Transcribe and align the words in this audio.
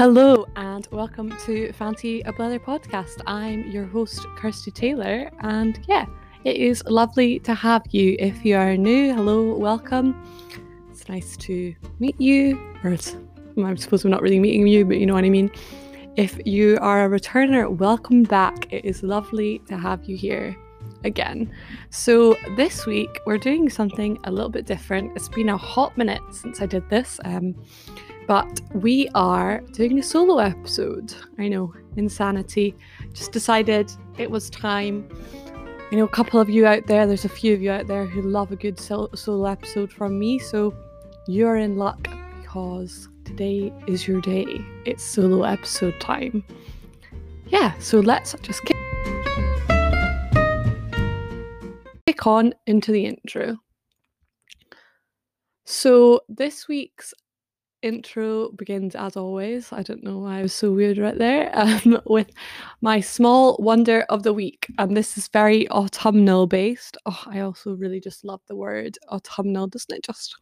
Hello 0.00 0.46
and 0.56 0.88
welcome 0.92 1.30
to 1.44 1.74
Fancy 1.74 2.22
a 2.22 2.32
Blether 2.32 2.58
podcast. 2.58 3.20
I'm 3.26 3.70
your 3.70 3.84
host, 3.84 4.24
Kirsty 4.38 4.70
Taylor, 4.70 5.30
and 5.40 5.78
yeah, 5.86 6.06
it 6.44 6.56
is 6.56 6.82
lovely 6.86 7.38
to 7.40 7.52
have 7.52 7.82
you. 7.90 8.16
If 8.18 8.42
you 8.42 8.56
are 8.56 8.78
new, 8.78 9.12
hello, 9.12 9.54
welcome. 9.54 10.16
It's 10.90 11.06
nice 11.10 11.36
to 11.36 11.74
meet 11.98 12.18
you, 12.18 12.58
or 12.82 12.92
I 12.92 13.74
suppose 13.74 14.02
we're 14.02 14.08
not 14.08 14.22
really 14.22 14.40
meeting 14.40 14.66
you, 14.66 14.86
but 14.86 14.96
you 14.96 15.04
know 15.04 15.12
what 15.12 15.24
I 15.24 15.28
mean. 15.28 15.50
If 16.16 16.40
you 16.46 16.78
are 16.80 17.04
a 17.04 17.20
returner, 17.20 17.70
welcome 17.70 18.22
back. 18.22 18.72
It 18.72 18.86
is 18.86 19.02
lovely 19.02 19.58
to 19.68 19.76
have 19.76 20.06
you 20.06 20.16
here 20.16 20.56
again. 21.04 21.52
So, 21.90 22.38
this 22.56 22.86
week 22.86 23.20
we're 23.26 23.36
doing 23.36 23.68
something 23.68 24.18
a 24.24 24.32
little 24.32 24.48
bit 24.48 24.64
different. 24.64 25.14
It's 25.14 25.28
been 25.28 25.50
a 25.50 25.58
hot 25.58 25.98
minute 25.98 26.22
since 26.32 26.62
I 26.62 26.66
did 26.66 26.88
this. 26.88 27.20
Um, 27.26 27.54
but 28.30 28.60
we 28.74 29.08
are 29.16 29.60
doing 29.72 29.98
a 29.98 30.02
solo 30.04 30.38
episode. 30.38 31.12
I 31.40 31.48
know, 31.48 31.74
insanity. 31.96 32.76
Just 33.12 33.32
decided 33.32 33.90
it 34.18 34.30
was 34.30 34.48
time. 34.48 35.08
I 35.90 35.96
know 35.96 36.04
a 36.04 36.08
couple 36.08 36.38
of 36.38 36.48
you 36.48 36.64
out 36.64 36.86
there, 36.86 37.08
there's 37.08 37.24
a 37.24 37.28
few 37.28 37.52
of 37.52 37.60
you 37.60 37.72
out 37.72 37.88
there 37.88 38.06
who 38.06 38.22
love 38.22 38.52
a 38.52 38.54
good 38.54 38.78
solo 38.78 39.46
episode 39.46 39.92
from 39.92 40.16
me, 40.16 40.38
so 40.38 40.72
you're 41.26 41.56
in 41.56 41.76
luck 41.76 42.08
because 42.40 43.08
today 43.24 43.72
is 43.88 44.06
your 44.06 44.20
day. 44.20 44.46
It's 44.84 45.02
solo 45.02 45.42
episode 45.42 45.98
time. 45.98 46.44
Yeah, 47.48 47.76
so 47.80 47.98
let's 47.98 48.36
just 48.42 48.64
kick, 48.64 48.76
kick 52.06 52.28
on 52.28 52.54
into 52.68 52.92
the 52.92 53.06
intro. 53.06 53.58
So, 55.64 56.22
this 56.28 56.66
week's 56.66 57.14
intro 57.82 58.50
begins 58.52 58.94
as 58.94 59.16
always. 59.16 59.72
I 59.72 59.82
don't 59.82 60.02
know 60.02 60.18
why 60.18 60.38
I 60.38 60.42
was 60.42 60.52
so 60.52 60.72
weird 60.72 60.98
right 60.98 61.16
there. 61.16 61.50
Um, 61.60 62.00
with 62.06 62.30
my 62.80 63.00
small 63.00 63.56
wonder 63.58 64.06
of 64.08 64.22
the 64.22 64.32
week, 64.32 64.66
and 64.78 64.96
this 64.96 65.18
is 65.18 65.28
very 65.28 65.68
autumnal 65.70 66.46
based. 66.46 66.96
Oh, 67.06 67.22
I 67.26 67.40
also 67.40 67.74
really 67.74 68.00
just 68.00 68.24
love 68.24 68.40
the 68.48 68.56
word 68.56 68.98
autumnal, 69.08 69.66
doesn't 69.66 69.94
it? 69.94 70.02
Just 70.02 70.36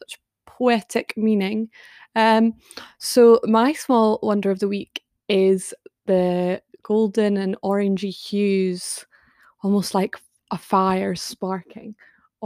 such 0.00 0.18
poetic 0.46 1.14
meaning. 1.16 1.68
Um, 2.14 2.54
so 2.98 3.40
my 3.44 3.72
small 3.74 4.18
wonder 4.22 4.50
of 4.50 4.60
the 4.60 4.68
week 4.68 5.02
is 5.28 5.74
the 6.06 6.62
golden 6.82 7.36
and 7.36 7.56
orangey 7.62 8.14
hues, 8.14 9.04
almost 9.62 9.94
like 9.94 10.16
a 10.50 10.58
fire 10.58 11.14
sparking 11.14 11.94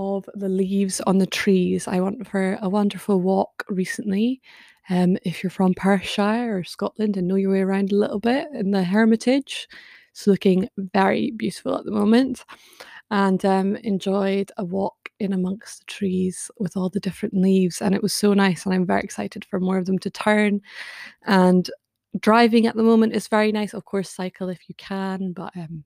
of 0.00 0.28
the 0.34 0.48
leaves 0.48 1.00
on 1.02 1.18
the 1.18 1.26
trees. 1.26 1.86
I 1.86 2.00
went 2.00 2.26
for 2.26 2.58
a 2.62 2.68
wonderful 2.68 3.20
walk 3.20 3.64
recently. 3.68 4.40
Um, 4.88 5.16
if 5.24 5.42
you're 5.42 5.50
from 5.50 5.74
Perthshire 5.74 6.56
or 6.56 6.64
Scotland 6.64 7.16
and 7.16 7.28
know 7.28 7.36
your 7.36 7.52
way 7.52 7.60
around 7.60 7.92
a 7.92 7.96
little 7.96 8.18
bit 8.18 8.48
in 8.54 8.70
the 8.70 8.82
Hermitage, 8.82 9.68
it's 10.10 10.26
looking 10.26 10.68
very 10.76 11.30
beautiful 11.32 11.76
at 11.76 11.84
the 11.84 11.90
moment. 11.90 12.44
And 13.12 13.44
um, 13.44 13.76
enjoyed 13.76 14.52
a 14.56 14.64
walk 14.64 14.96
in 15.18 15.32
amongst 15.32 15.80
the 15.80 15.84
trees 15.86 16.50
with 16.58 16.76
all 16.76 16.88
the 16.88 17.00
different 17.00 17.34
leaves, 17.34 17.82
and 17.82 17.92
it 17.92 18.02
was 18.02 18.14
so 18.14 18.34
nice. 18.34 18.64
And 18.64 18.72
I'm 18.72 18.86
very 18.86 19.02
excited 19.02 19.44
for 19.44 19.58
more 19.58 19.78
of 19.78 19.86
them 19.86 19.98
to 19.98 20.10
turn. 20.10 20.60
And 21.26 21.68
driving 22.20 22.66
at 22.66 22.76
the 22.76 22.84
moment 22.84 23.14
is 23.14 23.26
very 23.26 23.50
nice. 23.50 23.74
Of 23.74 23.84
course, 23.84 24.10
cycle 24.10 24.48
if 24.48 24.68
you 24.68 24.76
can, 24.76 25.32
but 25.32 25.56
um, 25.56 25.84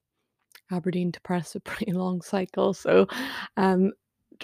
Aberdeen 0.71 1.13
to 1.13 1.21
Perth 1.23 1.47
is 1.47 1.57
a 1.57 1.61
pretty 1.69 1.93
long 1.93 2.21
cycle. 2.21 2.75
So 2.75 3.07
um, 3.57 3.93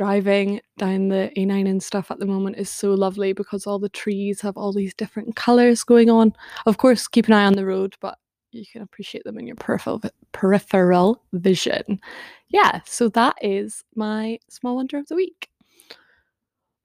driving 0.00 0.58
down 0.78 1.08
the 1.08 1.30
A9 1.36 1.68
and 1.68 1.82
stuff 1.82 2.10
at 2.10 2.18
the 2.18 2.24
moment 2.24 2.56
is 2.56 2.70
so 2.70 2.94
lovely 2.94 3.34
because 3.34 3.66
all 3.66 3.78
the 3.78 3.90
trees 3.90 4.40
have 4.40 4.56
all 4.56 4.72
these 4.72 4.94
different 4.94 5.36
colours 5.36 5.84
going 5.84 6.08
on. 6.08 6.32
Of 6.64 6.78
course, 6.78 7.06
keep 7.06 7.26
an 7.26 7.34
eye 7.34 7.44
on 7.44 7.52
the 7.52 7.66
road, 7.66 7.96
but 8.00 8.16
you 8.50 8.64
can 8.72 8.80
appreciate 8.80 9.24
them 9.24 9.36
in 9.38 9.46
your 9.46 9.56
peripheral 9.56 10.00
peripheral 10.32 11.22
vision. 11.34 12.00
Yeah, 12.48 12.80
so 12.86 13.10
that 13.10 13.36
is 13.42 13.84
my 13.94 14.38
small 14.48 14.76
wonder 14.76 14.96
of 14.96 15.06
the 15.08 15.16
week. 15.16 15.50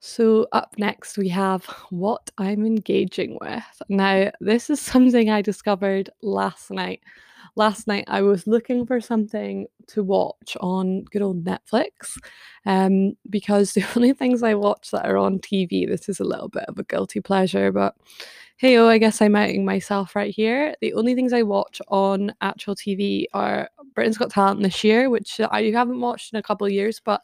So 0.00 0.46
up 0.52 0.74
next 0.76 1.16
we 1.16 1.30
have 1.30 1.64
what 1.88 2.30
I'm 2.36 2.66
engaging 2.66 3.38
with. 3.40 3.82
Now, 3.88 4.30
this 4.42 4.68
is 4.68 4.78
something 4.78 5.30
I 5.30 5.40
discovered 5.40 6.10
last 6.20 6.70
night 6.70 7.00
last 7.54 7.86
night 7.86 8.04
I 8.06 8.22
was 8.22 8.46
looking 8.46 8.86
for 8.86 9.00
something 9.00 9.66
to 9.88 10.02
watch 10.02 10.56
on 10.60 11.04
good 11.04 11.22
old 11.22 11.44
Netflix 11.44 12.18
um, 12.64 13.16
because 13.30 13.72
the 13.74 13.84
only 13.96 14.12
things 14.12 14.42
I 14.42 14.54
watch 14.54 14.90
that 14.90 15.06
are 15.06 15.16
on 15.16 15.38
TV, 15.38 15.86
this 15.86 16.08
is 16.08 16.20
a 16.20 16.24
little 16.24 16.48
bit 16.48 16.64
of 16.68 16.78
a 16.78 16.84
guilty 16.84 17.20
pleasure, 17.20 17.72
but 17.72 17.94
hey, 18.58 18.78
oh, 18.78 18.88
I 18.88 18.98
guess 18.98 19.20
I'm 19.20 19.36
outing 19.36 19.64
myself 19.64 20.16
right 20.16 20.34
here. 20.34 20.74
The 20.80 20.94
only 20.94 21.14
things 21.14 21.34
I 21.34 21.42
watch 21.42 21.82
on 21.88 22.32
actual 22.40 22.74
TV 22.74 23.26
are 23.34 23.68
Britain's 23.94 24.16
Got 24.16 24.30
Talent 24.30 24.62
this 24.62 24.82
year, 24.82 25.10
which 25.10 25.40
I 25.40 25.62
haven't 25.70 26.00
watched 26.00 26.32
in 26.32 26.38
a 26.38 26.42
couple 26.42 26.66
of 26.66 26.72
years, 26.72 27.00
but 27.04 27.22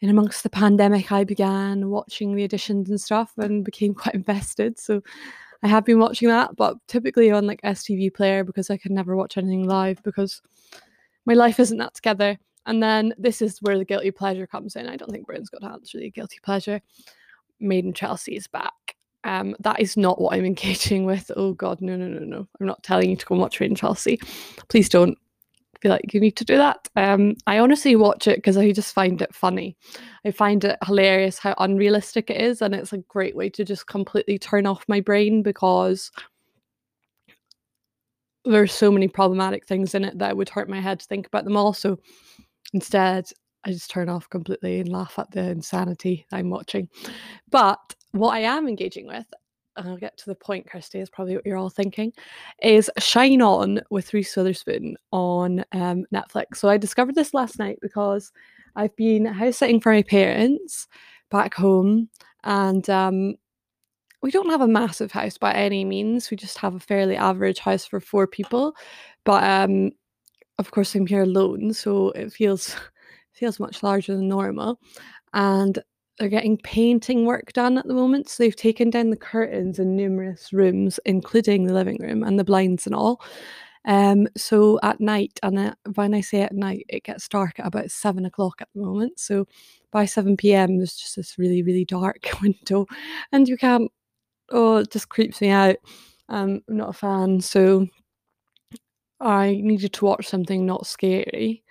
in 0.00 0.10
amongst 0.10 0.42
the 0.42 0.50
pandemic, 0.50 1.10
I 1.10 1.24
began 1.24 1.88
watching 1.88 2.34
the 2.34 2.46
auditions 2.46 2.88
and 2.88 3.00
stuff 3.00 3.32
and 3.38 3.64
became 3.64 3.94
quite 3.94 4.14
invested. 4.14 4.78
So 4.78 5.02
I 5.62 5.68
have 5.68 5.84
been 5.84 5.98
watching 5.98 6.28
that, 6.28 6.56
but 6.56 6.76
typically 6.86 7.30
on 7.30 7.46
like 7.46 7.60
STV 7.62 8.14
Player 8.14 8.44
because 8.44 8.70
I 8.70 8.76
can 8.76 8.94
never 8.94 9.16
watch 9.16 9.36
anything 9.36 9.66
live 9.66 10.02
because 10.02 10.42
my 11.24 11.34
life 11.34 11.58
isn't 11.58 11.78
that 11.78 11.94
together. 11.94 12.38
And 12.66 12.82
then 12.82 13.14
this 13.16 13.40
is 13.40 13.58
where 13.62 13.78
the 13.78 13.84
guilty 13.84 14.10
pleasure 14.10 14.46
comes 14.46 14.76
in. 14.76 14.88
I 14.88 14.96
don't 14.96 15.10
think 15.10 15.26
Britain's 15.26 15.50
Got 15.50 15.62
Talent's 15.62 15.94
really 15.94 16.08
a 16.08 16.10
guilty 16.10 16.38
pleasure. 16.42 16.80
Made 17.60 17.84
in 17.84 17.92
Chelsea 17.92 18.36
is 18.36 18.48
back. 18.48 18.96
Um, 19.24 19.56
that 19.60 19.80
is 19.80 19.96
not 19.96 20.20
what 20.20 20.34
I'm 20.34 20.44
engaging 20.44 21.04
with. 21.04 21.30
Oh 21.36 21.52
God, 21.52 21.80
no, 21.80 21.96
no, 21.96 22.08
no, 22.08 22.20
no. 22.20 22.48
I'm 22.60 22.66
not 22.66 22.82
telling 22.82 23.10
you 23.10 23.16
to 23.16 23.26
go 23.26 23.34
and 23.34 23.42
watch 23.42 23.60
Made 23.60 23.70
in 23.70 23.76
Chelsea. 23.76 24.18
Please 24.68 24.88
don't 24.88 25.16
feel 25.80 25.90
like 25.90 26.12
you 26.12 26.20
need 26.20 26.36
to 26.36 26.44
do 26.44 26.56
that. 26.56 26.88
Um, 26.96 27.34
I 27.46 27.58
honestly 27.58 27.96
watch 27.96 28.26
it 28.26 28.36
because 28.36 28.56
I 28.56 28.72
just 28.72 28.94
find 28.94 29.20
it 29.20 29.34
funny. 29.34 29.76
I 30.24 30.30
find 30.30 30.64
it 30.64 30.78
hilarious 30.84 31.38
how 31.38 31.54
unrealistic 31.58 32.30
it 32.30 32.40
is, 32.40 32.62
and 32.62 32.74
it's 32.74 32.92
a 32.92 32.98
great 32.98 33.36
way 33.36 33.50
to 33.50 33.64
just 33.64 33.86
completely 33.86 34.38
turn 34.38 34.66
off 34.66 34.84
my 34.88 35.00
brain 35.00 35.42
because 35.42 36.10
there's 38.44 38.72
so 38.72 38.90
many 38.90 39.08
problematic 39.08 39.66
things 39.66 39.94
in 39.94 40.04
it 40.04 40.18
that 40.18 40.36
would 40.36 40.48
hurt 40.48 40.68
my 40.68 40.80
head 40.80 41.00
to 41.00 41.06
think 41.06 41.26
about 41.26 41.44
them 41.44 41.56
all. 41.56 41.72
So 41.72 41.98
instead, 42.72 43.26
I 43.64 43.72
just 43.72 43.90
turn 43.90 44.08
off 44.08 44.30
completely 44.30 44.78
and 44.78 44.88
laugh 44.88 45.18
at 45.18 45.30
the 45.32 45.50
insanity 45.50 46.24
I'm 46.30 46.50
watching. 46.50 46.88
But 47.50 47.78
what 48.12 48.34
I 48.34 48.40
am 48.40 48.68
engaging 48.68 49.06
with 49.06 49.26
and 49.76 49.88
I'll 49.88 49.96
get 49.96 50.16
to 50.18 50.26
the 50.26 50.34
point, 50.34 50.68
Kirsty, 50.68 51.00
is 51.00 51.10
probably 51.10 51.34
what 51.36 51.46
you're 51.46 51.56
all 51.56 51.70
thinking, 51.70 52.12
is 52.62 52.90
Shine 52.98 53.42
On 53.42 53.80
with 53.90 54.12
Reese 54.14 54.36
Witherspoon 54.36 54.96
on 55.12 55.64
um, 55.72 56.04
Netflix. 56.12 56.56
So 56.56 56.68
I 56.68 56.76
discovered 56.76 57.14
this 57.14 57.34
last 57.34 57.58
night 57.58 57.78
because 57.80 58.32
I've 58.74 58.94
been 58.96 59.24
house 59.24 59.58
sitting 59.58 59.80
for 59.80 59.92
my 59.92 60.02
parents 60.02 60.86
back 61.30 61.54
home, 61.54 62.08
and 62.44 62.88
um, 62.90 63.34
we 64.22 64.30
don't 64.30 64.50
have 64.50 64.60
a 64.60 64.68
massive 64.68 65.12
house 65.12 65.38
by 65.38 65.52
any 65.52 65.84
means. 65.84 66.30
We 66.30 66.36
just 66.36 66.58
have 66.58 66.74
a 66.74 66.80
fairly 66.80 67.16
average 67.16 67.58
house 67.58 67.84
for 67.84 68.00
four 68.00 68.26
people, 68.26 68.74
but 69.24 69.42
um, 69.44 69.92
of 70.58 70.70
course 70.70 70.94
I'm 70.94 71.06
here 71.06 71.22
alone, 71.22 71.72
so 71.72 72.10
it 72.10 72.32
feels 72.32 72.76
feels 73.32 73.60
much 73.60 73.82
larger 73.82 74.16
than 74.16 74.28
normal. 74.28 74.80
And 75.34 75.78
they're 76.18 76.28
getting 76.28 76.58
painting 76.58 77.26
work 77.26 77.52
done 77.52 77.78
at 77.78 77.86
the 77.86 77.94
moment. 77.94 78.28
So 78.28 78.42
they've 78.42 78.56
taken 78.56 78.90
down 78.90 79.10
the 79.10 79.16
curtains 79.16 79.78
in 79.78 79.96
numerous 79.96 80.52
rooms, 80.52 80.98
including 81.04 81.64
the 81.64 81.74
living 81.74 81.98
room 82.00 82.22
and 82.22 82.38
the 82.38 82.44
blinds 82.44 82.86
and 82.86 82.94
all. 82.94 83.22
Um, 83.84 84.26
so 84.36 84.80
at 84.82 85.00
night, 85.00 85.38
and 85.42 85.74
when 85.94 86.12
I 86.12 86.20
say 86.20 86.42
at 86.42 86.54
night, 86.54 86.86
it 86.88 87.04
gets 87.04 87.28
dark 87.28 87.60
at 87.60 87.66
about 87.66 87.90
seven 87.90 88.24
o'clock 88.26 88.60
at 88.60 88.68
the 88.74 88.82
moment. 88.82 89.20
So 89.20 89.46
by 89.92 90.06
7 90.06 90.36
p.m., 90.36 90.76
there's 90.76 90.96
just 90.96 91.16
this 91.16 91.38
really, 91.38 91.62
really 91.62 91.84
dark 91.84 92.26
window, 92.42 92.86
and 93.32 93.48
you 93.48 93.56
can't. 93.56 93.90
Oh, 94.50 94.78
it 94.78 94.92
just 94.92 95.08
creeps 95.08 95.40
me 95.40 95.50
out. 95.50 95.76
Um, 96.28 96.62
I'm 96.68 96.76
not 96.76 96.90
a 96.90 96.92
fan, 96.92 97.40
so 97.40 97.86
I 99.20 99.60
needed 99.62 99.92
to 99.94 100.04
watch 100.04 100.26
something 100.26 100.66
not 100.66 100.86
scary 100.86 101.64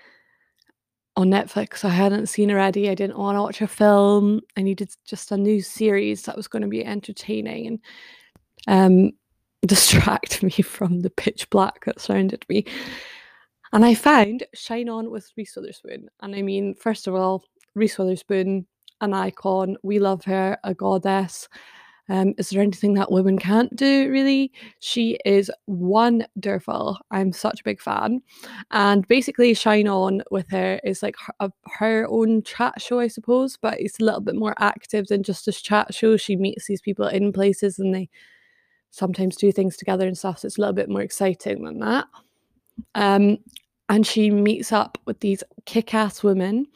on 1.18 1.30
Netflix 1.30 1.86
I 1.86 1.90
hadn't 1.90 2.28
seen 2.28 2.52
already. 2.52 2.90
I 2.90 2.96
didn't 2.96 3.18
want 3.18 3.38
to 3.38 3.42
watch 3.42 3.62
a 3.62 3.68
film. 3.68 4.42
I 4.58 4.62
needed 4.62 4.94
just 5.06 5.32
a 5.32 5.38
new 5.38 5.62
series 5.62 6.24
that 6.24 6.36
was 6.36 6.48
going 6.48 6.62
to 6.62 6.68
be 6.68 6.86
entertaining 6.86 7.68
and 7.68 7.80
um, 8.68 9.12
distract 9.66 10.44
me 10.44 10.52
from 10.52 11.02
the 11.02 11.10
pitch 11.10 11.50
black 11.50 11.86
that 11.86 12.00
surrounded 12.00 12.46
me. 12.50 12.66
And 13.74 13.84
I 13.84 13.94
found 13.94 14.46
Shine 14.54 14.90
On 14.90 15.10
with 15.10 15.32
Reese 15.36 15.56
Witherspoon. 15.56 16.10
And 16.22 16.36
I 16.36 16.42
mean, 16.42 16.76
first 16.76 17.08
of 17.08 17.16
all, 17.16 17.44
Reese 17.74 17.98
Witherspoon, 17.98 18.66
an 19.02 19.14
icon. 19.14 19.76
We 19.84 20.00
love 20.00 20.24
her, 20.26 20.58
a 20.64 20.74
goddess. 20.74 21.50
Um, 22.08 22.34
is 22.38 22.50
there 22.50 22.62
anything 22.62 22.94
that 22.94 23.12
women 23.12 23.40
can't 23.40 23.76
do, 23.76 24.10
really? 24.12 24.52
She 24.80 25.18
is 25.26 25.50
wonderful. 25.66 27.00
I'm 27.12 27.32
such 27.32 27.62
a 27.62 27.64
big 27.64 27.82
fan. 27.82 28.22
And 28.72 29.08
basically, 29.08 29.54
Shine 29.54 29.88
On 29.88 30.22
with 30.30 30.50
her 30.52 30.80
is 30.84 31.02
like 31.02 31.16
her, 31.40 31.50
her 31.66 32.08
own 32.10 32.44
chat 32.44 32.80
show, 32.80 33.00
I 33.00 33.08
suppose, 33.08 33.58
but 33.58 33.80
it's 33.80 34.00
a 34.00 34.04
little 34.04 34.22
bit 34.22 34.36
more 34.36 34.54
active 34.60 35.08
than 35.08 35.24
just 35.24 35.48
a 35.48 35.52
chat 35.52 35.94
show. 35.94 36.16
She 36.16 36.36
meets 36.36 36.68
these 36.68 36.82
people 36.82 37.08
in 37.08 37.34
places 37.34 37.80
and 37.80 37.94
they 37.94 38.10
sometimes 38.92 39.36
do 39.36 39.52
things 39.52 39.76
together 39.76 40.06
and 40.08 40.18
stuff. 40.18 40.40
So 40.40 40.46
it's 40.46 40.58
a 40.58 40.62
little 40.62 40.76
bit 40.76 40.90
more 40.90 41.02
exciting 41.02 41.64
than 41.64 41.80
that. 41.80 42.06
Um, 42.94 43.40
and 43.90 44.06
she 44.06 44.32
meets 44.32 44.72
up 44.72 44.98
with 45.06 45.20
these 45.20 45.44
kick-ass 45.66 46.24
women 46.24 46.68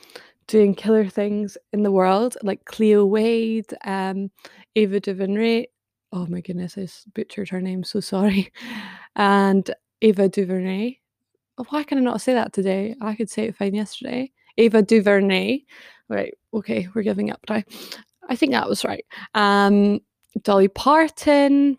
doing 0.49 0.73
killer 0.73 1.07
things 1.07 1.57
in 1.73 1.83
the 1.83 1.91
world, 1.91 2.35
like 2.41 2.65
Cleo 2.65 3.05
Wade, 3.05 3.71
um, 3.85 4.31
Ava 4.75 4.99
DuVernay. 4.99 5.67
Oh 6.11 6.25
my 6.25 6.41
goodness, 6.41 6.75
I 6.77 6.87
butchered 7.13 7.49
her 7.49 7.61
name. 7.61 7.83
So 7.85 8.01
sorry. 8.01 8.51
And 9.15 9.69
Ava 10.01 10.29
DuVernay. 10.29 10.95
Oh, 11.57 11.65
why 11.69 11.83
can 11.83 11.97
I 11.97 12.01
not 12.01 12.21
say 12.21 12.33
that 12.35 12.53
today? 12.53 12.95
I 13.01 13.15
could 13.15 13.29
say 13.29 13.45
it 13.45 13.57
fine 13.57 13.73
yesterday. 13.73 14.31
Ava 14.57 14.81
DuVernay. 14.81 15.65
Right. 16.07 16.33
Okay, 16.53 16.87
we're 16.93 17.01
giving 17.01 17.31
up 17.31 17.41
now. 17.49 17.63
I 18.29 18.35
think 18.37 18.53
that 18.53 18.69
was 18.69 18.85
right. 18.85 19.03
Um, 19.33 19.99
Dolly 20.43 20.69
Parton. 20.69 21.77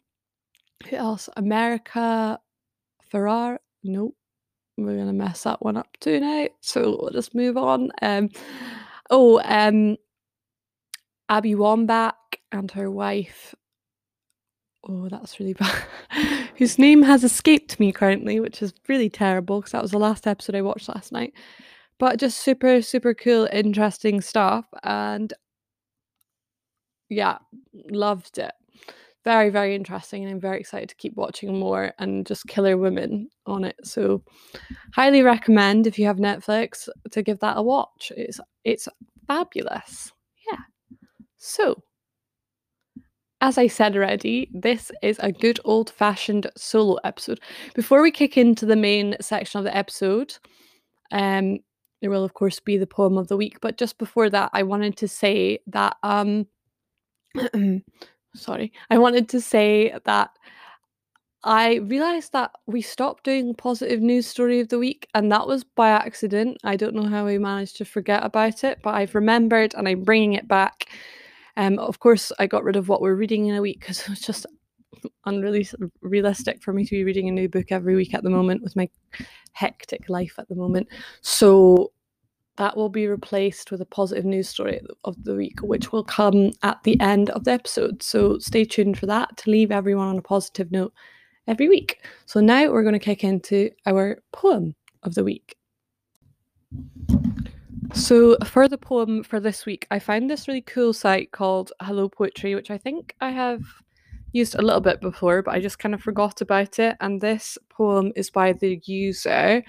Who 0.89 0.97
else? 0.97 1.31
America 1.37 2.39
Ferrar. 3.11 3.59
Nope 3.85 4.15
we're 4.85 4.97
gonna 4.97 5.13
mess 5.13 5.43
that 5.45 5.63
one 5.63 5.77
up 5.77 5.89
too 6.01 6.21
now. 6.21 6.49
So 6.61 6.99
we'll 7.01 7.11
just 7.11 7.35
move 7.35 7.57
on. 7.57 7.91
Um, 8.03 8.31
oh, 9.11 9.41
um, 9.45 9.97
Abby 11.29 11.55
Wambach 11.55 12.15
and 12.53 12.71
her 12.73 12.91
wife. 12.91 13.55
Oh, 14.89 15.09
that's 15.09 15.39
really 15.39 15.53
bad. 15.55 15.85
Whose 16.57 16.79
name 16.79 17.03
has 17.03 17.25
escaped 17.25 17.79
me 17.81 17.93
currently, 17.93 18.41
which 18.41 18.63
is 18.63 18.73
really 18.89 19.11
terrible 19.11 19.61
because 19.61 19.73
that 19.73 19.83
was 19.83 19.93
the 19.93 19.99
last 19.99 20.27
episode 20.27 20.55
I 20.55 20.63
watched 20.63 20.89
last 20.89 21.13
night. 21.13 21.35
But 21.99 22.19
just 22.19 22.39
super, 22.39 22.81
super 22.81 23.15
cool, 23.15 23.49
interesting 23.53 24.21
stuff. 24.21 24.67
And 24.83 25.33
yeah, 27.09 27.39
loved 27.91 28.39
it 28.39 28.53
very 29.25 29.51
very 29.51 29.75
interesting 29.75 30.25
and 30.25 30.33
i'm 30.33 30.41
very 30.41 30.59
excited 30.59 30.89
to 30.89 30.97
keep 30.97 31.15
watching 31.17 31.59
more 31.59 31.93
and 31.99 32.27
just 32.27 32.47
killer 32.47 32.77
women 32.77 33.29
on 33.47 33.65
it 33.65 33.77
so 33.83 34.23
highly 34.95 35.23
recommend 35.23 35.87
if 35.87 35.99
you 35.99 36.07
have 36.07 36.17
netflix 36.17 36.89
to 37.11 37.23
give 37.23 37.39
that 37.41 37.57
a 37.57 37.63
watch 37.63 38.13
it's 38.17 38.41
it's 38.65 38.89
fabulous 39.27 40.13
yeah 40.51 40.59
so 41.37 41.83
as 43.41 43.57
I 43.57 43.69
said 43.69 43.97
already, 43.97 44.51
this 44.53 44.93
is 45.03 45.19
a 45.21 45.33
good 45.33 45.61
old 45.65 45.89
fashioned 45.89 46.51
solo 46.57 46.99
episode. 47.05 47.41
Before 47.75 48.03
we 48.03 48.11
kick 48.11 48.37
into 48.37 48.67
the 48.67 48.77
main 48.77 49.17
section 49.21 49.59
of 49.59 49.65
the 49.65 49.75
episode, 49.75 50.37
um, 51.11 51.59
there 52.01 52.11
will 52.11 52.25
of 52.25 52.35
course 52.35 52.61
be 52.61 52.77
the 52.77 52.87
poem 52.87 53.17
of 53.17 53.29
the 53.29 53.37
week. 53.37 53.59
But 53.61 53.79
just 53.79 53.97
before 53.99 54.29
that, 54.31 54.51
I 54.53 54.63
wanted 54.63 54.97
to 54.99 55.09
say 55.09 55.61
that 55.69 55.97
um, 56.03 56.47
sorry, 58.35 58.73
I 58.91 58.99
wanted 58.99 59.29
to 59.31 59.41
say 59.41 59.95
that 60.05 60.31
I 61.43 61.77
realized 61.77 62.33
that 62.33 62.53
we 62.67 62.83
stopped 62.83 63.25
doing 63.25 63.55
positive 63.55 64.01
news 64.01 64.27
story 64.27 64.61
of 64.61 64.69
the 64.69 64.79
week, 64.79 65.09
and 65.15 65.33
that 65.33 65.47
was 65.47 65.65
by 65.65 65.89
accident. 65.89 66.59
I 66.65 66.77
don't 66.77 66.95
know 66.95 67.09
how 67.09 67.25
we 67.25 67.39
managed 67.39 67.77
to 67.79 67.85
forget 67.85 68.25
about 68.25 68.63
it, 68.63 68.81
but 68.83 68.95
I've 68.95 69.15
remembered 69.15 69.75
and 69.75 69.89
I'm 69.89 70.03
bringing 70.03 70.35
it 70.35 70.47
back. 70.47 70.91
Um, 71.57 71.79
of 71.79 71.99
course, 71.99 72.31
I 72.39 72.47
got 72.47 72.65
rid 72.65 72.77
of 72.77 72.89
what 72.89 73.01
we're 73.01 73.15
reading 73.15 73.47
in 73.47 73.57
a 73.57 73.63
week 73.63 73.81
because 73.81 74.01
it 74.03 74.11
was 74.11 74.21
just 74.21 74.47
unrealistic 75.25 76.63
for 76.63 76.75
me 76.75 76.85
to 76.85 76.91
be 76.91 77.05
reading 77.05 77.29
a 77.29 77.33
new 77.33 77.49
book 77.49 77.67
every 77.71 77.97
week 77.97 78.13
at 78.13 78.23
the 78.23 78.31
moment 78.31 78.63
with 78.63 78.77
my 78.77 78.89
hectic 79.53 80.11
life 80.11 80.35
at 80.39 80.49
the 80.49 80.55
moment. 80.55 80.89
So 81.23 81.93
that 82.57 82.77
will 82.77 82.89
be 82.89 83.07
replaced 83.07 83.71
with 83.71 83.81
a 83.81 83.87
positive 83.87 84.25
news 84.25 84.49
story 84.49 84.81
of 85.05 85.23
the 85.25 85.35
week, 85.35 85.61
which 85.61 85.93
will 85.93 86.05
come 86.05 86.53
at 86.63 86.83
the 86.83 87.01
end 87.01 87.31
of 87.31 87.45
the 87.45 87.53
episode. 87.53 88.03
So 88.03 88.39
stay 88.39 88.65
tuned 88.65 88.99
for 88.99 89.07
that 89.07 89.37
to 89.39 89.51
leave 89.51 89.71
everyone 89.71 90.09
on 90.09 90.19
a 90.19 90.23
positive 90.23 90.71
note 90.71 90.93
every 91.47 91.69
week. 91.69 92.05
So 92.27 92.41
now 92.41 92.71
we're 92.71 92.83
going 92.83 92.93
to 92.93 92.99
kick 92.99 93.25
into 93.25 93.71
our 93.87 94.19
poem 94.33 94.75
of 95.03 95.15
the 95.15 95.25
week. 95.25 95.57
So, 97.93 98.37
for 98.45 98.69
the 98.69 98.79
poem 98.79 99.25
for 99.25 99.41
this 99.41 99.67
week, 99.67 99.87
I 99.91 99.99
found 99.99 100.31
this 100.31 100.47
really 100.47 100.61
cool 100.61 100.93
site 100.93 101.33
called 101.33 101.73
Hello 101.81 102.09
Poetry, 102.09 102.55
which 102.55 102.71
I 102.71 102.79
think 102.79 103.17
I 103.21 103.31
have 103.31 103.63
used 104.33 104.55
a 104.55 104.63
little 104.63 104.81
bit 104.81 105.01
before, 105.01 105.43
but 105.43 105.55
I 105.55 105.61
just 105.61 105.81
kind 105.81 105.93
of 105.93 106.01
forgot 106.01 106.41
about 106.41 106.79
it. 106.79 106.97
And 107.01 107.21
this 107.21 107.59
poem 107.69 108.13
is 108.15 108.31
by 108.31 108.53
the 108.53 108.81
user 108.85 109.65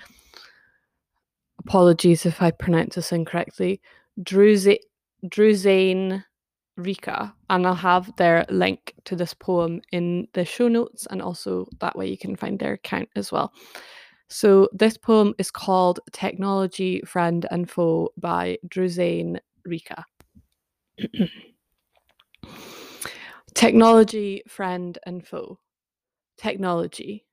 apologies 1.66 2.26
if 2.26 2.42
I 2.42 2.52
pronounce 2.52 2.96
this 2.96 3.12
incorrectly, 3.12 3.82
Druzane 4.24 6.24
Rika, 6.78 7.34
and 7.50 7.68
I'll 7.68 7.76
have 7.76 8.16
their 8.18 8.46
link 8.50 8.94
to 9.06 9.16
this 9.16 9.34
poem 9.34 9.82
in 9.92 10.28
the 10.34 10.46
show 10.46 10.68
notes, 10.68 11.08
and 11.10 11.22
also 11.22 11.68
that 11.80 11.96
way 11.96 12.08
you 12.08 12.18
can 12.18 12.36
find 12.36 12.60
their 12.60 12.74
account 12.74 13.10
as 13.16 13.32
well. 13.32 13.54
So 14.30 14.70
this 14.72 14.98
poem 14.98 15.34
is 15.38 15.52
called 15.52 16.00
Technology, 16.12 17.02
Friend 17.02 17.46
and 17.52 17.70
Foe 17.70 18.12
by 18.18 18.58
Druzane 18.68 19.40
Rika. 19.66 20.06
Technology, 23.54 24.44
friend 24.48 24.98
and 25.06 25.28
foe. 25.28 25.60
Technology. 26.38 27.26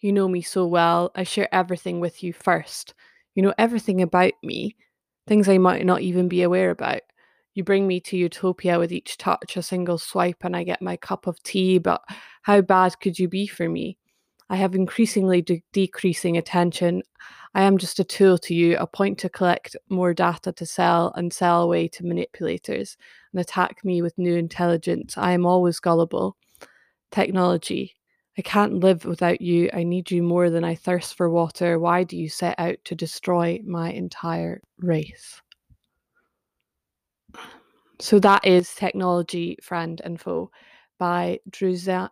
You 0.00 0.12
know 0.12 0.28
me 0.28 0.42
so 0.42 0.66
well. 0.66 1.10
I 1.14 1.22
share 1.22 1.52
everything 1.52 1.98
with 1.98 2.22
you 2.22 2.34
first 2.34 2.92
you 3.34 3.42
know 3.42 3.54
everything 3.58 4.02
about 4.02 4.32
me, 4.42 4.76
things 5.26 5.48
I 5.48 5.58
might 5.58 5.86
not 5.86 6.02
even 6.02 6.28
be 6.28 6.42
aware 6.42 6.70
about. 6.70 7.00
You 7.54 7.64
bring 7.64 7.86
me 7.86 8.00
to 8.00 8.16
utopia 8.16 8.78
with 8.78 8.92
each 8.92 9.18
touch, 9.18 9.56
a 9.56 9.62
single 9.62 9.98
swipe, 9.98 10.42
and 10.42 10.56
I 10.56 10.64
get 10.64 10.80
my 10.80 10.96
cup 10.96 11.26
of 11.26 11.42
tea. 11.42 11.78
But 11.78 12.02
how 12.42 12.60
bad 12.62 12.98
could 13.00 13.18
you 13.18 13.28
be 13.28 13.46
for 13.46 13.68
me? 13.68 13.98
I 14.48 14.56
have 14.56 14.74
increasingly 14.74 15.42
de- 15.42 15.64
decreasing 15.72 16.36
attention. 16.36 17.02
I 17.54 17.62
am 17.62 17.78
just 17.78 17.98
a 17.98 18.04
tool 18.04 18.38
to 18.38 18.54
you, 18.54 18.76
a 18.78 18.86
point 18.86 19.18
to 19.18 19.28
collect 19.28 19.76
more 19.88 20.14
data 20.14 20.52
to 20.52 20.66
sell 20.66 21.12
and 21.16 21.32
sell 21.32 21.62
away 21.62 21.88
to 21.88 22.04
manipulators 22.04 22.96
and 23.32 23.40
attack 23.40 23.84
me 23.84 24.02
with 24.02 24.18
new 24.18 24.34
intelligence. 24.34 25.16
I 25.16 25.32
am 25.32 25.46
always 25.46 25.80
gullible. 25.80 26.36
Technology. 27.10 27.94
I 28.38 28.42
can't 28.42 28.80
live 28.80 29.04
without 29.04 29.40
you. 29.42 29.68
I 29.74 29.82
need 29.82 30.10
you 30.10 30.22
more 30.22 30.48
than 30.48 30.64
I 30.64 30.74
thirst 30.74 31.16
for 31.16 31.28
water. 31.28 31.78
Why 31.78 32.02
do 32.02 32.16
you 32.16 32.28
set 32.30 32.58
out 32.58 32.76
to 32.84 32.94
destroy 32.94 33.60
my 33.64 33.92
entire 33.92 34.62
race? 34.78 35.42
So 38.00 38.18
that 38.20 38.46
is 38.46 38.74
Technology, 38.74 39.58
Friend 39.62 40.00
and 40.02 40.20
Foe 40.20 40.50
by 40.98 41.40
Druzane 41.50 42.08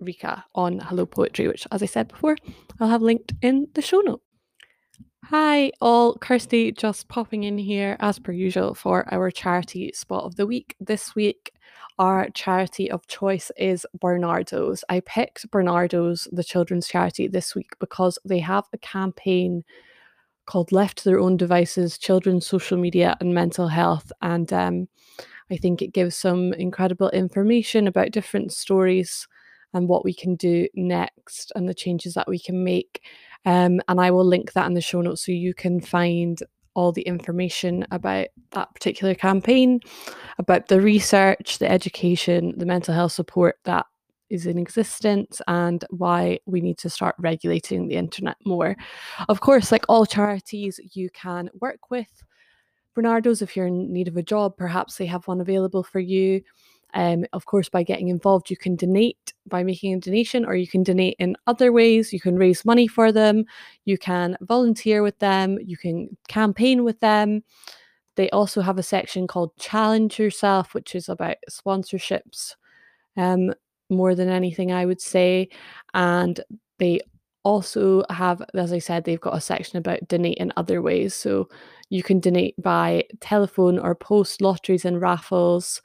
Rika 0.00 0.44
on 0.54 0.78
Hello 0.78 1.06
Poetry, 1.06 1.48
which, 1.48 1.66
as 1.72 1.82
I 1.82 1.86
said 1.86 2.08
before, 2.08 2.36
I'll 2.78 2.88
have 2.88 3.02
linked 3.02 3.32
in 3.42 3.68
the 3.74 3.82
show 3.82 4.00
note. 4.00 4.22
Hi, 5.30 5.70
all. 5.80 6.16
Kirsty 6.16 6.72
just 6.72 7.06
popping 7.06 7.44
in 7.44 7.56
here 7.56 7.96
as 8.00 8.18
per 8.18 8.32
usual 8.32 8.74
for 8.74 9.06
our 9.14 9.30
charity 9.30 9.92
spot 9.92 10.24
of 10.24 10.34
the 10.34 10.44
week. 10.44 10.74
This 10.80 11.14
week, 11.14 11.52
our 12.00 12.30
charity 12.30 12.90
of 12.90 13.06
choice 13.06 13.52
is 13.56 13.86
Barnardo's. 13.96 14.82
I 14.88 14.98
picked 14.98 15.48
Barnardo's, 15.52 16.26
the 16.32 16.42
children's 16.42 16.88
charity, 16.88 17.28
this 17.28 17.54
week 17.54 17.70
because 17.78 18.18
they 18.24 18.40
have 18.40 18.64
a 18.72 18.78
campaign 18.78 19.62
called 20.46 20.72
Left 20.72 20.98
to 20.98 21.04
Their 21.04 21.20
Own 21.20 21.36
Devices 21.36 21.96
Children's 21.96 22.44
Social 22.44 22.76
Media 22.76 23.16
and 23.20 23.32
Mental 23.32 23.68
Health. 23.68 24.10
And 24.20 24.52
um, 24.52 24.88
I 25.48 25.58
think 25.58 25.80
it 25.80 25.92
gives 25.92 26.16
some 26.16 26.52
incredible 26.54 27.10
information 27.10 27.86
about 27.86 28.10
different 28.10 28.50
stories 28.50 29.28
and 29.72 29.88
what 29.88 30.04
we 30.04 30.12
can 30.12 30.34
do 30.34 30.66
next 30.74 31.52
and 31.54 31.68
the 31.68 31.74
changes 31.74 32.14
that 32.14 32.28
we 32.28 32.40
can 32.40 32.64
make. 32.64 33.02
Um, 33.44 33.80
and 33.88 34.00
I 34.00 34.10
will 34.10 34.24
link 34.24 34.52
that 34.52 34.66
in 34.66 34.74
the 34.74 34.80
show 34.80 35.00
notes 35.00 35.24
so 35.24 35.32
you 35.32 35.54
can 35.54 35.80
find 35.80 36.38
all 36.74 36.92
the 36.92 37.02
information 37.02 37.86
about 37.90 38.28
that 38.52 38.72
particular 38.74 39.14
campaign, 39.14 39.80
about 40.38 40.68
the 40.68 40.80
research, 40.80 41.58
the 41.58 41.70
education, 41.70 42.54
the 42.56 42.66
mental 42.66 42.94
health 42.94 43.12
support 43.12 43.56
that 43.64 43.86
is 44.28 44.46
in 44.46 44.58
existence, 44.58 45.42
and 45.48 45.84
why 45.90 46.38
we 46.46 46.60
need 46.60 46.78
to 46.78 46.88
start 46.88 47.16
regulating 47.18 47.88
the 47.88 47.96
internet 47.96 48.36
more. 48.44 48.76
Of 49.28 49.40
course, 49.40 49.72
like 49.72 49.84
all 49.88 50.06
charities, 50.06 50.78
you 50.92 51.10
can 51.10 51.50
work 51.60 51.90
with 51.90 52.22
Barnardo's, 52.94 53.42
if 53.42 53.56
you're 53.56 53.66
in 53.66 53.92
need 53.92 54.08
of 54.08 54.16
a 54.16 54.22
job, 54.22 54.56
perhaps 54.56 54.96
they 54.96 55.06
have 55.06 55.26
one 55.26 55.40
available 55.40 55.82
for 55.82 56.00
you. 56.00 56.42
Um, 56.94 57.24
of 57.32 57.46
course, 57.46 57.68
by 57.68 57.82
getting 57.82 58.08
involved, 58.08 58.50
you 58.50 58.56
can 58.56 58.76
donate 58.76 59.32
by 59.46 59.62
making 59.62 59.94
a 59.94 60.00
donation, 60.00 60.44
or 60.44 60.54
you 60.54 60.66
can 60.66 60.82
donate 60.82 61.16
in 61.18 61.36
other 61.46 61.72
ways. 61.72 62.12
You 62.12 62.20
can 62.20 62.36
raise 62.36 62.64
money 62.64 62.86
for 62.86 63.12
them, 63.12 63.44
you 63.84 63.98
can 63.98 64.36
volunteer 64.42 65.02
with 65.02 65.18
them, 65.18 65.58
you 65.64 65.76
can 65.76 66.16
campaign 66.28 66.84
with 66.84 67.00
them. 67.00 67.42
They 68.16 68.28
also 68.30 68.60
have 68.60 68.78
a 68.78 68.82
section 68.82 69.26
called 69.26 69.56
Challenge 69.56 70.18
Yourself, 70.18 70.74
which 70.74 70.94
is 70.94 71.08
about 71.08 71.36
sponsorships 71.50 72.54
um, 73.16 73.54
more 73.88 74.14
than 74.14 74.28
anything, 74.28 74.72
I 74.72 74.84
would 74.84 75.00
say. 75.00 75.48
And 75.94 76.40
they 76.78 77.00
also 77.44 78.02
have, 78.10 78.42
as 78.54 78.72
I 78.72 78.78
said, 78.78 79.04
they've 79.04 79.20
got 79.20 79.36
a 79.36 79.40
section 79.40 79.78
about 79.78 80.06
donate 80.08 80.38
in 80.38 80.52
other 80.56 80.82
ways. 80.82 81.14
So 81.14 81.48
you 81.88 82.02
can 82.02 82.20
donate 82.20 82.60
by 82.60 83.04
telephone 83.20 83.78
or 83.78 83.94
post 83.94 84.42
lotteries 84.42 84.84
and 84.84 85.00
raffles 85.00 85.80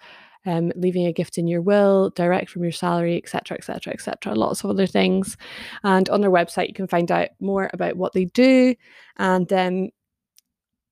um, 0.46 0.72
leaving 0.76 1.06
a 1.06 1.14
gift 1.14 1.38
in 1.38 1.48
your 1.48 1.62
will, 1.62 2.12
direct 2.12 2.50
from 2.50 2.64
your 2.64 2.72
salary, 2.72 3.18
etc., 3.18 3.58
etc., 3.58 3.94
etc. 3.94 4.34
Lots 4.36 4.64
of 4.64 4.70
other 4.70 4.88
things. 4.88 5.38
And 5.84 6.10
on 6.10 6.22
their 6.22 6.32
website, 6.32 6.68
you 6.68 6.74
can 6.74 6.88
find 6.88 7.12
out 7.12 7.30
more 7.40 7.70
about 7.74 7.98
what 7.98 8.14
they 8.14 8.26
do 8.26 8.76
and 9.18 9.52
um, 9.54 9.90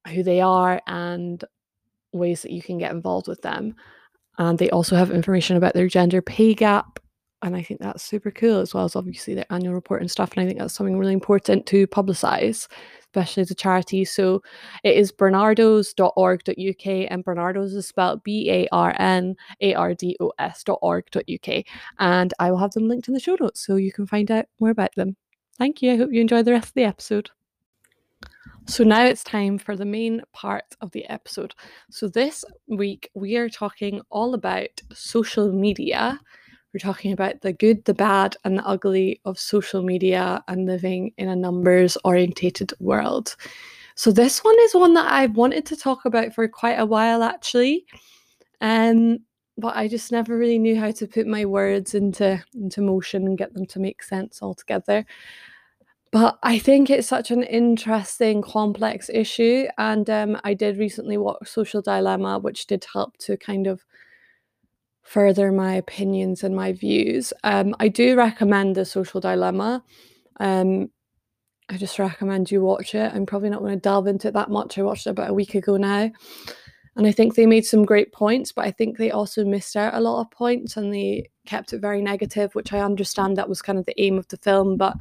who 0.08 0.24
they 0.24 0.42
are 0.42 0.82
and 0.88 1.44
ways 2.12 2.42
that 2.42 2.52
you 2.52 2.62
can 2.62 2.78
get 2.78 2.92
involved 2.92 3.28
with 3.28 3.42
them. 3.42 3.76
And 4.38 4.58
they 4.58 4.70
also 4.70 4.96
have 4.96 5.12
information 5.12 5.58
about 5.58 5.74
their 5.74 5.88
gender 5.88 6.22
pay 6.22 6.54
gap. 6.54 7.00
And 7.44 7.56
I 7.56 7.62
think 7.62 7.82
that's 7.82 8.04
super 8.04 8.32
cool, 8.32 8.60
as 8.60 8.74
well 8.74 8.86
as 8.86 8.96
obviously 8.96 9.36
their 9.36 9.46
annual 9.52 9.76
report 9.76 10.02
and 10.02 10.10
stuff. 10.10 10.32
And 10.32 10.42
I 10.44 10.48
think 10.48 10.60
that's 10.60 10.74
something 10.74 10.98
really 10.98 11.14
important 11.14 11.66
to 11.68 11.86
publicize 11.88 12.68
especially 13.14 13.46
to 13.46 13.54
charities. 13.54 14.12
So 14.12 14.42
it 14.84 14.98
is 14.98 15.12
barnardos.org.uk 15.12 16.88
and 17.12 17.24
Barnardos 17.24 17.76
is 17.76 17.88
spelled 17.88 18.24
B 18.24 18.50
A 18.50 18.68
R 18.72 18.96
N 18.98 19.36
A 19.62 19.76
R 19.76 19.94
D 19.94 20.18
O 20.20 20.32
S.org.uk. 20.40 21.66
And 22.00 22.34
I 22.40 22.52
will 22.52 22.58
have 22.58 22.72
them 22.72 22.88
linked 22.88 23.08
in 23.08 23.14
the 23.14 23.20
show 23.20 23.38
notes 23.40 23.64
so 23.64 23.76
you 23.76 23.92
can 23.92 24.08
find 24.08 24.32
out 24.32 24.46
more 24.60 24.72
about 24.72 24.96
them. 24.96 25.16
Thank 25.60 25.84
you. 25.84 25.92
I 25.92 25.98
hope 25.98 26.12
you 26.12 26.22
enjoy 26.22 26.42
the 26.42 26.54
rest 26.54 26.70
of 26.70 26.74
the 26.74 26.86
episode. 26.86 27.30
So 28.66 28.84
now 28.84 29.06
it's 29.06 29.24
time 29.24 29.58
for 29.58 29.76
the 29.76 29.86
main 29.86 30.24
part 30.32 30.76
of 30.82 30.90
the 30.92 31.06
episode. 31.10 31.54
So 31.92 32.08
this 32.08 32.44
week 32.68 33.12
we 33.14 33.36
are 33.36 33.50
talking 33.50 34.02
all 34.10 34.34
about 34.34 34.82
social 34.94 35.52
media 35.52 36.20
we're 36.74 36.80
talking 36.80 37.12
about 37.12 37.42
the 37.42 37.54
good, 37.54 37.86
the 37.86 37.94
bad, 37.94 38.36
and 38.44 38.58
the 38.58 38.66
ugly 38.66 39.22
of 39.26 39.40
social 39.40 39.84
media 39.84 40.44
and 40.48 40.66
living 40.66 41.12
in 41.18 41.30
a 41.30 41.36
numbers 41.36 41.98
orientated 42.04 42.74
world. 42.80 43.36
So, 43.96 44.12
this 44.12 44.44
one 44.44 44.56
is 44.62 44.74
one 44.74 44.94
that 44.96 45.12
I've 45.12 45.36
wanted 45.36 45.66
to 45.68 45.76
talk 45.76 46.06
about 46.06 46.34
for 46.34 46.48
quite 46.48 46.80
a 46.80 46.86
while 46.86 47.22
actually. 47.22 47.86
Um, 48.62 49.20
but 49.58 49.76
I 49.76 49.88
just 49.88 50.12
never 50.12 50.36
really 50.38 50.58
knew 50.58 50.80
how 50.80 50.92
to 50.92 51.08
put 51.08 51.28
my 51.28 51.46
words 51.46 51.94
into 51.94 52.44
into 52.56 52.82
motion 52.82 53.28
and 53.28 53.38
get 53.38 53.54
them 53.54 53.68
to 53.68 53.80
make 53.80 54.02
sense 54.02 54.42
altogether. 54.42 55.06
But 56.12 56.38
I 56.44 56.60
think 56.60 56.92
it's 56.92 57.08
such 57.08 57.32
an 57.32 57.42
interesting, 57.42 58.44
complex 58.44 59.10
issue. 59.12 59.66
And 59.80 60.08
um, 60.12 60.40
I 60.44 60.54
did 60.54 60.78
recently 60.78 61.18
watch 61.18 61.48
Social 61.48 61.82
Dilemma, 61.82 62.38
which 62.38 62.68
did 62.68 62.86
help 62.94 63.18
to 63.18 63.36
kind 63.36 63.66
of 63.66 63.84
further 65.04 65.52
my 65.52 65.74
opinions 65.76 66.44
and 66.44 66.56
my 66.56 66.74
views. 66.74 67.34
Um, 67.44 67.76
I 67.80 67.88
do 67.88 68.16
recommend 68.16 68.76
The 68.76 68.86
Social 68.86 69.20
Dilemma. 69.20 69.84
Um, 70.40 70.90
I 71.70 71.78
just 71.78 72.00
recommend 72.00 72.52
you 72.52 72.62
watch 72.62 72.96
it. 72.96 73.14
I'm 73.14 73.26
probably 73.26 73.50
not 73.50 73.60
going 73.60 73.74
to 73.74 73.80
delve 73.80 74.08
into 74.08 74.30
it 74.30 74.34
that 74.34 74.50
much. 74.50 74.78
I 74.78 74.82
watched 74.82 75.08
it 75.08 75.12
about 75.12 75.30
a 75.30 75.34
week 75.34 75.56
ago 75.56 75.78
now. 75.78 76.12
And 76.96 77.08
I 77.08 77.12
think 77.12 77.34
they 77.34 77.48
made 77.48 77.66
some 77.66 77.86
great 77.86 78.12
points, 78.14 78.52
but 78.52 78.66
I 78.66 78.72
think 78.72 78.98
they 78.98 79.10
also 79.10 79.44
missed 79.44 79.76
out 79.76 79.96
a 79.96 80.00
lot 80.00 80.22
of 80.22 80.30
points 80.30 80.78
and 80.78 80.94
they 80.94 81.30
kept 81.46 81.74
it 81.74 81.80
very 81.80 82.02
negative, 82.02 82.54
which 82.54 82.72
I 82.72 82.82
understand 82.82 83.36
that 83.38 83.50
was 83.50 83.64
kind 83.64 83.80
of 83.80 83.86
the 83.86 84.00
aim 84.00 84.18
of 84.18 84.28
the 84.28 84.38
film. 84.38 84.78
But 84.78 84.96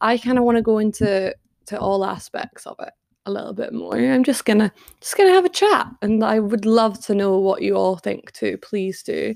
I 0.00 0.18
kind 0.18 0.38
of 0.38 0.44
want 0.44 0.56
to 0.56 0.62
go 0.62 0.78
into 0.78 1.34
to 1.66 1.78
all 1.78 2.04
aspects 2.04 2.66
of 2.66 2.76
it 2.80 2.92
a 3.26 3.30
little 3.30 3.52
bit 3.52 3.72
more. 3.72 3.96
I'm 3.96 4.24
just 4.24 4.44
gonna 4.44 4.72
just 5.00 5.16
gonna 5.16 5.32
have 5.32 5.44
a 5.44 5.50
chat, 5.50 5.88
and 6.02 6.24
I 6.24 6.38
would 6.40 6.64
love 6.64 7.04
to 7.06 7.14
know 7.14 7.38
what 7.38 7.62
you 7.62 7.76
all 7.76 7.96
think 7.96 8.32
too. 8.32 8.56
Please 8.58 9.02
do 9.02 9.34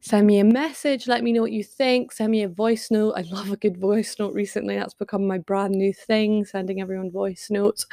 send 0.00 0.26
me 0.26 0.38
a 0.38 0.44
message. 0.44 1.06
Let 1.08 1.24
me 1.24 1.32
know 1.32 1.40
what 1.40 1.52
you 1.52 1.64
think. 1.64 2.12
Send 2.12 2.30
me 2.30 2.42
a 2.42 2.48
voice 2.48 2.90
note. 2.90 3.14
I 3.16 3.22
love 3.22 3.50
a 3.50 3.56
good 3.56 3.78
voice 3.78 4.16
note. 4.18 4.34
Recently, 4.34 4.76
that's 4.76 4.92
become 4.92 5.26
my 5.26 5.38
brand 5.38 5.74
new 5.74 5.94
thing. 5.94 6.44
Sending 6.44 6.80
everyone 6.80 7.10
voice 7.10 7.48
notes, 7.50 7.86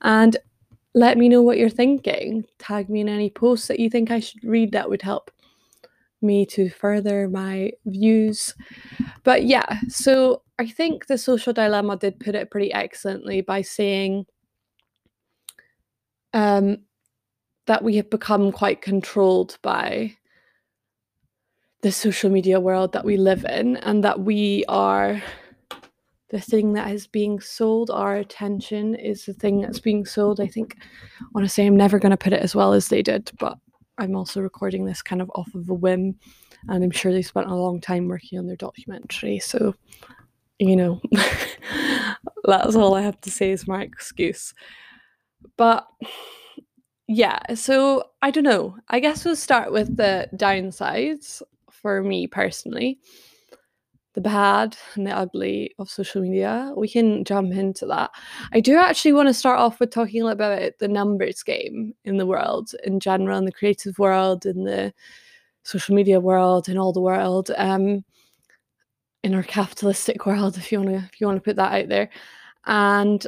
and 0.00 0.36
let 0.94 1.18
me 1.18 1.28
know 1.28 1.42
what 1.42 1.58
you're 1.58 1.68
thinking. 1.68 2.44
Tag 2.58 2.88
me 2.88 3.00
in 3.00 3.08
any 3.08 3.30
posts 3.30 3.68
that 3.68 3.80
you 3.80 3.90
think 3.90 4.10
I 4.10 4.20
should 4.20 4.44
read. 4.44 4.72
That 4.72 4.88
would 4.88 5.02
help 5.02 5.30
me 6.22 6.46
to 6.46 6.70
further 6.70 7.28
my 7.28 7.72
views. 7.86 8.54
But 9.24 9.44
yeah, 9.44 9.80
so 9.88 10.42
I 10.58 10.66
think 10.66 11.06
the 11.06 11.18
social 11.18 11.52
dilemma 11.52 11.96
did 11.96 12.20
put 12.20 12.34
it 12.34 12.50
pretty 12.50 12.72
excellently 12.72 13.40
by 13.40 13.62
saying 13.62 14.26
um, 16.32 16.78
that 17.66 17.82
we 17.82 17.96
have 17.96 18.10
become 18.10 18.52
quite 18.52 18.80
controlled 18.82 19.58
by 19.62 20.16
the 21.82 21.92
social 21.92 22.30
media 22.30 22.60
world 22.60 22.92
that 22.92 23.04
we 23.04 23.16
live 23.16 23.44
in, 23.44 23.76
and 23.78 24.04
that 24.04 24.20
we 24.20 24.64
are 24.68 25.20
the 26.30 26.40
thing 26.40 26.74
that 26.74 26.92
is 26.92 27.08
being 27.08 27.40
sold. 27.40 27.90
Our 27.90 28.16
attention 28.16 28.94
is 28.94 29.26
the 29.26 29.34
thing 29.34 29.60
that's 29.60 29.80
being 29.80 30.06
sold. 30.06 30.40
I 30.40 30.46
think, 30.46 30.76
honestly, 31.34 31.66
I'm 31.66 31.76
never 31.76 31.98
going 31.98 32.10
to 32.10 32.16
put 32.16 32.32
it 32.32 32.40
as 32.40 32.54
well 32.54 32.72
as 32.72 32.86
they 32.88 33.02
did, 33.02 33.32
but 33.38 33.58
I'm 33.98 34.16
also 34.16 34.40
recording 34.40 34.84
this 34.84 35.02
kind 35.02 35.22
of 35.22 35.30
off 35.34 35.54
of 35.54 35.68
a 35.68 35.74
whim, 35.74 36.16
and 36.68 36.82
I'm 36.82 36.90
sure 36.90 37.12
they 37.12 37.22
spent 37.22 37.50
a 37.50 37.54
long 37.54 37.80
time 37.80 38.08
working 38.08 38.38
on 38.38 38.46
their 38.46 38.56
documentary. 38.56 39.38
So 39.38 39.74
you 40.58 40.76
know, 40.76 41.00
that's 42.44 42.76
all 42.76 42.94
I 42.94 43.02
have 43.02 43.20
to 43.22 43.30
say 43.30 43.50
is 43.50 43.66
my 43.66 43.82
excuse. 43.82 44.54
But 45.56 45.86
yeah, 47.08 47.54
so 47.54 48.04
I 48.22 48.30
don't 48.30 48.44
know. 48.44 48.76
I 48.88 49.00
guess 49.00 49.24
we'll 49.24 49.36
start 49.36 49.72
with 49.72 49.96
the 49.96 50.28
downsides 50.34 51.42
for 51.70 52.02
me 52.02 52.26
personally. 52.26 53.00
The 54.14 54.20
bad 54.20 54.76
and 54.94 55.06
the 55.06 55.16
ugly 55.16 55.74
of 55.78 55.88
social 55.88 56.20
media. 56.20 56.72
We 56.76 56.88
can 56.88 57.24
jump 57.24 57.52
into 57.52 57.86
that. 57.86 58.10
I 58.52 58.60
do 58.60 58.76
actually 58.76 59.14
want 59.14 59.28
to 59.28 59.34
start 59.34 59.58
off 59.58 59.80
with 59.80 59.90
talking 59.90 60.20
a 60.20 60.24
little 60.24 60.36
bit 60.36 60.52
about 60.52 60.78
the 60.78 60.88
numbers 60.88 61.42
game 61.42 61.94
in 62.04 62.18
the 62.18 62.26
world 62.26 62.74
in 62.84 63.00
general, 63.00 63.38
in 63.38 63.46
the 63.46 63.52
creative 63.52 63.98
world, 63.98 64.44
in 64.44 64.64
the 64.64 64.92
social 65.62 65.94
media 65.94 66.20
world, 66.20 66.68
in 66.68 66.76
all 66.76 66.92
the 66.92 67.00
world. 67.00 67.50
Um, 67.56 68.04
in 69.22 69.34
our 69.34 69.42
capitalistic 69.42 70.26
world, 70.26 70.56
if 70.56 70.72
you 70.72 70.78
want 70.80 70.90
to 70.90 70.96
if 70.96 71.20
you 71.20 71.26
want 71.26 71.38
to 71.38 71.42
put 71.42 71.56
that 71.56 71.72
out 71.72 71.88
there. 71.88 72.10
And 72.66 73.26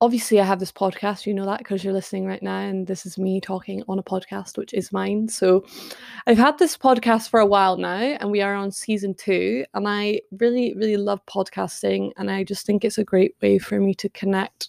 obviously, 0.00 0.40
I 0.40 0.44
have 0.44 0.60
this 0.60 0.72
podcast. 0.72 1.26
You 1.26 1.34
know 1.34 1.46
that 1.46 1.58
because 1.58 1.84
you're 1.84 1.92
listening 1.92 2.26
right 2.26 2.42
now, 2.42 2.58
and 2.58 2.86
this 2.86 3.06
is 3.06 3.18
me 3.18 3.40
talking 3.40 3.82
on 3.88 3.98
a 3.98 4.02
podcast, 4.02 4.58
which 4.58 4.74
is 4.74 4.92
mine. 4.92 5.28
So, 5.28 5.64
I've 6.26 6.38
had 6.38 6.58
this 6.58 6.76
podcast 6.76 7.30
for 7.30 7.40
a 7.40 7.46
while 7.46 7.76
now, 7.76 7.96
and 7.96 8.30
we 8.30 8.40
are 8.42 8.54
on 8.54 8.70
season 8.70 9.14
two. 9.14 9.64
And 9.74 9.88
I 9.88 10.20
really, 10.38 10.74
really 10.74 10.96
love 10.96 11.24
podcasting, 11.26 12.12
and 12.16 12.30
I 12.30 12.44
just 12.44 12.66
think 12.66 12.84
it's 12.84 12.98
a 12.98 13.04
great 13.04 13.34
way 13.40 13.58
for 13.58 13.80
me 13.80 13.94
to 13.94 14.08
connect 14.10 14.68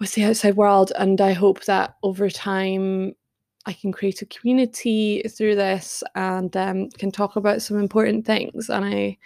with 0.00 0.12
the 0.14 0.24
outside 0.24 0.56
world. 0.56 0.92
And 0.98 1.20
I 1.20 1.32
hope 1.32 1.64
that 1.64 1.96
over 2.02 2.28
time, 2.30 3.14
I 3.66 3.72
can 3.72 3.92
create 3.92 4.20
a 4.20 4.26
community 4.26 5.22
through 5.22 5.54
this 5.54 6.02
and 6.14 6.54
um, 6.56 6.90
can 6.90 7.10
talk 7.10 7.36
about 7.36 7.62
some 7.62 7.78
important 7.78 8.26
things. 8.26 8.68
And 8.68 8.84
I, 8.84 9.16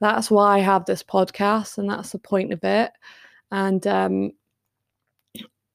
that's 0.00 0.30
why 0.30 0.56
I 0.56 0.60
have 0.60 0.84
this 0.84 1.02
podcast, 1.02 1.78
and 1.78 1.90
that's 1.90 2.12
the 2.12 2.18
point 2.18 2.52
of 2.52 2.62
it. 2.62 2.92
And 3.50 3.86
um, 3.86 4.32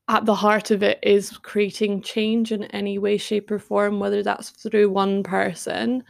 at 0.08 0.26
the 0.26 0.36
heart 0.36 0.72
of 0.72 0.84
it 0.84 1.00
is 1.04 1.38
creating 1.38 2.02
change 2.02 2.52
in 2.52 2.66
any 2.66 2.98
way, 2.98 3.18
shape, 3.18 3.52
or 3.52 3.60
form, 3.60 4.00
whether 4.00 4.24
that's 4.24 4.50
through 4.52 4.90
one 4.90 5.24
person 5.24 6.04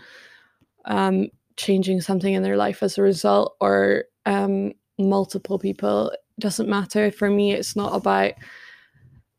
um, 0.86 1.28
changing 1.58 2.02
something 2.02 2.34
in 2.34 2.44
their 2.44 2.58
life 2.58 2.84
as 2.84 2.98
a 2.98 3.02
result, 3.02 3.56
or 3.62 4.06
um, 4.26 4.74
multiple 5.00 5.58
people. 5.58 6.12
It 6.12 6.20
doesn't 6.40 6.70
matter. 6.70 7.12
For 7.12 7.30
me, 7.30 7.54
it's 7.54 7.76
not 7.76 7.96
about 7.96 8.34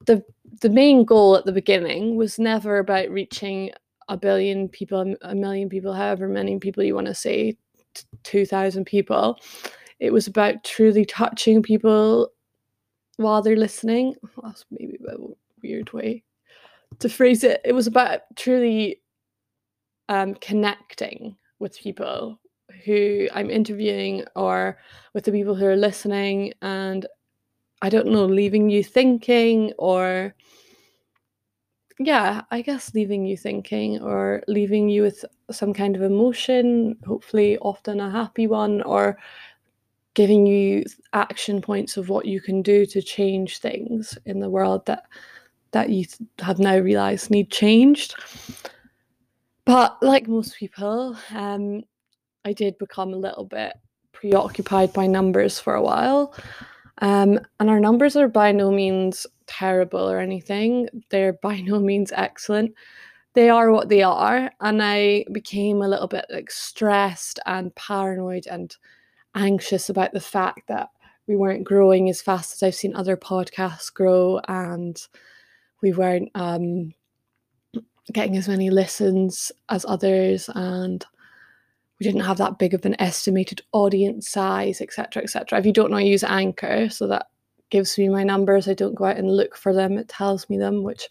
the 0.07 0.25
the 0.63 0.71
main 0.71 1.05
goal 1.05 1.37
at 1.37 1.45
the 1.45 1.53
beginning 1.53 2.17
was 2.17 2.39
never 2.39 2.79
about 2.79 3.11
reaching 3.11 3.71
a 4.09 4.17
billion 4.17 4.69
people, 4.69 5.15
a 5.23 5.35
million 5.35 5.69
people, 5.69 5.93
however 5.93 6.29
many 6.29 6.59
people 6.59 6.83
you 6.83 6.95
want 6.95 7.09
to 7.09 7.15
say, 7.15 7.57
2,000 8.23 8.85
people. 8.85 9.39
It 10.01 10.13
was 10.13 10.27
about 10.27 10.65
truly 10.65 11.05
touching 11.05 11.63
people 11.63 12.31
while 13.17 13.43
they're 13.43 13.57
listening. 13.57 14.15
That's 14.43 14.65
maybe 14.71 14.99
a 15.09 15.17
weird 15.63 15.93
way 15.93 16.23
to 16.99 17.09
phrase 17.09 17.45
it. 17.45 17.61
It 17.65 17.73
was 17.73 17.87
about 17.87 18.21
truly 18.37 19.01
um, 20.09 20.35
connecting 20.35 21.37
with 21.59 21.79
people 21.79 22.39
who 22.85 23.29
I'm 23.33 23.51
interviewing 23.51 24.25
or 24.35 24.79
with 25.15 25.25
the 25.25 25.33
people 25.33 25.55
who 25.55 25.67
are 25.67 25.77
listening 25.77 26.53
and 26.63 27.07
I 27.83 27.89
don't 27.89 28.09
know, 28.09 28.25
leaving 28.25 28.71
you 28.71 28.83
thinking 28.83 29.73
or 29.79 30.35
yeah, 31.99 32.43
I 32.51 32.61
guess 32.61 32.95
leaving 32.95 33.25
you 33.25 33.37
thinking 33.37 34.03
or 34.03 34.43
leaving 34.49 34.89
you 34.89 35.03
with 35.03 35.25
some 35.51 35.73
kind 35.73 35.97
of 35.97 36.03
emotion, 36.03 36.97
hopefully 37.07 37.57
often 37.59 38.01
a 38.01 38.11
happy 38.11 38.47
one, 38.47 38.83
or 38.83 39.17
giving 40.17 40.47
you 40.47 40.83
action 41.13 41.61
points 41.61 41.99
of 41.99 42.09
what 42.09 42.25
you 42.25 42.41
can 42.41 42.63
do 42.63 42.87
to 42.87 43.03
change 43.03 43.59
things 43.59 44.19
in 44.25 44.41
the 44.41 44.51
world 44.51 44.85
that 44.87 45.05
that 45.73 45.91
you 45.91 46.07
have 46.39 46.59
now 46.59 46.79
realized 46.79 47.31
need 47.31 47.51
changed. 47.51 48.15
But 49.67 50.03
like 50.03 50.27
most 50.27 50.57
people, 50.57 51.17
um, 51.33 51.83
I 52.47 52.55
did 52.55 52.79
become 52.79 53.13
a 53.13 53.19
little 53.19 53.45
bit 53.45 53.75
preoccupied 54.13 54.95
by 54.95 55.07
numbers 55.07 55.59
for 55.61 55.75
a 55.75 55.83
while. 55.83 56.35
Um, 56.99 57.39
and 57.61 57.69
our 57.69 57.81
numbers 57.81 58.17
are 58.17 58.29
by 58.29 58.53
no 58.53 58.71
means 58.71 59.27
terrible 59.47 60.11
or 60.11 60.19
anything. 60.19 60.89
They're 61.11 61.33
by 61.43 61.61
no 61.61 61.79
means 61.79 62.11
excellent. 62.17 62.75
they 63.35 63.51
are 63.51 63.71
what 63.71 63.91
they 63.91 64.03
are. 64.03 64.51
And 64.63 64.83
I 64.83 65.27
became 65.31 65.83
a 65.83 65.89
little 65.89 66.09
bit 66.09 66.25
like 66.31 66.51
stressed 66.51 67.39
and 67.45 67.75
paranoid 67.75 68.47
and 68.47 68.75
anxious 69.37 69.89
about 69.89 70.13
the 70.13 70.21
fact 70.21 70.69
that 70.69 70.89
we 71.27 71.37
weren't 71.37 71.65
growing 71.65 72.09
as 72.09 72.23
fast 72.23 72.55
as 72.55 72.63
I've 72.63 72.75
seen 72.75 72.95
other 72.95 73.17
podcasts 73.17 73.93
grow 73.93 74.41
and 74.49 75.01
we 75.83 75.93
weren't 75.93 76.31
um, 76.35 76.95
getting 78.13 78.37
as 78.37 78.49
many 78.49 78.71
listens 78.71 79.53
as 79.69 79.85
others 79.87 80.49
and 80.55 81.05
we 81.99 82.05
didn't 82.05 82.23
have 82.23 82.39
that 82.39 82.59
big 82.59 82.75
of 82.75 82.85
an 82.85 83.01
estimated 83.01 83.63
audience 83.73 84.29
size 84.29 84.81
etc 84.81 85.23
etc 85.23 85.59
if 85.59 85.67
you 85.67 85.73
don't 85.73 85.91
know 85.91 85.97
i 85.97 86.03
use 86.03 86.23
anchor 86.23 86.89
so 86.91 87.07
that 87.07 87.27
gives 87.71 87.99
me 87.99 88.09
my 88.09 88.23
numbers. 88.23 88.69
I 88.69 88.75
don't 88.75 88.95
go 88.95 89.05
out 89.05 89.17
and 89.17 89.31
look 89.31 89.57
for 89.57 89.73
them. 89.75 89.99
It 89.99 90.09
tells 90.09 90.49
me 90.49 90.57
them 90.57 90.83
which 90.83 91.09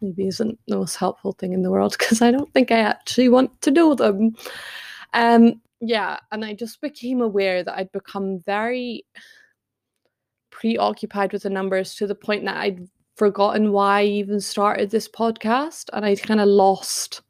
maybe 0.00 0.26
isn't 0.28 0.58
the 0.68 0.76
most 0.76 0.96
helpful 0.96 1.32
thing 1.32 1.52
in 1.52 1.62
the 1.62 1.70
world 1.70 1.94
because 1.98 2.20
i 2.20 2.30
don't 2.30 2.52
think 2.52 2.70
i 2.70 2.80
actually 2.80 3.28
want 3.28 3.60
to 3.62 3.70
know 3.70 3.94
them. 3.94 4.34
Um 5.14 5.60
yeah 5.86 6.18
and 6.32 6.44
i 6.44 6.52
just 6.52 6.80
became 6.80 7.20
aware 7.20 7.62
that 7.62 7.76
i'd 7.78 7.92
become 7.92 8.40
very 8.40 9.04
preoccupied 10.50 11.32
with 11.32 11.42
the 11.42 11.50
numbers 11.50 11.94
to 11.94 12.06
the 12.06 12.14
point 12.14 12.44
that 12.44 12.56
i'd 12.56 12.88
forgotten 13.16 13.72
why 13.72 14.00
I 14.00 14.04
even 14.04 14.40
started 14.40 14.90
this 14.90 15.08
podcast 15.08 15.88
and 15.92 16.04
I 16.04 16.14
kind 16.16 16.40
of 16.40 16.48
lost 16.48 17.22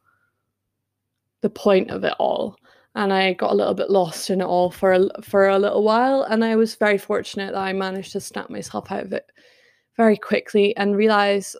the 1.42 1.50
point 1.50 1.90
of 1.90 2.04
it 2.04 2.14
all 2.18 2.56
and 2.96 3.12
I 3.12 3.34
got 3.34 3.52
a 3.52 3.54
little 3.54 3.74
bit 3.74 3.90
lost 3.90 4.30
in 4.30 4.40
it 4.40 4.44
all 4.44 4.70
for 4.70 4.92
a, 4.92 5.22
for 5.22 5.48
a 5.48 5.58
little 5.58 5.84
while 5.84 6.22
and 6.22 6.44
I 6.44 6.56
was 6.56 6.74
very 6.74 6.98
fortunate 6.98 7.52
that 7.52 7.60
I 7.60 7.72
managed 7.72 8.12
to 8.12 8.20
snap 8.20 8.50
myself 8.50 8.90
out 8.90 9.04
of 9.04 9.12
it 9.12 9.30
very 9.96 10.16
quickly 10.16 10.76
and 10.76 10.96
realize 10.96 11.54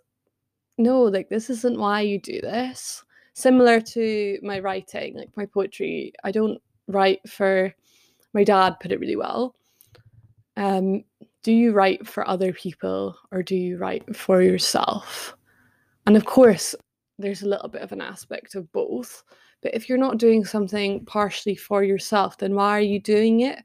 no 0.76 1.02
like 1.02 1.28
this 1.28 1.48
isn't 1.48 1.78
why 1.78 2.00
you 2.00 2.20
do 2.20 2.40
this. 2.40 3.04
Similar 3.34 3.80
to 3.80 4.38
my 4.42 4.58
writing 4.58 5.16
like 5.16 5.30
my 5.36 5.46
poetry 5.46 6.12
I 6.24 6.32
don't 6.32 6.60
write 6.88 7.20
for 7.28 7.72
my 8.32 8.44
dad 8.44 8.76
put 8.80 8.92
it 8.92 9.00
really 9.00 9.16
well 9.16 9.54
um 10.56 11.04
do 11.46 11.52
you 11.52 11.70
write 11.70 12.04
for 12.04 12.28
other 12.28 12.52
people 12.52 13.16
or 13.30 13.40
do 13.40 13.54
you 13.54 13.78
write 13.78 14.16
for 14.16 14.42
yourself? 14.42 15.36
And 16.04 16.16
of 16.16 16.24
course, 16.24 16.74
there's 17.20 17.42
a 17.42 17.48
little 17.48 17.68
bit 17.68 17.82
of 17.82 17.92
an 17.92 18.00
aspect 18.00 18.56
of 18.56 18.72
both. 18.72 19.22
But 19.62 19.72
if 19.72 19.88
you're 19.88 19.96
not 19.96 20.18
doing 20.18 20.44
something 20.44 21.04
partially 21.04 21.54
for 21.54 21.84
yourself, 21.84 22.36
then 22.38 22.56
why 22.56 22.76
are 22.76 22.80
you 22.80 22.98
doing 22.98 23.42
it? 23.42 23.60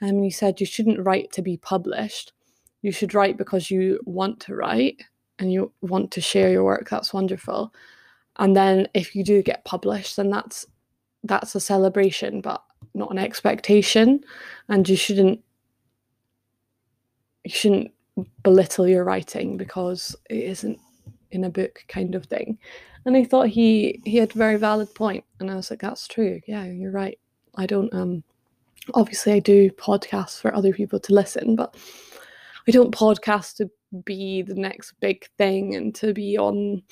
And 0.00 0.12
um, 0.12 0.24
you 0.24 0.30
said 0.30 0.60
you 0.60 0.64
shouldn't 0.64 1.04
write 1.04 1.30
to 1.32 1.42
be 1.42 1.58
published. 1.58 2.32
You 2.80 2.90
should 2.90 3.12
write 3.12 3.36
because 3.36 3.70
you 3.70 4.00
want 4.06 4.40
to 4.40 4.54
write 4.54 5.02
and 5.38 5.52
you 5.52 5.74
want 5.82 6.12
to 6.12 6.22
share 6.22 6.50
your 6.50 6.64
work. 6.64 6.88
That's 6.88 7.12
wonderful. 7.12 7.74
And 8.36 8.56
then 8.56 8.88
if 8.94 9.14
you 9.14 9.24
do 9.24 9.42
get 9.42 9.66
published, 9.66 10.16
then 10.16 10.30
that's 10.30 10.64
that's 11.24 11.54
a 11.54 11.60
celebration, 11.60 12.40
but 12.40 12.62
not 12.94 13.10
an 13.10 13.18
expectation. 13.18 14.20
And 14.68 14.88
you 14.88 14.96
shouldn't 14.96 15.40
you 17.44 17.50
shouldn't 17.50 17.92
belittle 18.42 18.86
your 18.86 19.04
writing 19.04 19.56
because 19.56 20.14
it 20.28 20.44
isn't 20.44 20.78
in 21.30 21.44
a 21.44 21.50
book 21.50 21.84
kind 21.88 22.14
of 22.14 22.26
thing. 22.26 22.58
And 23.06 23.16
I 23.16 23.24
thought 23.24 23.48
he 23.48 24.00
he 24.04 24.16
had 24.16 24.34
a 24.34 24.38
very 24.38 24.56
valid 24.56 24.94
point, 24.94 25.24
and 25.38 25.50
I 25.50 25.54
was 25.54 25.70
like, 25.70 25.80
that's 25.80 26.06
true. 26.06 26.40
Yeah, 26.46 26.64
you're 26.64 26.92
right. 26.92 27.18
I 27.54 27.66
don't 27.66 27.92
um 27.94 28.22
obviously 28.94 29.32
I 29.32 29.38
do 29.38 29.70
podcasts 29.70 30.40
for 30.40 30.54
other 30.54 30.72
people 30.72 31.00
to 31.00 31.14
listen, 31.14 31.56
but 31.56 31.74
I 32.68 32.70
don't 32.70 32.94
podcast 32.94 33.56
to 33.56 33.70
be 34.04 34.42
the 34.42 34.54
next 34.54 34.92
big 35.00 35.26
thing 35.38 35.74
and 35.74 35.94
to 35.96 36.12
be 36.12 36.38
on 36.38 36.82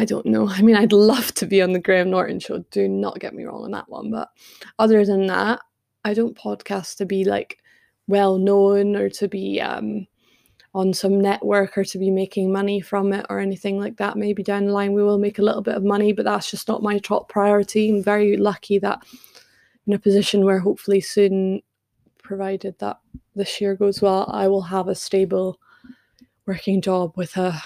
I 0.00 0.06
don't 0.06 0.24
know. 0.24 0.48
I 0.48 0.62
mean, 0.62 0.76
I'd 0.76 0.94
love 0.94 1.34
to 1.34 1.46
be 1.46 1.60
on 1.60 1.74
the 1.74 1.78
Graham 1.78 2.08
Norton 2.08 2.40
show. 2.40 2.64
Do 2.70 2.88
not 2.88 3.20
get 3.20 3.34
me 3.34 3.44
wrong 3.44 3.64
on 3.64 3.72
that 3.72 3.90
one. 3.90 4.10
But 4.10 4.30
other 4.78 5.04
than 5.04 5.26
that, 5.26 5.60
I 6.06 6.14
don't 6.14 6.38
podcast 6.38 6.96
to 6.96 7.04
be 7.04 7.22
like 7.22 7.58
well 8.08 8.38
known 8.38 8.96
or 8.96 9.10
to 9.10 9.28
be 9.28 9.60
um, 9.60 10.06
on 10.72 10.94
some 10.94 11.20
network 11.20 11.76
or 11.76 11.84
to 11.84 11.98
be 11.98 12.10
making 12.10 12.50
money 12.50 12.80
from 12.80 13.12
it 13.12 13.26
or 13.28 13.40
anything 13.40 13.78
like 13.78 13.98
that. 13.98 14.16
Maybe 14.16 14.42
down 14.42 14.64
the 14.64 14.72
line 14.72 14.94
we 14.94 15.02
will 15.02 15.18
make 15.18 15.38
a 15.38 15.42
little 15.42 15.60
bit 15.60 15.74
of 15.74 15.84
money, 15.84 16.14
but 16.14 16.24
that's 16.24 16.50
just 16.50 16.66
not 16.66 16.82
my 16.82 16.96
top 16.96 17.28
priority. 17.28 17.90
I'm 17.90 18.02
very 18.02 18.38
lucky 18.38 18.78
that 18.78 19.02
in 19.86 19.92
a 19.92 19.98
position 19.98 20.46
where 20.46 20.60
hopefully 20.60 21.02
soon, 21.02 21.60
provided 22.22 22.78
that 22.78 23.00
this 23.34 23.60
year 23.60 23.74
goes 23.74 24.00
well, 24.00 24.30
I 24.32 24.48
will 24.48 24.62
have 24.62 24.88
a 24.88 24.94
stable 24.94 25.60
working 26.46 26.80
job 26.80 27.12
with 27.18 27.36
a 27.36 27.62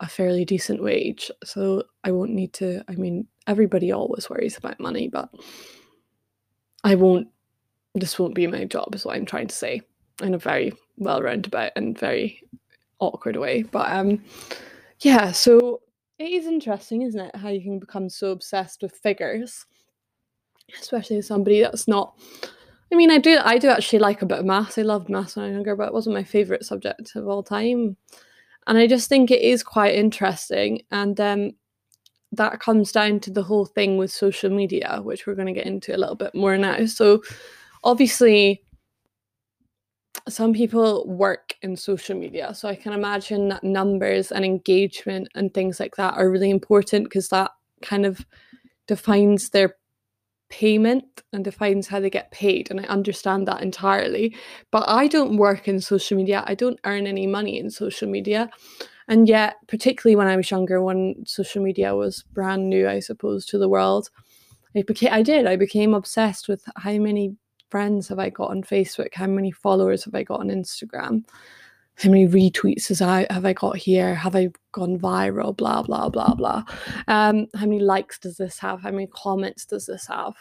a 0.00 0.08
fairly 0.08 0.44
decent 0.44 0.82
wage. 0.82 1.30
So 1.44 1.84
I 2.04 2.10
won't 2.12 2.32
need 2.32 2.52
to 2.54 2.82
I 2.88 2.92
mean 2.92 3.26
everybody 3.46 3.92
always 3.92 4.30
worries 4.30 4.56
about 4.56 4.80
money, 4.80 5.08
but 5.08 5.30
I 6.84 6.94
won't 6.94 7.28
this 7.94 8.18
won't 8.18 8.34
be 8.34 8.46
my 8.46 8.64
job, 8.64 8.94
is 8.94 9.04
what 9.04 9.16
I'm 9.16 9.26
trying 9.26 9.48
to 9.48 9.54
say, 9.54 9.82
in 10.22 10.34
a 10.34 10.38
very 10.38 10.72
well 10.96 11.22
roundabout 11.22 11.72
and 11.76 11.98
very 11.98 12.42
awkward 13.00 13.36
way. 13.36 13.62
But 13.62 13.90
um, 13.90 14.22
yeah, 15.00 15.32
so 15.32 15.80
it 16.18 16.30
is 16.30 16.46
interesting, 16.46 17.02
isn't 17.02 17.20
it, 17.20 17.36
how 17.36 17.48
you 17.48 17.62
can 17.62 17.78
become 17.78 18.08
so 18.08 18.30
obsessed 18.30 18.82
with 18.82 18.96
figures, 18.96 19.66
especially 20.80 21.22
somebody 21.22 21.62
that's 21.62 21.88
not. 21.88 22.18
I 22.92 22.96
mean, 22.96 23.10
I 23.10 23.18
do. 23.18 23.38
I 23.44 23.58
do 23.58 23.68
actually 23.68 23.98
like 23.98 24.22
a 24.22 24.26
bit 24.26 24.38
of 24.38 24.46
maths. 24.46 24.78
I 24.78 24.82
loved 24.82 25.08
maths 25.08 25.36
when 25.36 25.44
I 25.44 25.48
was 25.48 25.54
younger, 25.54 25.76
but 25.76 25.88
it 25.88 25.94
wasn't 25.94 26.16
my 26.16 26.24
favorite 26.24 26.64
subject 26.64 27.14
of 27.16 27.28
all 27.28 27.42
time. 27.42 27.96
And 28.68 28.78
I 28.78 28.86
just 28.86 29.08
think 29.08 29.30
it 29.30 29.42
is 29.42 29.62
quite 29.64 29.94
interesting. 29.96 30.82
And 30.92 31.18
um, 31.20 31.52
that 32.32 32.60
comes 32.60 32.92
down 32.92 33.20
to 33.20 33.30
the 33.32 33.42
whole 33.42 33.64
thing 33.64 33.96
with 33.96 34.12
social 34.12 34.50
media, 34.50 35.00
which 35.02 35.26
we're 35.26 35.34
going 35.34 35.46
to 35.46 35.52
get 35.52 35.66
into 35.66 35.96
a 35.96 35.98
little 35.98 36.14
bit 36.14 36.34
more 36.34 36.56
now. 36.56 36.86
So, 36.86 37.22
obviously 37.84 38.62
some 40.28 40.52
people 40.52 41.06
work 41.06 41.54
in 41.62 41.76
social 41.76 42.18
media 42.18 42.54
so 42.54 42.68
i 42.68 42.74
can 42.74 42.92
imagine 42.92 43.48
that 43.48 43.64
numbers 43.64 44.32
and 44.32 44.44
engagement 44.44 45.28
and 45.34 45.52
things 45.54 45.78
like 45.78 45.96
that 45.96 46.14
are 46.14 46.30
really 46.30 46.50
important 46.50 47.04
because 47.04 47.28
that 47.28 47.50
kind 47.82 48.04
of 48.04 48.26
defines 48.86 49.50
their 49.50 49.76
payment 50.48 51.22
and 51.32 51.44
defines 51.44 51.88
how 51.88 52.00
they 52.00 52.10
get 52.10 52.30
paid 52.30 52.70
and 52.70 52.80
i 52.80 52.84
understand 52.84 53.46
that 53.46 53.62
entirely 53.62 54.34
but 54.70 54.88
i 54.88 55.06
don't 55.06 55.36
work 55.36 55.68
in 55.68 55.80
social 55.80 56.16
media 56.16 56.42
i 56.46 56.54
don't 56.54 56.80
earn 56.84 57.06
any 57.06 57.26
money 57.26 57.58
in 57.58 57.70
social 57.70 58.08
media 58.08 58.48
and 59.08 59.28
yet 59.28 59.56
particularly 59.66 60.16
when 60.16 60.26
i 60.26 60.36
was 60.36 60.50
younger 60.50 60.82
when 60.82 61.14
social 61.26 61.62
media 61.62 61.94
was 61.94 62.24
brand 62.32 62.68
new 62.68 62.88
i 62.88 62.98
suppose 62.98 63.44
to 63.44 63.58
the 63.58 63.68
world 63.68 64.08
I 64.76 64.82
became 64.82 65.12
I 65.12 65.22
did 65.22 65.46
I 65.46 65.56
became 65.56 65.94
obsessed 65.94 66.48
with 66.48 66.64
how 66.76 66.92
many 66.98 67.36
friends 67.70 68.08
have 68.08 68.18
I 68.18 68.30
got 68.30 68.50
on 68.50 68.62
Facebook? 68.62 69.14
How 69.14 69.26
many 69.26 69.50
followers 69.50 70.04
have 70.04 70.14
I 70.14 70.22
got 70.22 70.40
on 70.40 70.48
Instagram? 70.48 71.24
How 71.98 72.10
many 72.10 72.28
retweets 72.28 72.88
has 72.88 73.02
I 73.02 73.26
have 73.30 73.44
I 73.44 73.52
got 73.52 73.76
here? 73.76 74.14
Have 74.14 74.36
I 74.36 74.50
gone 74.72 74.98
viral? 74.98 75.56
Blah 75.56 75.82
blah 75.82 76.08
blah 76.08 76.34
blah. 76.34 76.62
Um, 77.08 77.46
how 77.54 77.66
many 77.66 77.80
likes 77.80 78.18
does 78.18 78.36
this 78.36 78.58
have? 78.60 78.80
How 78.82 78.92
many 78.92 79.08
comments 79.08 79.64
does 79.64 79.86
this 79.86 80.06
have? 80.06 80.34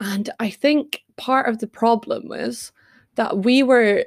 And 0.00 0.30
I 0.38 0.50
think 0.50 1.00
part 1.16 1.48
of 1.48 1.58
the 1.58 1.66
problem 1.66 2.28
was 2.28 2.72
that 3.14 3.38
we 3.38 3.62
were 3.62 4.04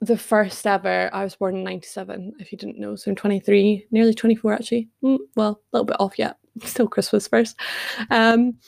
the 0.00 0.18
first 0.18 0.66
ever. 0.66 1.08
I 1.12 1.24
was 1.24 1.36
born 1.36 1.56
in 1.56 1.64
'97, 1.64 2.34
if 2.38 2.52
you 2.52 2.58
didn't 2.58 2.78
know, 2.78 2.94
so 2.94 3.10
I'm 3.10 3.16
23, 3.16 3.86
nearly 3.90 4.14
24 4.14 4.52
actually. 4.52 4.88
Mm, 5.02 5.18
well, 5.34 5.60
a 5.72 5.76
little 5.76 5.86
bit 5.86 5.96
off 5.98 6.18
yet. 6.18 6.36
Still 6.62 6.88
Christmas 6.88 7.26
first. 7.26 7.58
Um, 8.10 8.58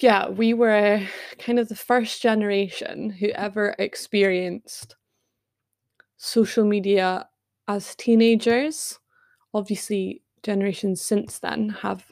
yeah, 0.00 0.28
we 0.28 0.54
were 0.54 1.00
kind 1.38 1.58
of 1.58 1.68
the 1.68 1.76
first 1.76 2.20
generation 2.20 3.10
who 3.10 3.28
ever 3.28 3.74
experienced 3.78 4.96
social 6.16 6.64
media 6.64 7.28
as 7.68 7.94
teenagers. 7.94 8.98
Obviously, 9.54 10.22
generations 10.42 11.00
since 11.00 11.38
then 11.38 11.68
have 11.68 12.04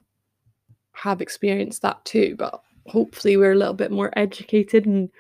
have 0.93 1.21
experienced 1.21 1.83
that 1.83 2.03
too, 2.05 2.37
but 2.39 2.63
hopefully 2.87 3.37
we're 3.37 3.53
a 3.53 3.57
little 3.57 3.75
bit 3.75 3.91
more 3.91 4.11
educated 4.17 4.87
and 4.87 5.11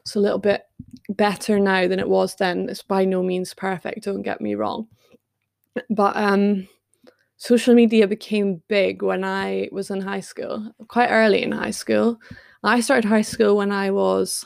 it's 0.00 0.14
a 0.14 0.20
little 0.20 0.38
bit 0.38 0.62
better 1.10 1.58
now 1.58 1.86
than 1.86 1.98
it 1.98 2.08
was 2.08 2.34
then. 2.36 2.68
It's 2.68 2.82
by 2.82 3.04
no 3.04 3.22
means 3.22 3.52
perfect, 3.52 4.04
don't 4.04 4.22
get 4.22 4.40
me 4.40 4.54
wrong. 4.54 4.86
But 5.90 6.16
um 6.16 6.68
social 7.36 7.74
media 7.74 8.06
became 8.06 8.62
big 8.68 9.02
when 9.02 9.24
I 9.24 9.68
was 9.72 9.90
in 9.90 10.00
high 10.00 10.20
school, 10.20 10.72
quite 10.88 11.08
early 11.10 11.42
in 11.42 11.52
high 11.52 11.70
school. 11.70 12.18
I 12.62 12.80
started 12.80 13.06
high 13.06 13.22
school 13.22 13.56
when 13.56 13.70
I 13.70 13.90
was 13.90 14.44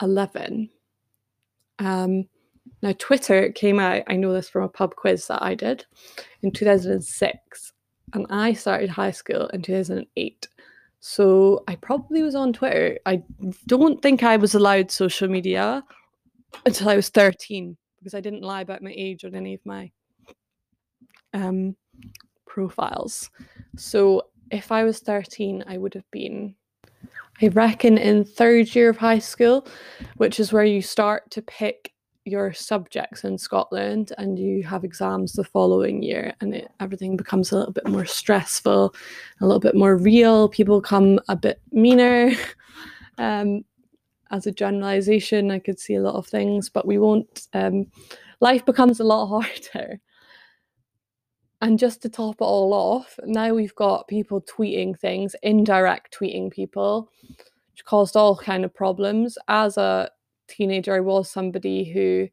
11. 0.00 0.70
Um, 1.78 2.24
now, 2.82 2.92
Twitter 2.98 3.50
came 3.52 3.78
out, 3.78 4.02
I 4.06 4.16
know 4.16 4.32
this 4.32 4.48
from 4.48 4.64
a 4.64 4.68
pub 4.68 4.94
quiz 4.96 5.26
that 5.26 5.42
I 5.42 5.54
did 5.54 5.84
in 6.42 6.50
2006, 6.50 7.72
and 8.14 8.26
I 8.30 8.52
started 8.52 8.88
high 8.88 9.10
school 9.10 9.48
in 9.48 9.62
2008. 9.62 10.48
So 11.00 11.64
I 11.66 11.76
probably 11.76 12.22
was 12.22 12.34
on 12.34 12.52
Twitter. 12.52 12.98
I 13.06 13.22
don't 13.66 14.00
think 14.02 14.22
I 14.22 14.36
was 14.36 14.54
allowed 14.54 14.90
social 14.90 15.28
media 15.28 15.82
until 16.66 16.88
I 16.88 16.96
was 16.96 17.08
13 17.08 17.76
because 17.98 18.14
I 18.14 18.20
didn't 18.20 18.42
lie 18.42 18.60
about 18.60 18.82
my 18.82 18.92
age 18.96 19.24
on 19.24 19.34
any 19.34 19.54
of 19.54 19.60
my 19.64 19.90
um, 21.32 21.76
profiles. 22.46 23.30
So 23.76 24.22
if 24.50 24.72
I 24.72 24.84
was 24.84 25.00
13, 25.00 25.64
I 25.66 25.78
would 25.78 25.94
have 25.94 26.10
been, 26.10 26.54
I 27.40 27.48
reckon, 27.48 27.98
in 27.98 28.24
third 28.24 28.74
year 28.74 28.90
of 28.90 28.96
high 28.96 29.18
school, 29.18 29.66
which 30.16 30.40
is 30.40 30.52
where 30.52 30.64
you 30.64 30.82
start 30.82 31.30
to 31.32 31.42
pick 31.42 31.92
your 32.24 32.52
subjects 32.52 33.24
in 33.24 33.38
Scotland 33.38 34.12
and 34.18 34.38
you 34.38 34.62
have 34.62 34.84
exams 34.84 35.32
the 35.32 35.44
following 35.44 36.02
year 36.02 36.34
and 36.40 36.54
it, 36.54 36.70
everything 36.78 37.16
becomes 37.16 37.50
a 37.50 37.56
little 37.56 37.72
bit 37.72 37.88
more 37.88 38.04
stressful, 38.04 38.94
a 39.40 39.46
little 39.46 39.60
bit 39.60 39.74
more 39.74 39.96
real. 39.96 40.48
People 40.48 40.80
come 40.80 41.18
a 41.28 41.36
bit 41.36 41.60
meaner. 41.72 42.32
Um, 43.18 43.66
as 44.30 44.46
a 44.46 44.52
generalization, 44.52 45.50
I 45.50 45.58
could 45.58 45.78
see 45.78 45.96
a 45.96 46.00
lot 46.00 46.14
of 46.14 46.26
things, 46.26 46.70
but 46.70 46.86
we 46.86 46.98
won't. 46.98 47.48
Um, 47.52 47.86
life 48.40 48.64
becomes 48.64 49.00
a 49.00 49.04
lot 49.04 49.26
harder. 49.74 50.00
And 51.62 51.78
just 51.78 52.00
to 52.02 52.08
top 52.08 52.36
it 52.36 52.44
all 52.44 52.72
off, 52.72 53.18
now 53.24 53.52
we've 53.52 53.74
got 53.74 54.08
people 54.08 54.40
tweeting 54.42 54.98
things, 54.98 55.36
indirect 55.42 56.16
tweeting 56.18 56.50
people, 56.50 57.10
which 57.28 57.84
caused 57.84 58.16
all 58.16 58.36
kind 58.36 58.64
of 58.64 58.74
problems. 58.74 59.36
As 59.48 59.76
a 59.76 60.10
teenager, 60.48 60.94
I 60.94 61.00
was 61.00 61.30
somebody 61.30 61.84
who 61.84 62.28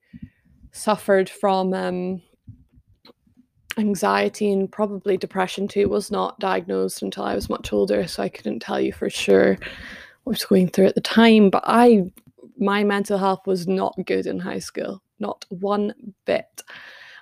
suffered 0.71 1.29
from 1.29 1.73
um, 1.73 2.21
anxiety 3.77 4.51
and 4.51 4.71
probably 4.71 5.17
depression 5.17 5.67
too. 5.67 5.89
Was 5.89 6.09
not 6.09 6.39
diagnosed 6.39 7.01
until 7.01 7.23
I 7.23 7.35
was 7.35 7.49
much 7.49 7.73
older, 7.73 8.07
so 8.07 8.23
I 8.23 8.29
couldn't 8.29 8.59
tell 8.59 8.79
you 8.79 8.93
for 8.93 9.09
sure 9.09 9.57
what 10.23 10.33
was 10.33 10.45
going 10.45 10.69
through 10.69 10.87
at 10.87 10.95
the 10.95 11.01
time. 11.01 11.49
But 11.49 11.63
I, 11.65 12.11
my 12.57 12.83
mental 12.85 13.17
health 13.17 13.45
was 13.45 13.67
not 13.67 13.93
good 14.05 14.25
in 14.25 14.39
high 14.39 14.59
school, 14.59 15.01
not 15.19 15.43
one 15.49 15.93
bit. 16.25 16.63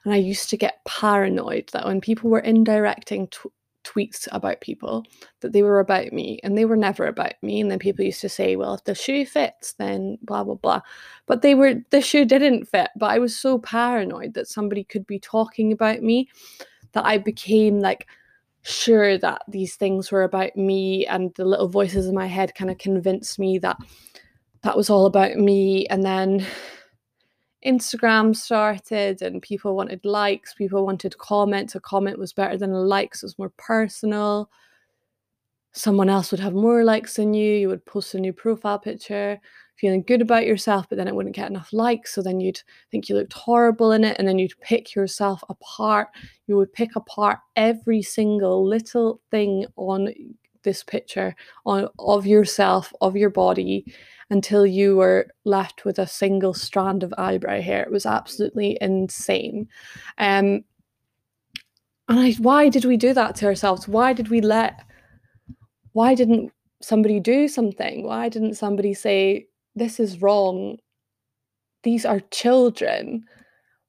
And 0.06 0.13
I 0.13 0.18
used 0.18 0.50
to 0.52 0.58
get 0.58 0.86
paranoid 0.86 1.70
that 1.74 1.86
when 1.86 2.00
people 2.00 2.30
were 2.30 2.41
indirecting 2.41 3.28
t- 3.28 3.50
tweets 3.84 4.28
about 4.32 4.62
people, 4.62 5.04
that 5.41 5.52
they 5.52 5.63
were 5.63 5.80
about 5.80 6.13
me 6.13 6.39
and 6.44 6.58
they 6.58 6.65
were 6.65 6.78
never 6.78 7.08
about 7.08 7.34
me. 7.41 7.60
And 7.60 7.70
then 7.70 7.80
people 7.80 8.06
used 8.06 8.22
to 8.22 8.30
say, 8.30 8.56
well, 8.56 8.76
if 8.76 8.84
the 8.84 8.96
shoe 8.96 9.26
fits, 9.26 9.74
then 9.74 10.18
blah, 10.22 10.44
blah, 10.44 10.56
blah. 10.56 10.82
But 11.26 11.41
they 11.41 11.56
were, 11.56 11.76
the 11.89 12.02
shoe 12.02 12.26
didn't 12.26 12.65
fit. 12.65 12.89
But 12.96 13.12
I 13.12 13.20
was 13.20 13.38
so 13.38 13.60
paranoid 13.60 14.36
that 14.36 14.48
somebody 14.48 14.84
could 14.84 15.06
be 15.06 15.20
talking 15.20 15.72
about 15.72 16.02
me 16.02 16.30
that 16.94 17.06
I 17.06 17.18
became 17.18 17.80
like, 17.80 18.08
sure 18.68 19.15
that 19.20 19.44
these 19.48 19.76
things 19.76 20.12
were 20.12 20.24
about 20.24 20.56
me 20.56 21.06
and 21.06 21.32
the 21.36 21.46
little 21.46 21.68
voices 21.68 22.08
in 22.08 22.15
my 22.15 22.26
head 22.26 22.56
kind 22.56 22.72
of 22.72 22.80
convinced 22.80 23.38
me 23.38 23.60
that 23.60 23.78
that 24.63 24.76
was 24.76 24.89
all 24.89 25.06
about 25.06 25.36
me 25.36 25.86
and 25.88 26.04
then 26.04 26.44
Instagram 27.65 28.36
started 28.36 29.21
and 29.21 29.41
people 29.41 29.75
wanted 29.75 30.06
likes, 30.06 30.54
people 30.54 30.86
wanted 30.86 31.17
comments. 31.17 31.75
A 31.75 31.80
comment 31.80 32.19
was 32.19 32.34
better 32.34 32.58
than 32.58 32.71
a 32.71 32.80
like, 32.80 33.15
so 33.15 33.25
it 33.25 33.28
was 33.28 33.39
more 33.39 33.54
personal. 33.58 34.49
Someone 35.73 36.10
else 36.10 36.32
would 36.32 36.39
have 36.39 36.54
more 36.54 36.84
likes 36.84 37.15
than 37.15 37.34
you. 37.34 37.56
You 37.56 37.67
would 37.69 37.86
post 37.86 38.13
a 38.13 38.19
new 38.19 38.32
profile 38.32 38.80
picture, 38.80 39.39
feeling 39.75 40.04
good 40.04 40.21
about 40.21 40.45
yourself, 40.45 40.86
but 40.88 40.97
then 40.97 41.08
it 41.08 41.15
wouldn't 41.15 41.36
get 41.36 41.49
enough 41.49 41.73
likes. 41.73 42.13
So 42.13 42.21
then 42.21 42.39
you'd 42.39 42.62
think 42.91 43.10
you 43.10 43.15
looked 43.15 43.34
horrible 43.34 43.91
in 43.91 44.06
it, 44.06 44.15
and 44.17 44.28
then 44.28 44.39
you'd 44.39 44.60
pick 44.62 44.95
yourself 44.95 45.43
apart. 45.49 46.10
You 46.47 46.56
would 46.58 46.71
pick 46.71 46.95
apart 46.95 47.39
every 47.56 48.01
single 48.01 48.65
little 48.65 49.19
thing 49.32 49.65
on 49.75 50.13
this 50.65 50.84
picture 50.84 51.34
on 51.65 51.88
of 51.97 52.25
yourself, 52.25 52.91
of 52.99 53.15
your 53.15 53.30
body, 53.30 53.86
until 54.30 54.65
you 54.65 54.97
were 54.97 55.28
left 55.45 55.86
with 55.86 55.99
a 55.99 56.08
single 56.08 56.54
strand 56.54 57.04
of 57.04 57.13
eyebrow 57.17 57.62
hair. 57.62 57.84
It 57.84 57.91
was 57.91 58.06
absolutely 58.06 58.78
insane. 58.82 59.69
Um, 60.17 60.65
and 62.10 62.19
I, 62.19 62.34
why 62.34 62.69
did 62.69 62.86
we 62.86 62.97
do 62.97 63.13
that 63.13 63.36
to 63.36 63.45
ourselves? 63.45 63.88
Why 63.88 64.13
did 64.13 64.30
we 64.30 64.41
let, 64.41 64.84
why 65.93 66.15
didn't 66.15 66.51
somebody 66.82 67.19
do 67.19 67.47
something? 67.47 68.04
Why 68.04 68.30
didn't 68.30 68.56
somebody 68.56 68.93
say, 68.93 69.47
this 69.75 69.99
is 69.99 70.21
wrong? 70.21 70.78
These 71.84 72.06
are 72.06 72.19
children. 72.32 73.25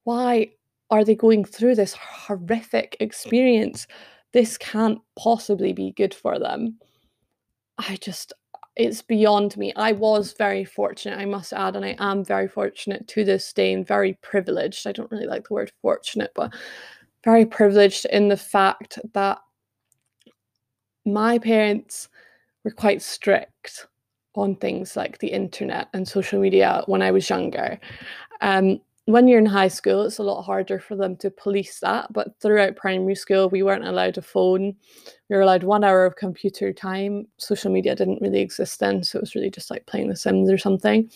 Why 0.04 0.52
are 0.90 1.04
they 1.04 1.14
going 1.14 1.44
through 1.44 1.74
this 1.74 1.94
horrific 1.94 2.96
experience? 3.00 3.86
This 4.32 4.58
can't 4.58 5.00
possibly 5.18 5.72
be 5.72 5.92
good 5.92 6.14
for 6.14 6.38
them. 6.38 6.78
I 7.78 7.96
just, 7.96 8.32
it's 8.74 9.02
beyond 9.02 9.56
me. 9.56 9.72
I 9.76 9.92
was 9.92 10.32
very 10.32 10.64
fortunate, 10.64 11.18
I 11.18 11.24
must 11.24 11.52
add, 11.52 11.76
and 11.76 11.84
I 11.84 11.96
am 11.98 12.24
very 12.24 12.48
fortunate 12.48 13.06
to 13.08 13.24
this 13.24 13.52
day 13.52 13.72
and 13.72 13.86
very 13.86 14.18
privileged. 14.22 14.86
I 14.86 14.92
don't 14.92 15.10
really 15.10 15.26
like 15.26 15.48
the 15.48 15.54
word 15.54 15.72
fortunate, 15.80 16.32
but 16.34 16.52
very 17.24 17.46
privileged 17.46 18.04
in 18.06 18.28
the 18.28 18.36
fact 18.36 18.98
that 19.14 19.38
my 21.04 21.38
parents 21.38 22.08
were 22.64 22.70
quite 22.70 23.00
strict 23.00 23.86
on 24.34 24.56
things 24.56 24.96
like 24.96 25.18
the 25.18 25.28
internet 25.28 25.88
and 25.94 26.06
social 26.06 26.40
media 26.40 26.82
when 26.86 27.00
I 27.00 27.10
was 27.10 27.30
younger. 27.30 27.78
Um, 28.40 28.80
when 29.06 29.28
you're 29.28 29.38
in 29.38 29.46
high 29.46 29.68
school, 29.68 30.02
it's 30.02 30.18
a 30.18 30.24
lot 30.24 30.42
harder 30.42 30.80
for 30.80 30.96
them 30.96 31.16
to 31.18 31.30
police 31.30 31.78
that. 31.80 32.12
But 32.12 32.38
throughout 32.40 32.74
primary 32.74 33.14
school, 33.14 33.48
we 33.48 33.62
weren't 33.62 33.86
allowed 33.86 34.18
a 34.18 34.22
phone. 34.22 34.74
We 35.30 35.36
were 35.36 35.42
allowed 35.42 35.62
one 35.62 35.84
hour 35.84 36.04
of 36.04 36.16
computer 36.16 36.72
time. 36.72 37.28
Social 37.38 37.70
media 37.70 37.94
didn't 37.94 38.20
really 38.20 38.40
exist 38.40 38.80
then. 38.80 39.04
So 39.04 39.18
it 39.18 39.22
was 39.22 39.36
really 39.36 39.50
just 39.50 39.70
like 39.70 39.86
playing 39.86 40.08
The 40.08 40.16
Sims 40.16 40.50
or 40.50 40.58
something. 40.58 41.08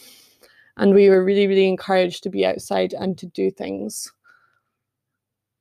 And 0.76 0.94
we 0.94 1.10
were 1.10 1.24
really, 1.24 1.48
really 1.48 1.66
encouraged 1.66 2.22
to 2.22 2.30
be 2.30 2.46
outside 2.46 2.94
and 2.94 3.18
to 3.18 3.26
do 3.26 3.50
things 3.50 4.12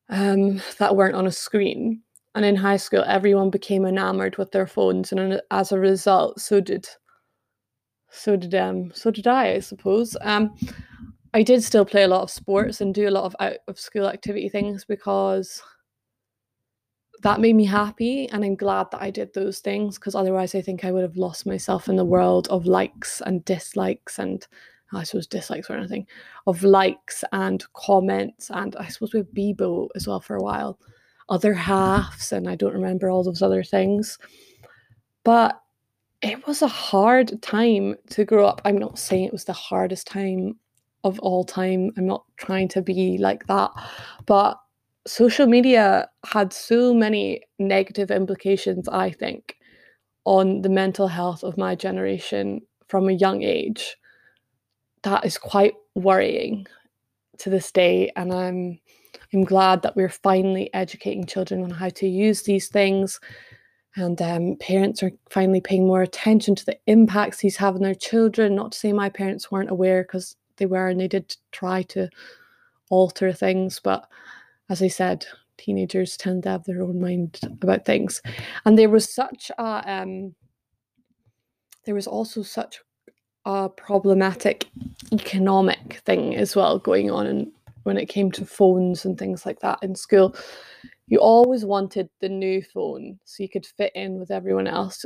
um, 0.09 0.61
that 0.77 0.95
weren't 0.95 1.15
on 1.15 1.25
a 1.25 1.31
screen. 1.31 2.03
And 2.35 2.45
in 2.45 2.55
high 2.55 2.77
school, 2.77 3.03
everyone 3.07 3.49
became 3.49 3.85
enamored 3.85 4.37
with 4.37 4.51
their 4.51 4.67
phones. 4.67 5.11
And 5.11 5.41
as 5.49 5.71
a 5.71 5.79
result, 5.79 6.39
so 6.39 6.61
did 6.61 6.87
so 8.11 8.35
did 8.35 8.55
um 8.55 8.91
so 8.93 9.11
did 9.11 9.27
I, 9.27 9.53
I 9.53 9.59
suppose. 9.59 10.15
Um 10.21 10.55
I 11.33 11.43
did 11.43 11.63
still 11.63 11.85
play 11.85 12.03
a 12.03 12.07
lot 12.07 12.23
of 12.23 12.31
sports 12.31 12.81
and 12.81 12.93
do 12.93 13.07
a 13.07 13.11
lot 13.11 13.25
of 13.25 13.35
out 13.39 13.57
of 13.67 13.79
school 13.79 14.07
activity 14.07 14.49
things 14.49 14.85
because 14.85 15.61
that 17.21 17.41
made 17.41 17.55
me 17.55 17.65
happy 17.65 18.29
and 18.29 18.43
I'm 18.43 18.55
glad 18.55 18.87
that 18.91 19.01
I 19.01 19.11
did 19.11 19.33
those 19.33 19.59
things 19.59 19.97
because 19.97 20.15
otherwise 20.15 20.55
I 20.55 20.61
think 20.61 20.83
I 20.85 20.91
would 20.91 21.03
have 21.03 21.17
lost 21.17 21.45
myself 21.45 21.89
in 21.89 21.97
the 21.97 22.05
world 22.05 22.47
of 22.47 22.65
likes 22.65 23.21
and 23.25 23.43
dislikes 23.45 24.19
and 24.19 24.47
oh, 24.93 24.99
I 24.99 25.03
suppose 25.03 25.27
dislikes 25.27 25.69
or 25.69 25.75
anything 25.75 26.07
of 26.47 26.63
likes 26.63 27.23
and 27.31 27.63
comments 27.73 28.49
and 28.49 28.75
I 28.77 28.87
suppose 28.87 29.13
with 29.13 29.33
Bebo 29.33 29.89
as 29.95 30.07
well 30.07 30.21
for 30.21 30.35
a 30.37 30.41
while 30.41 30.79
other 31.27 31.53
halves 31.53 32.31
and 32.31 32.49
I 32.49 32.55
don't 32.55 32.73
remember 32.73 33.09
all 33.09 33.23
those 33.23 33.41
other 33.43 33.63
things. 33.63 34.17
But 35.23 35.61
it 36.21 36.47
was 36.47 36.61
a 36.61 36.67
hard 36.67 37.41
time 37.41 37.95
to 38.09 38.25
grow 38.25 38.45
up. 38.45 38.61
I'm 38.65 38.77
not 38.77 38.97
saying 38.97 39.25
it 39.25 39.31
was 39.31 39.45
the 39.45 39.53
hardest 39.53 40.07
time 40.07 40.57
of 41.03 41.19
all 41.19 41.43
time. 41.43 41.91
I'm 41.97 42.05
not 42.05 42.25
trying 42.37 42.67
to 42.69 42.81
be 42.81 43.17
like 43.17 43.47
that. 43.47 43.71
But 44.25 44.57
social 45.07 45.47
media 45.47 46.07
had 46.25 46.53
so 46.53 46.93
many 46.93 47.41
negative 47.57 48.11
implications, 48.11 48.87
I 48.89 49.11
think, 49.11 49.55
on 50.25 50.61
the 50.61 50.69
mental 50.69 51.07
health 51.07 51.43
of 51.43 51.57
my 51.57 51.75
generation 51.75 52.61
from 52.87 53.07
a 53.07 53.13
young 53.13 53.43
age. 53.43 53.95
That 55.03 55.25
is 55.25 55.37
quite 55.37 55.73
worrying 55.95 56.67
to 57.37 57.49
this 57.49 57.71
day. 57.71 58.11
And 58.15 58.33
I'm 58.33 58.79
I'm 59.33 59.43
glad 59.43 59.83
that 59.83 59.95
we're 59.95 60.09
finally 60.09 60.73
educating 60.73 61.25
children 61.25 61.63
on 61.63 61.69
how 61.69 61.89
to 61.89 62.07
use 62.07 62.43
these 62.43 62.67
things. 62.67 63.19
And 63.95 64.21
um, 64.21 64.55
parents 64.59 65.01
are 65.03 65.11
finally 65.29 65.61
paying 65.61 65.87
more 65.87 66.01
attention 66.01 66.55
to 66.55 66.65
the 66.65 66.77
impacts 66.85 67.39
these 67.39 67.57
have 67.57 67.75
on 67.75 67.81
their 67.81 67.95
children. 67.95 68.55
Not 68.55 68.71
to 68.71 68.77
say 68.77 68.93
my 68.93 69.09
parents 69.09 69.51
weren't 69.51 69.71
aware, 69.71 70.03
because 70.03 70.35
they 70.59 70.67
were 70.67 70.87
and 70.87 70.99
they 70.99 71.07
did 71.07 71.35
try 71.51 71.81
to 71.81 72.07
alter 72.89 73.33
things 73.33 73.79
but 73.83 74.07
as 74.69 74.81
i 74.81 74.87
said 74.87 75.25
teenagers 75.59 76.17
tend 76.17 76.43
to 76.43 76.49
have 76.49 76.63
their 76.63 76.81
own 76.81 76.99
mind 76.99 77.39
about 77.43 77.85
things. 77.85 78.21
And 78.65 78.77
there 78.77 78.89
was 78.89 79.13
such 79.13 79.51
a 79.59 79.83
um 79.91 80.33
there 81.85 81.95
was 81.95 82.07
also 82.07 82.41
such 82.41 82.79
a 83.45 83.69
problematic 83.69 84.67
economic 85.11 86.01
thing 86.05 86.35
as 86.35 86.55
well 86.55 86.79
going 86.79 87.09
on 87.09 87.25
and 87.25 87.51
when 87.83 87.97
it 87.97 88.07
came 88.07 88.31
to 88.31 88.45
phones 88.45 89.05
and 89.05 89.17
things 89.17 89.45
like 89.45 89.59
that 89.61 89.79
in 89.81 89.95
school 89.95 90.35
you 91.09 91.17
always 91.17 91.65
wanted 91.65 92.07
the 92.21 92.29
new 92.29 92.61
phone 92.61 93.19
so 93.25 93.41
you 93.41 93.49
could 93.49 93.65
fit 93.65 93.91
in 93.95 94.19
with 94.19 94.29
everyone 94.29 94.67
else. 94.67 95.05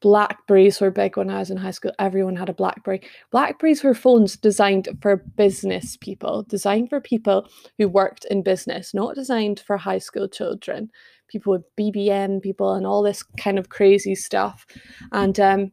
Blackberries 0.00 0.80
were 0.80 0.90
big 0.90 1.16
when 1.16 1.30
I 1.30 1.38
was 1.38 1.50
in 1.50 1.56
high 1.56 1.70
school. 1.70 1.92
Everyone 1.98 2.36
had 2.36 2.50
a 2.50 2.54
Blackberry. 2.54 3.00
Blackberries 3.30 3.82
were 3.82 3.94
phones 3.94 4.36
designed 4.36 4.88
for 5.00 5.16
business 5.16 5.96
people, 5.96 6.42
designed 6.42 6.90
for 6.90 7.00
people 7.00 7.48
who 7.78 7.88
worked 7.88 8.26
in 8.26 8.42
business, 8.42 8.92
not 8.92 9.14
designed 9.14 9.60
for 9.60 9.78
high 9.78 9.98
school 9.98 10.28
children. 10.28 10.90
People 11.28 11.52
with 11.52 11.76
BBM 11.76 12.42
people 12.42 12.74
and 12.74 12.86
all 12.86 13.02
this 13.02 13.22
kind 13.22 13.58
of 13.58 13.70
crazy 13.70 14.14
stuff. 14.14 14.66
And 15.12 15.40
um, 15.40 15.72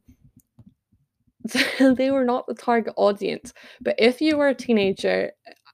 they 1.79 2.09
were 2.09 2.23
not 2.23 2.47
the 2.47 2.53
target 2.53 2.93
audience. 2.95 3.53
But 3.81 3.95
if 3.97 4.21
you 4.21 4.37
were 4.37 4.49
a 4.49 4.55
teenager 4.55 5.31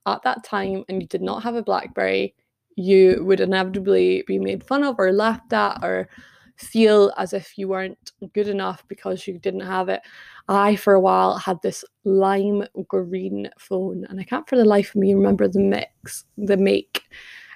at 0.08 0.23
that 0.23 0.43
time 0.43 0.84
and 0.89 0.99
you 0.99 1.08
did 1.08 1.21
not 1.21 1.43
have 1.43 1.56
a 1.56 1.62
Blackberry, 1.62 2.34
you 2.75 3.23
would 3.25 3.39
inevitably 3.39 4.23
be 4.27 4.39
made 4.39 4.63
fun 4.63 4.83
of 4.83 4.95
or 4.97 5.12
laughed 5.12 5.53
at 5.53 5.83
or 5.83 6.09
feel 6.55 7.12
as 7.17 7.33
if 7.33 7.57
you 7.57 7.67
weren't 7.67 8.12
good 8.33 8.47
enough 8.47 8.83
because 8.88 9.27
you 9.27 9.39
didn't 9.39 9.62
have 9.62 9.89
it. 9.89 10.01
I, 10.47 10.75
for 10.75 10.93
a 10.93 10.99
while, 10.99 11.38
had 11.38 11.62
this 11.62 11.83
lime 12.03 12.63
green 12.88 13.49
phone, 13.57 14.05
and 14.09 14.19
I 14.19 14.23
can't 14.23 14.47
for 14.47 14.57
the 14.57 14.65
life 14.65 14.89
of 14.89 14.95
me 14.95 15.13
remember 15.13 15.47
the 15.47 15.59
mix, 15.59 16.25
the 16.38 16.57
make. 16.57 17.03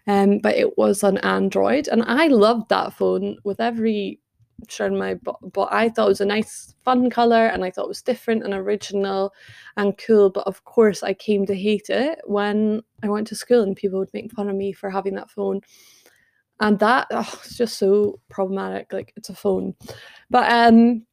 Um, 0.08 0.40
but 0.40 0.56
it 0.56 0.78
was 0.78 1.04
an 1.04 1.18
Android, 1.18 1.90
and 1.90 2.02
I 2.04 2.28
loved 2.28 2.70
that 2.70 2.94
phone 2.94 3.38
with 3.44 3.60
every 3.60 4.20
shred 4.68 4.94
my 4.94 5.14
but, 5.16 5.36
but 5.54 5.70
I 5.72 5.90
thought 5.90 6.06
it 6.06 6.10
was 6.10 6.22
a 6.22 6.26
nice 6.26 6.74
fun 6.84 7.10
color 7.10 7.48
and 7.48 7.64
I 7.64 7.72
thought 7.72 7.86
it 7.86 7.90
was 7.90 8.02
different 8.02 8.44
and 8.44 8.54
original 8.54 9.34
and 9.78 9.98
cool 9.98 10.30
but 10.30 10.48
of 10.48 10.64
course 10.66 11.04
I 11.04 11.14
came 11.14 11.46
to 11.46 11.56
hate 11.56 11.90
it 11.90 12.20
when 12.26 12.82
I 13.04 13.10
went 13.10 13.28
to 13.28 13.36
school 13.36 13.62
and 13.64 13.76
people 13.76 14.00
would 14.00 14.14
make 14.14 14.32
fun 14.32 14.50
of 14.50 14.56
me 14.56 14.74
for 14.74 14.90
having 14.90 15.16
that 15.16 15.30
phone. 15.30 15.62
And 16.60 16.80
that 16.80 17.08
oh, 17.12 17.40
it's 17.44 17.56
just 17.56 17.78
so 17.78 18.20
problematic 18.30 18.92
like 18.92 19.14
it's 19.16 19.30
a 19.30 19.36
phone. 19.36 19.76
But 20.30 20.52
um 20.52 21.06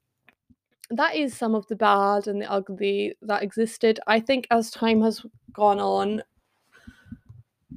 that 0.90 1.16
is 1.16 1.36
some 1.36 1.54
of 1.54 1.66
the 1.68 1.76
bad 1.76 2.28
and 2.28 2.40
the 2.40 2.50
ugly 2.50 3.16
that 3.22 3.42
existed. 3.42 4.00
I 4.06 4.20
think 4.20 4.46
as 4.50 4.70
time 4.70 5.00
has 5.02 5.24
gone 5.52 5.80
on 5.80 6.22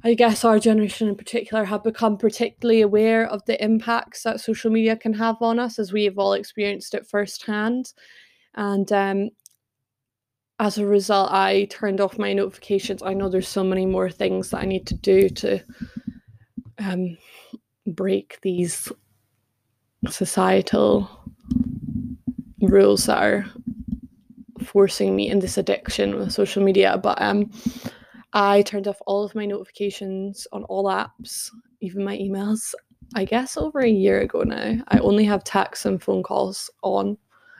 I 0.04 0.14
guess 0.14 0.44
our 0.44 0.58
generation 0.58 1.08
in 1.08 1.16
particular 1.16 1.64
have 1.64 1.82
become 1.82 2.16
particularly 2.16 2.82
aware 2.82 3.26
of 3.26 3.44
the 3.46 3.62
impacts 3.62 4.22
that 4.22 4.40
social 4.40 4.70
media 4.70 4.96
can 4.96 5.12
have 5.14 5.36
on 5.40 5.58
us 5.58 5.78
as 5.78 5.92
we 5.92 6.04
have 6.04 6.18
all 6.18 6.34
experienced 6.34 6.94
it 6.94 7.06
firsthand. 7.06 7.92
And 8.54 8.90
um, 8.92 9.30
as 10.60 10.78
a 10.78 10.86
result, 10.86 11.30
I 11.32 11.66
turned 11.70 12.00
off 12.00 12.18
my 12.18 12.32
notifications. 12.32 13.02
I 13.02 13.14
know 13.14 13.28
there's 13.28 13.48
so 13.48 13.64
many 13.64 13.86
more 13.86 14.10
things 14.10 14.50
that 14.50 14.62
I 14.62 14.66
need 14.66 14.86
to 14.86 14.94
do 14.94 15.28
to 15.30 15.60
um, 16.78 17.16
break 17.86 18.38
these 18.42 18.90
societal 20.08 21.10
rules 22.60 23.06
that 23.06 23.22
are 23.22 23.46
forcing 24.64 25.16
me 25.16 25.28
in 25.28 25.40
this 25.40 25.58
addiction 25.58 26.16
with 26.16 26.32
social 26.32 26.62
media. 26.62 26.98
But 27.02 27.20
um, 27.20 27.50
I 28.32 28.62
turned 28.62 28.88
off 28.88 29.00
all 29.06 29.24
of 29.24 29.34
my 29.34 29.46
notifications 29.46 30.46
on 30.52 30.64
all 30.64 30.84
apps, 30.84 31.50
even 31.80 32.04
my 32.04 32.16
emails. 32.16 32.74
I 33.14 33.24
guess 33.24 33.56
over 33.56 33.80
a 33.80 33.88
year 33.88 34.20
ago 34.20 34.42
now. 34.42 34.82
I 34.88 34.98
only 34.98 35.24
have 35.24 35.44
texts 35.44 35.86
and 35.86 36.02
phone 36.02 36.22
calls 36.22 36.70
on 36.82 37.16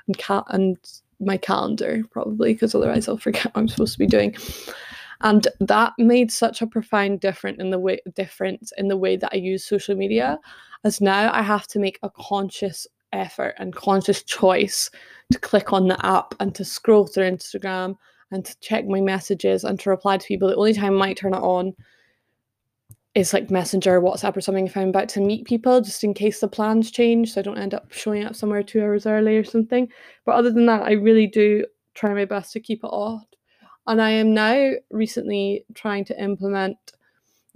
and 0.07 0.45
and 0.49 0.77
my 1.21 1.37
calendar 1.37 2.03
probably 2.11 2.53
because 2.53 2.75
otherwise 2.75 3.09
I'll 3.09 3.19
forget 3.19 3.47
what 3.47 3.57
I'm 3.57 3.69
supposed 3.69 3.95
to 3.95 3.99
be 3.99 4.07
doing. 4.07 4.37
And 5.21 5.49
that 5.61 5.95
made 5.99 6.31
such 6.31 6.63
a 6.63 6.67
profound 6.67 7.21
difference 7.21 7.61
in 7.61 7.71
the 7.71 7.79
way 7.79 8.01
difference 8.15 8.73
in 8.79 8.89
the 8.89 8.97
way 8.97 9.17
that 9.17 9.31
I 9.33 9.37
use 9.37 9.65
social 9.65 9.97
media 9.97 10.39
as 10.85 11.01
now 11.01 11.33
I 11.33 11.43
have 11.43 11.67
to 11.69 11.79
make 11.79 11.99
a 12.03 12.11
conscious 12.11 12.87
effort 13.13 13.55
and 13.59 13.75
conscious 13.75 14.23
choice 14.23 14.91
to 15.33 15.39
click 15.39 15.73
on 15.73 15.89
the 15.89 16.07
app 16.07 16.35
and 16.41 16.55
to 16.55 16.65
scroll 16.65 17.07
through 17.07 17.31
Instagram 17.31 17.97
and 18.31 18.45
to 18.45 18.59
check 18.61 18.87
my 18.87 19.01
messages 19.01 19.65
and 19.65 19.79
to 19.81 19.91
reply 19.91 20.17
to 20.17 20.27
people. 20.27 20.49
The 20.49 20.57
only 20.57 20.75
time 20.75 20.95
I 20.95 20.99
might 20.99 21.17
turn 21.17 21.35
it 21.35 21.39
on 21.39 21.75
is 23.15 23.33
like 23.33 23.51
Messenger, 23.51 24.01
WhatsApp, 24.01 24.37
or 24.37 24.41
something 24.41 24.67
if 24.67 24.77
I'm 24.77 24.91
about 24.91 25.09
to 25.11 25.21
meet 25.21 25.47
people, 25.47 25.81
just 25.81 26.05
in 26.05 26.15
case 26.15 26.41
the 26.41 26.49
plans 26.49 26.91
change, 26.91 27.33
so 27.33 27.41
I 27.41 27.43
don't 27.43 27.59
end 27.59 27.75
up 27.75 27.91
showing 27.93 28.25
up 28.25 28.37
somewhere 28.37 28.63
two 28.63 28.83
hours 28.83 29.07
early 29.07 29.37
or 29.37 29.45
something. 29.45 29.89
But 30.25 30.37
other 30.37 30.53
than 30.53 30.67
that, 30.67 30.83
I 30.83 30.93
really 30.93 31.27
do 31.27 31.65
try 31.95 32.15
my 32.15 32.27
best 32.27 32.53
to 32.53 32.61
keep 32.61 32.85
it 32.85 32.89
off. 32.89 33.25
And 33.87 34.01
I 34.01 34.11
am 34.11 34.35
now 34.35 34.73
recently 34.91 35.65
trying 35.75 36.05
to 36.07 36.23
implement 36.23 36.77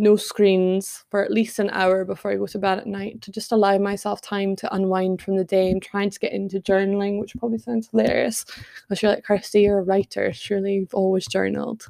no 0.02 0.16
screens 0.16 1.04
for 1.10 1.24
at 1.24 1.30
least 1.30 1.60
an 1.60 1.70
hour 1.70 2.04
before 2.04 2.32
I 2.32 2.36
go 2.36 2.48
to 2.48 2.58
bed 2.58 2.78
at 2.78 2.88
night 2.88 3.22
to 3.22 3.30
just 3.30 3.52
allow 3.52 3.78
myself 3.78 4.20
time 4.20 4.56
to 4.56 4.74
unwind 4.74 5.22
from 5.22 5.36
the 5.36 5.44
day. 5.44 5.70
I'm 5.70 5.78
trying 5.78 6.10
to 6.10 6.18
get 6.18 6.32
into 6.32 6.58
journaling, 6.58 7.20
which 7.20 7.36
probably 7.38 7.58
sounds 7.58 7.88
hilarious. 7.88 8.44
Because 8.82 9.00
you're 9.00 9.12
like, 9.12 9.22
Kirsty, 9.22 9.60
you're 9.60 9.78
a 9.78 9.84
writer. 9.84 10.32
Surely 10.32 10.74
you've 10.74 10.92
always 10.92 11.24
journaled. 11.28 11.86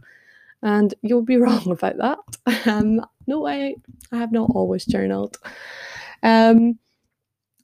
And 0.60 0.92
you'll 1.00 1.22
be 1.22 1.36
wrong 1.38 1.70
about 1.70 1.96
that. 1.96 2.66
Um, 2.66 3.00
no 3.26 3.40
way, 3.40 3.76
I 4.12 4.18
have 4.18 4.30
not 4.30 4.50
always 4.54 4.84
journaled. 4.84 5.38
Um, 6.22 6.78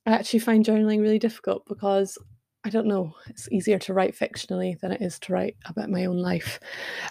I 0.07 0.13
actually 0.13 0.41
find 0.41 0.65
journaling 0.65 1.03
really 1.03 1.19
difficult 1.19 1.67
because 1.67 2.17
I 2.65 2.71
don't 2.71 2.87
know, 2.87 3.15
it's 3.27 3.53
easier 3.53 3.79
to 3.81 3.93
write 3.93 4.17
fictionally 4.17 4.81
than 4.81 4.93
it 4.93 5.03
is 5.03 5.19
to 5.21 5.33
write 5.35 5.57
about 5.67 5.91
my 5.91 6.07
own 6.07 6.17
life. 6.17 6.59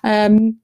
Um, 0.04 0.58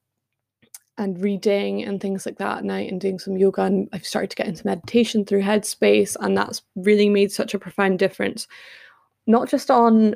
and 0.98 1.22
reading 1.24 1.84
and 1.84 2.00
things 2.00 2.26
like 2.26 2.38
that 2.38 2.60
at 2.60 2.64
night 2.64 2.92
and 2.92 3.02
doing 3.02 3.18
some 3.18 3.38
yoga 3.38 3.64
and 3.64 3.90
I've 3.94 4.06
started 4.06 4.30
to 4.30 4.36
get 4.36 4.48
into 4.48 4.66
meditation 4.66 5.26
through 5.26 5.42
Headspace 5.42 6.16
and 6.20 6.38
that's 6.38 6.62
really 6.76 7.10
made 7.10 7.32
such 7.32 7.54
a 7.54 7.60
profound 7.60 8.00
difference 8.00 8.48
not 9.26 9.50
just 9.50 9.72
on 9.72 10.16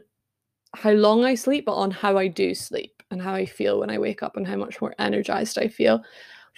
how 0.75 0.91
long 0.91 1.25
I 1.25 1.35
sleep 1.35 1.65
but 1.65 1.75
on 1.75 1.89
how 1.89 2.17
I 2.17 2.27
do 2.27 2.53
sleep 2.53 3.01
and 3.09 3.21
how 3.21 3.33
I 3.33 3.45
feel 3.45 3.79
when 3.79 3.89
I 3.89 3.97
wake 3.97 4.21
up 4.21 4.37
and 4.37 4.45
how 4.45 4.57
much 4.57 4.79
more 4.81 4.93
energized 4.99 5.57
I 5.57 5.67
feel 5.67 6.03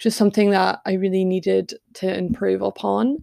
which 0.00 0.06
is 0.06 0.16
something 0.16 0.48
that 0.48 0.80
I 0.86 0.94
really 0.94 1.26
needed 1.26 1.74
to 1.96 2.16
improve 2.16 2.62
upon. 2.62 3.18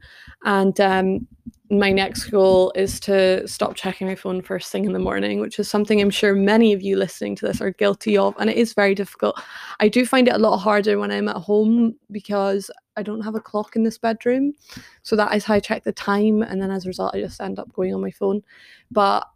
And 0.45 0.79
um, 0.79 1.27
my 1.69 1.91
next 1.91 2.25
goal 2.25 2.71
is 2.75 2.99
to 3.01 3.45
stop 3.47 3.75
checking 3.75 4.07
my 4.07 4.15
phone 4.15 4.41
first 4.41 4.71
thing 4.71 4.85
in 4.85 4.93
the 4.93 4.99
morning, 4.99 5.39
which 5.39 5.59
is 5.59 5.69
something 5.69 5.99
I'm 5.99 6.09
sure 6.09 6.33
many 6.33 6.71
of 6.71 6.81
you 6.81 6.95
listening 6.95 7.35
to 7.37 7.45
this 7.45 7.61
are 7.61 7.71
guilty 7.71 8.17
of. 8.17 8.35
And 8.39 8.49
it 8.49 8.55
is 8.55 8.73
very 8.73 8.95
difficult. 8.95 9.41
I 9.79 9.89
do 9.89 10.05
find 10.05 10.27
it 10.27 10.35
a 10.35 10.39
lot 10.39 10.57
harder 10.57 10.97
when 10.97 11.11
I'm 11.11 11.27
at 11.27 11.35
home 11.35 11.95
because 12.09 12.71
I 12.95 13.03
don't 13.03 13.21
have 13.21 13.35
a 13.35 13.41
clock 13.41 13.75
in 13.75 13.83
this 13.83 13.97
bedroom. 13.97 14.53
So 15.03 15.15
that 15.17 15.35
is 15.35 15.43
how 15.43 15.55
I 15.55 15.59
check 15.59 15.83
the 15.83 15.91
time. 15.91 16.41
And 16.41 16.61
then 16.61 16.71
as 16.71 16.85
a 16.85 16.89
result, 16.89 17.15
I 17.15 17.19
just 17.19 17.41
end 17.41 17.59
up 17.59 17.71
going 17.73 17.93
on 17.93 18.01
my 18.01 18.11
phone. 18.11 18.41
But 18.89 19.27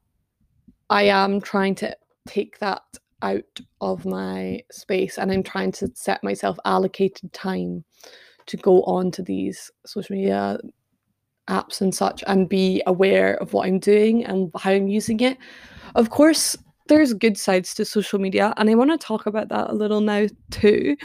I 0.89 1.03
am 1.03 1.41
trying 1.41 1.75
to 1.75 1.95
take 2.27 2.59
that 2.59 2.83
out 3.21 3.59
of 3.81 4.05
my 4.05 4.61
space 4.71 5.17
and 5.17 5.31
I'm 5.31 5.43
trying 5.43 5.71
to 5.73 5.91
set 5.93 6.23
myself 6.23 6.57
allocated 6.65 7.31
time 7.33 7.83
to 8.47 8.57
go 8.57 8.83
on 8.83 9.11
to 9.11 9.21
these 9.21 9.69
social 9.85 10.15
media 10.15 10.57
apps 11.49 11.81
and 11.81 11.93
such 11.93 12.23
and 12.27 12.49
be 12.49 12.81
aware 12.87 13.35
of 13.35 13.53
what 13.53 13.67
I'm 13.67 13.79
doing 13.79 14.25
and 14.25 14.51
how 14.57 14.71
I'm 14.71 14.87
using 14.87 15.19
it. 15.19 15.37
Of 15.95 16.09
course, 16.09 16.57
there's 16.87 17.13
good 17.13 17.37
sides 17.37 17.73
to 17.75 17.85
social 17.85 18.19
media, 18.19 18.53
and 18.57 18.69
I 18.69 18.75
want 18.75 18.91
to 18.91 18.97
talk 18.97 19.25
about 19.25 19.49
that 19.49 19.69
a 19.69 19.73
little 19.73 20.01
now 20.01 20.27
too. 20.49 20.97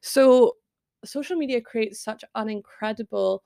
So, 0.00 0.56
social 1.04 1.36
media 1.36 1.60
creates 1.60 2.00
such 2.00 2.24
an 2.34 2.48
incredible 2.48 3.42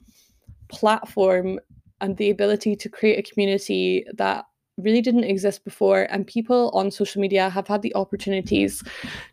platform 0.68 1.58
and 2.00 2.16
the 2.16 2.30
ability 2.30 2.76
to 2.76 2.88
create 2.88 3.18
a 3.18 3.30
community 3.30 4.04
that 4.14 4.44
really 4.78 5.02
didn't 5.02 5.24
exist 5.24 5.64
before 5.64 6.06
and 6.10 6.26
people 6.26 6.70
on 6.70 6.90
social 6.90 7.20
media 7.20 7.50
have 7.50 7.68
had 7.68 7.82
the 7.82 7.94
opportunities 7.94 8.82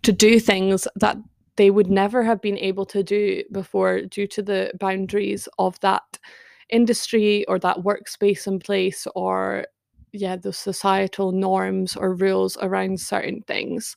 to 0.03 0.11
do 0.11 0.39
things 0.39 0.87
that 0.95 1.17
they 1.55 1.71
would 1.71 1.89
never 1.89 2.23
have 2.23 2.41
been 2.41 2.57
able 2.57 2.85
to 2.85 3.03
do 3.03 3.43
before 3.51 4.01
due 4.01 4.27
to 4.27 4.41
the 4.41 4.71
boundaries 4.79 5.47
of 5.57 5.79
that 5.79 6.19
industry 6.69 7.45
or 7.47 7.59
that 7.59 7.77
workspace 7.77 8.47
in 8.47 8.59
place 8.59 9.07
or 9.15 9.65
yeah 10.13 10.35
the 10.35 10.53
societal 10.53 11.31
norms 11.31 11.95
or 11.95 12.13
rules 12.13 12.57
around 12.61 12.99
certain 12.99 13.41
things. 13.43 13.95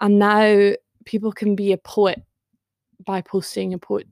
And 0.00 0.18
now 0.18 0.72
people 1.04 1.32
can 1.32 1.54
be 1.54 1.72
a 1.72 1.78
poet 1.78 2.22
by 3.04 3.20
posting 3.20 3.74
a 3.74 3.78
poet 3.78 4.06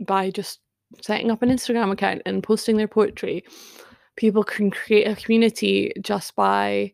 by 0.00 0.30
just 0.30 0.60
setting 1.02 1.30
up 1.30 1.42
an 1.42 1.50
instagram 1.50 1.92
account 1.92 2.22
and 2.26 2.42
posting 2.42 2.76
their 2.76 2.88
poetry. 2.88 3.44
People 4.16 4.44
can 4.44 4.70
create 4.70 5.06
a 5.06 5.16
community 5.16 5.92
just 6.00 6.34
by 6.34 6.92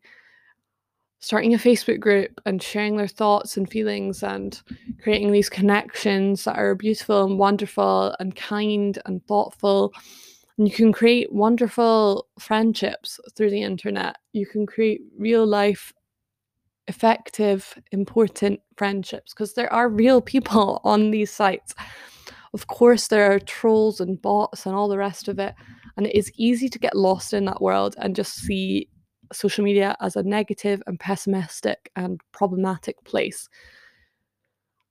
starting 1.22 1.54
a 1.54 1.56
Facebook 1.56 2.00
group 2.00 2.40
and 2.46 2.61
sharing 2.61 2.96
their 2.96 3.06
thoughts 3.06 3.56
and 3.56 3.70
feelings 3.70 4.24
and 4.24 4.61
creating 5.02 5.30
these 5.30 5.48
connections 5.48 6.42
that 6.44 6.58
are 6.58 6.74
beautiful 6.74 7.24
and 7.24 7.38
wonderful 7.38 8.14
and 8.18 8.35
kind 8.35 8.98
and 9.06 9.24
thoughtful. 9.28 9.92
And 10.58 10.68
you 10.68 10.74
can 10.74 10.92
create 10.92 11.32
wonderful 11.32 12.26
friendships 12.40 13.20
through 13.37 13.50
the 13.50 13.62
internet. 13.62 14.16
You 14.32 14.46
can 14.46 14.66
create 14.66 15.00
real 15.16 15.46
life, 15.46 15.92
effective, 16.88 17.72
important 17.92 18.58
friendships 18.76 19.32
because 19.32 19.54
there 19.54 19.72
are 19.72 19.88
real 19.88 20.20
people 20.20 20.80
on 20.85 21.12
these 21.12 21.30
sites. 21.30 21.72
Of 22.52 22.66
course, 22.66 23.06
there 23.06 23.32
are 23.32 23.38
trolls 23.38 24.00
and 24.00 24.20
bots 24.20 24.66
and 24.66 24.74
all 24.74 24.88
the 24.88 24.98
rest 24.98 25.28
of 25.28 25.38
it. 25.38 25.54
And 25.96 26.06
it 26.06 26.16
is 26.16 26.32
easy 26.37 26.68
to 26.68 26.78
get 26.80 26.96
lost 26.96 27.32
in 27.32 27.44
that 27.44 27.62
world 27.62 27.94
and 27.98 28.16
just 28.16 28.35
see 28.35 28.88
social 29.32 29.64
media 29.64 29.96
as 30.00 30.16
a 30.16 30.22
negative 30.22 30.82
and 30.86 30.98
pessimistic 30.98 31.90
and 31.96 32.20
problematic 32.32 33.02
place. 33.04 33.48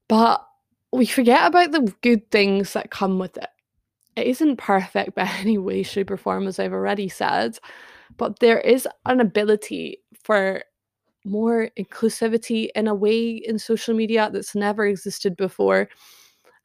But 0.08 0.46
we 0.92 1.06
forget 1.06 1.48
about 1.48 1.72
the 1.72 1.94
good 2.02 2.30
things 2.32 2.74
that 2.74 2.92
come 2.92 3.18
with 3.18 3.38
it. 3.38 3.50
It 4.16 4.28
isn't 4.28 4.58
perfect 4.58 5.16
by 5.16 5.24
any 5.40 5.58
way, 5.58 5.84
shape, 5.84 6.12
or 6.12 6.18
form, 6.18 6.48
as 6.48 6.60
I've 6.60 6.74
already 6.74 7.10
said, 7.10 7.58
but 8.18 8.40
there 8.40 8.60
is 8.60 8.88
an 9.06 9.22
ability 9.22 10.00
for 10.22 10.64
more 11.24 11.70
inclusivity 11.78 12.70
in 12.76 12.88
a 12.88 12.96
way 12.96 13.30
in 13.30 13.60
social 13.60 13.96
media 13.96 14.30
that's 14.34 14.56
never 14.56 14.86
existed 14.86 15.38
before. 15.38 15.88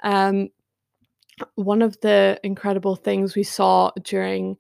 Um, 0.02 0.48
one 1.56 1.82
of 1.82 2.00
the 2.00 2.40
incredible 2.42 2.96
things 2.96 3.34
we 3.34 3.42
saw 3.42 3.90
during 4.02 4.56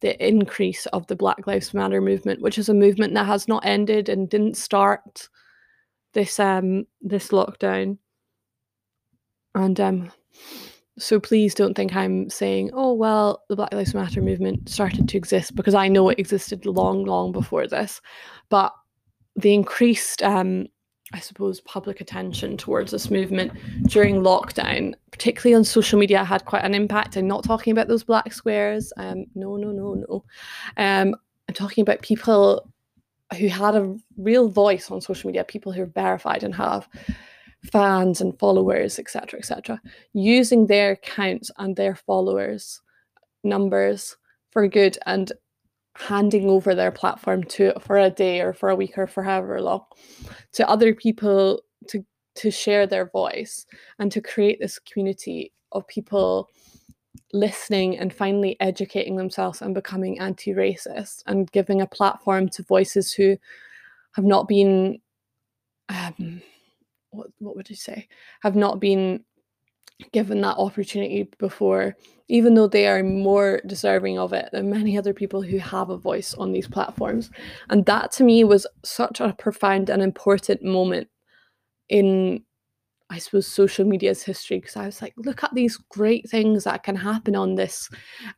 the 0.00 0.26
increase 0.26 0.86
of 0.86 1.06
the 1.06 1.16
Black 1.16 1.46
Lives 1.46 1.74
Matter 1.74 2.00
movement, 2.00 2.40
which 2.40 2.58
is 2.58 2.68
a 2.68 2.74
movement 2.74 3.14
that 3.14 3.26
has 3.26 3.48
not 3.48 3.64
ended 3.64 4.08
and 4.08 4.28
didn't 4.28 4.56
start 4.56 5.28
this 6.14 6.38
um 6.40 6.86
this 7.00 7.28
lockdown. 7.28 7.98
And 9.54 9.80
um 9.80 10.12
so 10.98 11.20
please 11.20 11.54
don't 11.54 11.74
think 11.74 11.94
I'm 11.94 12.28
saying, 12.28 12.70
oh 12.74 12.92
well, 12.92 13.44
the 13.48 13.56
Black 13.56 13.72
Lives 13.72 13.94
Matter 13.94 14.20
movement 14.20 14.68
started 14.68 15.08
to 15.08 15.16
exist 15.16 15.54
because 15.54 15.74
I 15.74 15.88
know 15.88 16.08
it 16.08 16.18
existed 16.18 16.66
long, 16.66 17.04
long 17.04 17.32
before 17.32 17.66
this. 17.66 18.00
But 18.48 18.72
the 19.36 19.54
increased 19.54 20.22
um 20.22 20.66
I 21.12 21.20
suppose, 21.20 21.60
public 21.62 22.00
attention 22.00 22.56
towards 22.56 22.92
this 22.92 23.10
movement 23.10 23.52
during 23.86 24.16
lockdown, 24.16 24.94
particularly 25.10 25.54
on 25.54 25.64
social 25.64 25.98
media, 25.98 26.22
had 26.22 26.44
quite 26.44 26.64
an 26.64 26.74
impact. 26.74 27.16
I'm 27.16 27.26
not 27.26 27.44
talking 27.44 27.70
about 27.70 27.88
those 27.88 28.04
black 28.04 28.32
squares. 28.32 28.92
Um, 28.98 29.24
no, 29.34 29.56
no, 29.56 29.72
no, 29.72 29.94
no. 29.94 30.24
Um, 30.76 31.14
I'm 31.48 31.54
talking 31.54 31.82
about 31.82 32.02
people 32.02 32.70
who 33.38 33.48
had 33.48 33.74
a 33.74 33.96
real 34.18 34.48
voice 34.48 34.90
on 34.90 35.00
social 35.00 35.28
media, 35.28 35.44
people 35.44 35.72
who 35.72 35.82
are 35.82 35.86
verified 35.86 36.44
and 36.44 36.54
have 36.54 36.88
fans 37.72 38.20
and 38.20 38.38
followers, 38.38 38.98
etc., 38.98 39.38
etc., 39.38 39.80
using 40.12 40.66
their 40.66 40.92
accounts 40.92 41.50
and 41.58 41.74
their 41.76 41.94
followers 41.94 42.80
numbers 43.44 44.16
for 44.50 44.66
good 44.68 44.98
and 45.06 45.32
handing 45.98 46.48
over 46.48 46.74
their 46.74 46.92
platform 46.92 47.42
to 47.42 47.72
for 47.80 47.98
a 47.98 48.10
day 48.10 48.40
or 48.40 48.52
for 48.52 48.70
a 48.70 48.76
week 48.76 48.96
or 48.96 49.06
for 49.06 49.22
however 49.22 49.60
long 49.60 49.84
to 50.52 50.68
other 50.68 50.94
people 50.94 51.60
to 51.88 52.04
to 52.34 52.50
share 52.50 52.86
their 52.86 53.06
voice 53.06 53.66
and 53.98 54.12
to 54.12 54.20
create 54.20 54.60
this 54.60 54.78
community 54.78 55.52
of 55.72 55.86
people 55.88 56.48
listening 57.32 57.98
and 57.98 58.14
finally 58.14 58.56
educating 58.60 59.16
themselves 59.16 59.60
and 59.60 59.74
becoming 59.74 60.18
anti-racist 60.20 61.22
and 61.26 61.50
giving 61.50 61.80
a 61.80 61.86
platform 61.86 62.48
to 62.48 62.62
voices 62.62 63.12
who 63.12 63.36
have 64.12 64.24
not 64.24 64.46
been 64.46 65.00
um, 65.88 66.40
what, 67.10 67.28
what 67.38 67.56
would 67.56 67.70
you 67.70 67.76
say? 67.76 68.08
Have 68.42 68.56
not 68.56 68.80
been 68.80 69.24
given 70.12 70.40
that 70.40 70.56
opportunity 70.56 71.28
before, 71.38 71.96
even 72.28 72.54
though 72.54 72.68
they 72.68 72.86
are 72.86 73.02
more 73.02 73.60
deserving 73.66 74.18
of 74.18 74.32
it 74.32 74.48
than 74.52 74.70
many 74.70 74.96
other 74.96 75.12
people 75.12 75.42
who 75.42 75.58
have 75.58 75.90
a 75.90 75.96
voice 75.96 76.34
on 76.34 76.52
these 76.52 76.68
platforms. 76.68 77.30
And 77.68 77.84
that 77.86 78.12
to 78.12 78.24
me 78.24 78.44
was 78.44 78.66
such 78.84 79.20
a 79.20 79.34
profound 79.38 79.90
and 79.90 80.02
important 80.02 80.62
moment 80.62 81.08
in, 81.88 82.42
I 83.10 83.18
suppose, 83.18 83.46
social 83.46 83.84
media's 83.84 84.22
history 84.22 84.60
because 84.60 84.76
I 84.76 84.86
was 84.86 85.02
like, 85.02 85.14
look 85.16 85.42
at 85.42 85.54
these 85.54 85.76
great 85.88 86.28
things 86.30 86.64
that 86.64 86.84
can 86.84 86.96
happen 86.96 87.34
on 87.34 87.56
this 87.56 87.90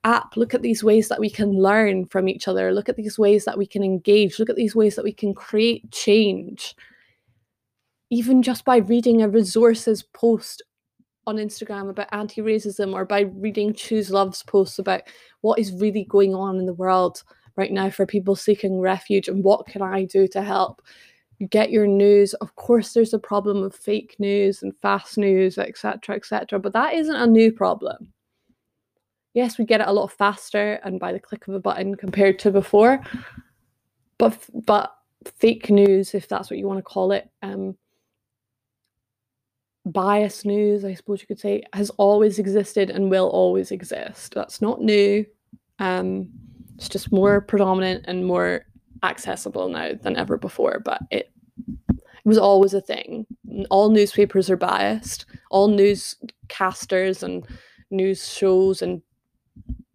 app. 0.05 0.37
Look 0.37 0.55
at 0.55 0.63
these 0.63 0.83
ways 0.83 1.09
that 1.09 1.21
we 1.21 1.29
can 1.29 1.53
learn 1.61 2.07
from 2.07 2.29
each 2.29 2.49
other. 2.49 2.73
Look 2.73 2.89
at 2.89 2.97
these 2.97 3.19
ways 3.19 3.45
that 3.45 3.59
we 3.59 3.67
can 3.67 3.83
engage. 3.83 4.39
Look 4.39 4.51
at 4.51 4.57
these 4.57 4.75
ways 4.75 4.97
that 4.97 5.05
we 5.05 5.13
can 5.13 5.35
create 5.35 5.91
change 5.93 6.75
even 8.11 8.43
just 8.43 8.65
by 8.65 8.79
reading 8.79 9.23
a 9.23 9.29
resources 9.29 10.03
post 10.03 10.63
on 11.27 11.37
Instagram 11.37 11.91
about 11.91 12.09
anti 12.13 12.41
racism 12.41 12.93
or 12.93 13.05
by 13.05 13.21
reading 13.21 13.73
Choose 13.73 14.11
Love's 14.11 14.43
posts 14.43 14.79
about 14.79 15.03
what 15.43 15.59
is 15.59 15.73
really 15.73 16.05
going 16.05 16.35
on 16.35 16.59
in 16.59 16.67
the 16.67 16.75
world 16.75 17.23
right 17.57 17.73
now 17.73 17.91
for 17.91 18.07
people 18.07 18.37
seeking 18.37 18.81
refuge 18.81 19.29
and 19.29 19.45
what 19.45 19.67
can 19.67 19.83
I 19.83 20.05
do 20.05 20.27
to 20.29 20.43
help. 20.43 20.83
You 21.39 21.47
get 21.49 21.71
your 21.71 21.87
news. 21.87 22.35
Of 22.35 22.55
course, 22.57 22.93
there's 22.93 23.15
a 23.15 23.19
problem 23.19 23.63
of 23.63 23.75
fake 23.75 24.17
news 24.19 24.63
and 24.63 24.77
fast 24.83 25.17
news, 25.17 25.57
etc., 25.59 26.17
etc., 26.17 26.59
but 26.59 26.73
that 26.75 26.95
isn't 26.95 27.17
a 27.17 27.27
new 27.27 27.51
problem. 27.51 28.13
Yes, 29.33 29.59
we 29.59 29.65
get 29.65 29.81
it 29.81 29.89
a 29.89 29.93
lot 29.93 30.11
faster 30.11 30.81
and 30.85 30.99
by 30.99 31.13
the 31.13 31.21
click 31.21 31.47
of 31.49 31.55
a 31.55 31.61
button 31.61 31.95
compared 31.95 32.39
to 32.41 32.51
before, 32.51 33.01
but 34.19 34.39
but 34.67 34.95
fake 35.39 35.71
news, 35.71 36.15
if 36.15 36.29
that's 36.29 36.51
what 36.51 36.59
you 36.59 36.67
want 36.67 36.79
to 36.79 36.83
call 36.83 37.13
it, 37.13 37.31
um, 37.43 37.77
bias 39.87 40.45
news, 40.45 40.85
I 40.85 40.95
suppose 40.95 41.21
you 41.21 41.27
could 41.27 41.41
say, 41.41 41.63
has 41.73 41.91
always 41.91 42.39
existed 42.39 42.91
and 42.91 43.11
will 43.11 43.29
always 43.29 43.71
exist. 43.71 44.35
That's 44.35 44.61
not 44.61 44.81
new. 44.81 45.25
Um, 45.79 46.29
it's 46.77 46.89
just 46.89 47.13
more 47.13 47.41
predominant 47.41 48.05
and 48.07 48.27
more 48.27 48.67
accessible 49.03 49.69
now 49.69 49.93
than 50.01 50.17
ever 50.17 50.37
before. 50.37 50.81
But 50.85 51.03
it 51.11 51.33
it 51.69 52.27
was 52.27 52.39
always 52.39 52.75
a 52.75 52.83
thing. 52.83 53.27
All 53.71 53.89
newspapers 53.89 54.51
are 54.51 54.57
biased. 54.57 55.25
All 55.51 55.71
newscasters 55.71 57.23
and 57.23 57.47
news 57.91 58.29
shows 58.29 58.83
and 58.83 59.01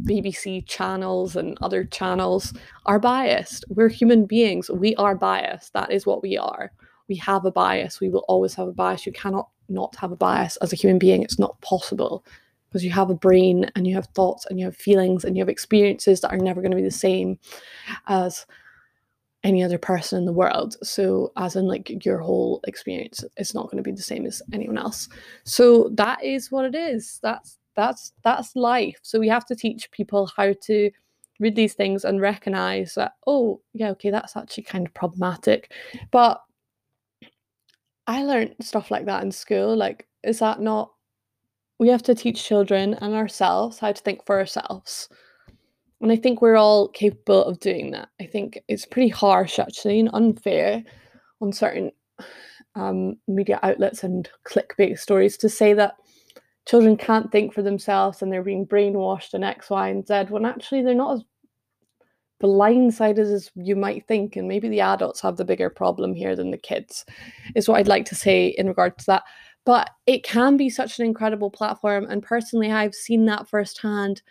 BBC 0.04 0.66
channels 0.68 1.36
and 1.36 1.58
other 1.62 1.84
channels 1.86 2.54
are 2.88 3.00
biased. 3.00 3.66
We're 3.70 3.90
human 3.90 4.26
beings. 4.26 4.70
We 4.70 4.96
are 4.96 5.16
biased. 5.16 5.74
That 5.74 5.92
is 5.92 6.06
what 6.06 6.24
we 6.24 6.38
are. 6.38 6.72
We 7.08 7.16
have 7.18 7.46
a 7.46 7.52
bias. 7.52 8.00
We 8.00 8.10
will 8.10 8.26
always 8.28 8.56
have 8.56 8.68
a 8.68 8.74
bias. 8.74 9.06
You 9.06 9.12
cannot 9.12 9.50
not 9.70 9.96
have 9.98 10.12
a 10.12 10.16
bias 10.16 10.58
as 10.58 10.74
a 10.74 10.76
human 10.76 11.00
being. 11.00 11.24
It's 11.24 11.40
not 11.40 11.60
possible 11.62 12.26
because 12.70 12.84
you 12.84 12.92
have 12.92 13.10
a 13.10 13.16
brain 13.16 13.70
and 13.76 13.88
you 13.88 13.96
have 13.96 14.08
thoughts 14.08 14.46
and 14.46 14.60
you 14.60 14.66
have 14.66 14.76
feelings 14.76 15.24
and 15.24 15.36
you 15.36 15.42
have 15.42 15.50
experiences 15.50 16.22
that 16.22 16.32
are 16.32 16.38
never 16.38 16.62
going 16.62 16.72
to 16.72 16.78
be 16.78 16.84
the 16.84 16.92
same 16.92 17.40
as 18.08 18.46
any 19.46 19.64
other 19.64 19.78
person 19.78 20.18
in 20.18 20.26
the 20.26 20.34
world. 20.34 20.76
So, 20.84 21.32
as 21.38 21.56
in 21.56 21.68
like 21.68 22.04
your 22.04 22.18
whole 22.18 22.60
experience, 22.68 23.24
it's 23.38 23.54
not 23.54 23.66
going 23.66 23.78
to 23.78 23.84
be 23.84 23.92
the 23.92 24.02
same 24.02 24.26
as 24.26 24.42
anyone 24.52 24.78
else. 24.78 25.08
So 25.46 25.90
that 25.94 26.24
is 26.24 26.52
what 26.52 26.66
it 26.66 26.76
is. 26.76 27.20
That's 27.22 27.60
that's 27.76 28.12
that's 28.24 28.56
life. 28.56 29.00
So 29.04 29.20
we 29.20 29.30
have 29.30 29.46
to 29.46 29.56
teach 29.56 29.92
people 29.92 30.32
how 30.36 30.54
to 30.64 30.92
read 31.40 31.56
these 31.56 31.74
things 31.76 32.06
and 32.06 32.20
recognize 32.20 32.96
that. 32.96 33.14
Oh, 33.28 33.62
yeah, 33.74 33.92
okay, 33.92 34.10
that's 34.10 34.36
actually 34.36 34.64
kind 34.64 34.88
of 34.88 34.94
problematic, 34.94 35.72
but 36.12 36.42
I 38.08 38.24
learned 38.24 38.56
stuff 38.62 38.92
like 38.92 39.06
that 39.06 39.24
in 39.24 39.32
school. 39.32 39.76
Like, 39.76 40.08
is 40.24 40.40
that 40.40 40.62
not 40.62 40.92
we 41.80 41.90
have 41.90 42.04
to 42.04 42.16
teach 42.16 42.44
children 42.44 42.94
and 42.96 43.14
ourselves 43.14 43.80
how 43.80 43.92
to 43.92 44.02
think 44.02 44.26
for 44.26 44.40
ourselves. 44.40 45.10
And 46.02 46.12
I 46.12 46.16
think 46.16 46.42
we're 46.42 46.56
all 46.56 46.90
capable 46.90 47.44
of 47.44 47.60
doing 47.60 47.92
that. 47.92 48.10
I 48.22 48.26
think 48.26 48.62
it's 48.68 48.86
pretty 48.86 49.10
harsh 49.10 49.60
actually 49.60 50.00
and 50.00 50.10
unfair 50.14 50.84
on 51.42 51.52
certain 51.52 51.92
um, 52.76 53.18
media 53.28 53.60
outlets 53.64 54.04
and 54.04 54.30
clickbait 54.48 55.00
stories 55.00 55.38
to 55.38 55.50
say 55.50 55.74
that 55.74 55.96
children 56.68 56.98
can't 56.98 57.32
think 57.32 57.54
for 57.54 57.62
themselves 57.62 58.22
and 58.22 58.32
they're 58.32 58.44
being 58.44 58.66
brainwashed 58.66 59.34
in 59.34 59.44
X, 59.44 59.70
Y, 59.70 59.90
and 59.90 60.08
Z 60.08 60.26
when 60.30 60.46
actually 60.46 60.82
they're 60.82 60.96
not 60.96 61.16
as 61.16 61.24
blindsided 62.42 63.20
as 63.20 63.50
you 63.56 63.76
might 63.76 64.08
think, 64.08 64.36
and 64.36 64.48
maybe 64.48 64.68
the 64.70 64.82
adults 64.82 65.22
have 65.22 65.38
the 65.38 65.46
bigger 65.46 65.70
problem 65.70 66.14
here 66.14 66.36
than 66.36 66.52
the 66.52 66.58
kids, 66.58 67.06
is 67.56 67.68
what 67.68 67.78
I'd 67.78 67.88
like 67.88 68.06
to 68.06 68.16
say 68.16 68.48
in 68.48 68.68
regard 68.68 68.98
to 69.00 69.06
that. 69.08 69.24
But 69.66 69.90
it 70.06 70.24
can 70.24 70.58
be 70.58 70.70
such 70.70 71.00
an 71.00 71.06
incredible 71.06 71.50
platform, 71.50 72.06
and 72.10 72.22
personally, 72.22 72.72
I've 72.72 72.96
seen 72.96 73.26
that 73.26 73.50
firsthand. 73.50 74.22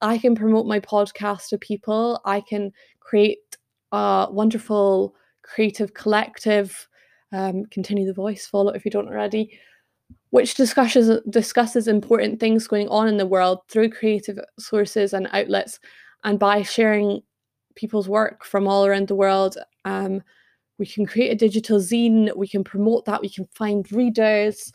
I 0.00 0.18
can 0.18 0.34
promote 0.34 0.66
my 0.66 0.80
podcast 0.80 1.48
to 1.48 1.58
people. 1.58 2.20
I 2.24 2.40
can 2.40 2.72
create 3.00 3.56
a 3.92 4.28
wonderful 4.30 5.14
creative 5.42 5.94
collective. 5.94 6.86
Um, 7.32 7.64
continue 7.66 8.06
the 8.06 8.12
voice, 8.12 8.46
follow 8.46 8.72
if 8.72 8.84
you 8.84 8.90
don't 8.90 9.08
already, 9.08 9.56
which 10.30 10.54
discusses 10.54 11.20
discusses 11.30 11.86
important 11.86 12.40
things 12.40 12.66
going 12.66 12.88
on 12.88 13.06
in 13.06 13.18
the 13.18 13.26
world 13.26 13.60
through 13.68 13.90
creative 13.90 14.38
sources 14.58 15.12
and 15.12 15.28
outlets, 15.32 15.78
and 16.24 16.38
by 16.38 16.62
sharing 16.62 17.22
people's 17.74 18.08
work 18.08 18.44
from 18.44 18.66
all 18.66 18.86
around 18.86 19.08
the 19.08 19.14
world. 19.14 19.56
Um, 19.84 20.22
we 20.78 20.86
can 20.86 21.06
create 21.06 21.30
a 21.30 21.36
digital 21.36 21.78
zine, 21.78 22.34
we 22.36 22.48
can 22.48 22.64
promote 22.64 23.04
that, 23.04 23.20
we 23.20 23.28
can 23.28 23.46
find 23.54 23.90
readers, 23.92 24.72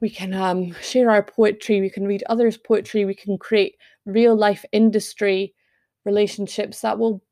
we 0.00 0.10
can 0.10 0.34
um, 0.34 0.72
share 0.82 1.10
our 1.10 1.22
poetry, 1.22 1.80
we 1.80 1.90
can 1.90 2.06
read 2.06 2.22
others' 2.28 2.58
poetry, 2.58 3.04
we 3.04 3.14
can 3.14 3.38
create 3.38 3.76
real 4.04 4.36
life 4.36 4.64
industry 4.72 5.54
relationships 6.04 6.80
that 6.80 6.98
will 6.98 7.22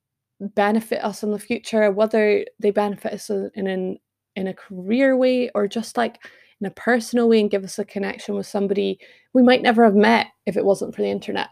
benefit 0.40 1.04
us 1.04 1.22
in 1.22 1.30
the 1.30 1.38
future, 1.38 1.90
whether 1.90 2.44
they 2.58 2.70
benefit 2.70 3.12
us 3.12 3.30
in, 3.30 3.50
in, 3.54 3.98
in 4.36 4.46
a 4.46 4.54
career 4.54 5.16
way 5.16 5.50
or 5.54 5.66
just 5.66 5.96
like 5.96 6.24
in 6.60 6.66
a 6.66 6.70
personal 6.72 7.28
way 7.28 7.40
and 7.40 7.50
give 7.50 7.64
us 7.64 7.78
a 7.78 7.84
connection 7.84 8.34
with 8.34 8.46
somebody 8.46 8.98
we 9.32 9.42
might 9.42 9.62
never 9.62 9.84
have 9.84 9.94
met 9.94 10.28
if 10.46 10.56
it 10.56 10.64
wasn't 10.64 10.94
for 10.94 11.02
the 11.02 11.08
internet. 11.08 11.48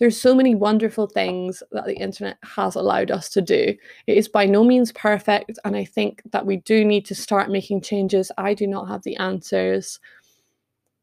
There's 0.00 0.18
so 0.18 0.34
many 0.34 0.54
wonderful 0.54 1.06
things 1.06 1.62
that 1.72 1.84
the 1.84 1.94
internet 1.94 2.38
has 2.42 2.74
allowed 2.74 3.10
us 3.10 3.28
to 3.28 3.42
do. 3.42 3.76
It 4.06 4.16
is 4.16 4.28
by 4.28 4.46
no 4.46 4.64
means 4.64 4.92
perfect, 4.92 5.58
and 5.66 5.76
I 5.76 5.84
think 5.84 6.22
that 6.32 6.46
we 6.46 6.56
do 6.56 6.86
need 6.86 7.04
to 7.04 7.14
start 7.14 7.50
making 7.50 7.82
changes. 7.82 8.32
I 8.38 8.54
do 8.54 8.66
not 8.66 8.88
have 8.88 9.02
the 9.02 9.16
answers. 9.16 10.00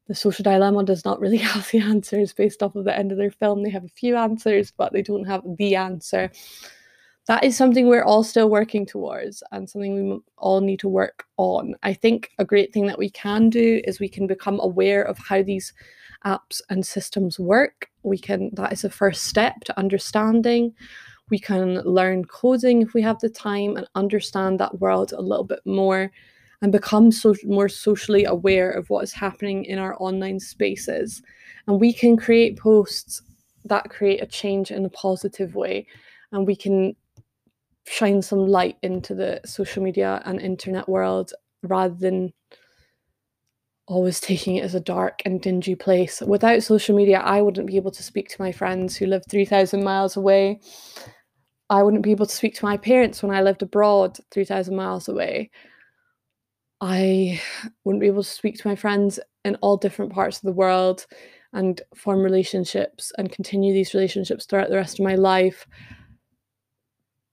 The 0.08 0.16
social 0.16 0.42
dilemma 0.42 0.82
does 0.84 1.04
not 1.04 1.20
really 1.20 1.36
have 1.52 1.70
the 1.70 1.78
answers 1.78 2.32
based 2.32 2.60
off 2.60 2.74
of 2.74 2.84
the 2.84 2.98
end 2.98 3.12
of 3.12 3.18
their 3.18 3.30
film. 3.30 3.62
They 3.62 3.70
have 3.70 3.84
a 3.84 3.88
few 3.88 4.16
answers, 4.16 4.72
but 4.76 4.92
they 4.92 5.02
don't 5.02 5.26
have 5.26 5.42
the 5.58 5.76
answer. 5.76 6.32
that 7.28 7.44
is 7.44 7.56
something 7.56 7.86
we're 7.86 8.02
all 8.02 8.24
still 8.24 8.50
working 8.50 8.84
towards 8.84 9.44
and 9.52 9.70
something 9.70 10.10
we 10.10 10.18
all 10.38 10.60
need 10.60 10.80
to 10.80 10.88
work 10.88 11.24
on. 11.36 11.76
I 11.84 11.94
think 11.94 12.30
a 12.38 12.44
great 12.44 12.72
thing 12.72 12.86
that 12.88 12.98
we 12.98 13.10
can 13.10 13.48
do 13.48 13.80
is 13.84 14.00
we 14.00 14.08
can 14.08 14.26
become 14.26 14.58
aware 14.58 15.04
of 15.04 15.18
how 15.18 15.44
these 15.44 15.72
apps 16.24 16.60
and 16.68 16.84
systems 16.84 17.38
work. 17.38 17.90
We 18.08 18.18
can 18.18 18.50
that 18.54 18.72
is 18.72 18.82
the 18.82 18.90
first 18.90 19.24
step 19.24 19.60
to 19.64 19.78
understanding. 19.78 20.74
We 21.30 21.38
can 21.38 21.80
learn 21.82 22.24
coding 22.24 22.82
if 22.82 22.94
we 22.94 23.02
have 23.02 23.18
the 23.20 23.28
time 23.28 23.76
and 23.76 23.86
understand 23.94 24.58
that 24.60 24.80
world 24.80 25.12
a 25.12 25.20
little 25.20 25.44
bit 25.44 25.60
more 25.66 26.10
and 26.62 26.72
become 26.72 27.12
so 27.12 27.34
more 27.44 27.68
socially 27.68 28.24
aware 28.24 28.70
of 28.70 28.90
what 28.90 29.04
is 29.04 29.12
happening 29.12 29.64
in 29.64 29.78
our 29.78 29.94
online 30.00 30.40
spaces. 30.40 31.22
And 31.66 31.80
we 31.80 31.92
can 31.92 32.16
create 32.16 32.58
posts 32.58 33.22
that 33.66 33.90
create 33.90 34.22
a 34.22 34.26
change 34.26 34.70
in 34.70 34.84
a 34.84 34.90
positive 34.90 35.54
way 35.54 35.86
and 36.32 36.46
we 36.46 36.56
can 36.56 36.96
shine 37.86 38.20
some 38.22 38.46
light 38.46 38.76
into 38.82 39.14
the 39.14 39.40
social 39.44 39.82
media 39.82 40.22
and 40.24 40.40
internet 40.40 40.88
world 40.88 41.32
rather 41.62 41.94
than 41.94 42.32
always 43.88 44.20
taking 44.20 44.56
it 44.56 44.64
as 44.64 44.74
a 44.74 44.80
dark 44.80 45.22
and 45.24 45.40
dingy 45.40 45.74
place. 45.74 46.20
Without 46.20 46.62
social 46.62 46.94
media, 46.94 47.20
I 47.20 47.42
wouldn't 47.42 47.66
be 47.66 47.76
able 47.76 47.90
to 47.90 48.02
speak 48.02 48.28
to 48.28 48.40
my 48.40 48.52
friends 48.52 48.96
who 48.96 49.06
live 49.06 49.22
3,000 49.28 49.82
miles 49.82 50.16
away. 50.16 50.60
I 51.70 51.82
wouldn't 51.82 52.02
be 52.02 52.10
able 52.10 52.26
to 52.26 52.34
speak 52.34 52.54
to 52.56 52.64
my 52.64 52.76
parents 52.76 53.22
when 53.22 53.34
I 53.34 53.42
lived 53.42 53.62
abroad 53.62 54.18
3,000 54.30 54.76
miles 54.76 55.08
away. 55.08 55.50
I 56.80 57.40
wouldn't 57.84 58.00
be 58.00 58.06
able 58.06 58.22
to 58.22 58.28
speak 58.28 58.58
to 58.58 58.68
my 58.68 58.76
friends 58.76 59.18
in 59.44 59.56
all 59.56 59.76
different 59.76 60.12
parts 60.12 60.36
of 60.36 60.42
the 60.42 60.52
world 60.52 61.06
and 61.52 61.80
form 61.94 62.20
relationships 62.20 63.10
and 63.18 63.32
continue 63.32 63.72
these 63.72 63.94
relationships 63.94 64.44
throughout 64.44 64.68
the 64.68 64.76
rest 64.76 64.98
of 64.98 65.04
my 65.04 65.14
life 65.14 65.66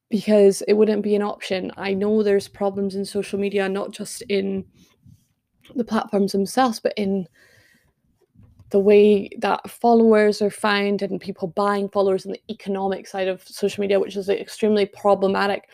because 0.10 0.62
it 0.64 0.74
wouldn't 0.74 1.04
be 1.04 1.16
an 1.16 1.22
option. 1.22 1.72
I 1.78 1.94
know 1.94 2.24
there's 2.24 2.48
problems 2.48 2.96
in 2.96 3.04
social 3.06 3.40
media, 3.40 3.68
not 3.68 3.92
just 3.92 4.22
in 4.24 4.66
the 5.76 5.84
platforms 5.84 6.32
themselves, 6.32 6.80
but 6.80 6.94
in 6.98 7.28
the 8.72 8.80
way 8.80 9.30
that 9.38 9.70
followers 9.70 10.42
are 10.42 10.50
found 10.50 11.02
and 11.02 11.22
people 11.22 11.48
buying 11.50 11.88
followers 11.90 12.26
and 12.26 12.34
the 12.34 12.54
economic 12.54 13.08
side 13.08 13.28
of 13.28 13.48
social 13.48 13.82
media, 13.82 14.00
which 14.00 14.18
is 14.18 14.28
extremely 14.30 14.86
problematic. 14.86 15.70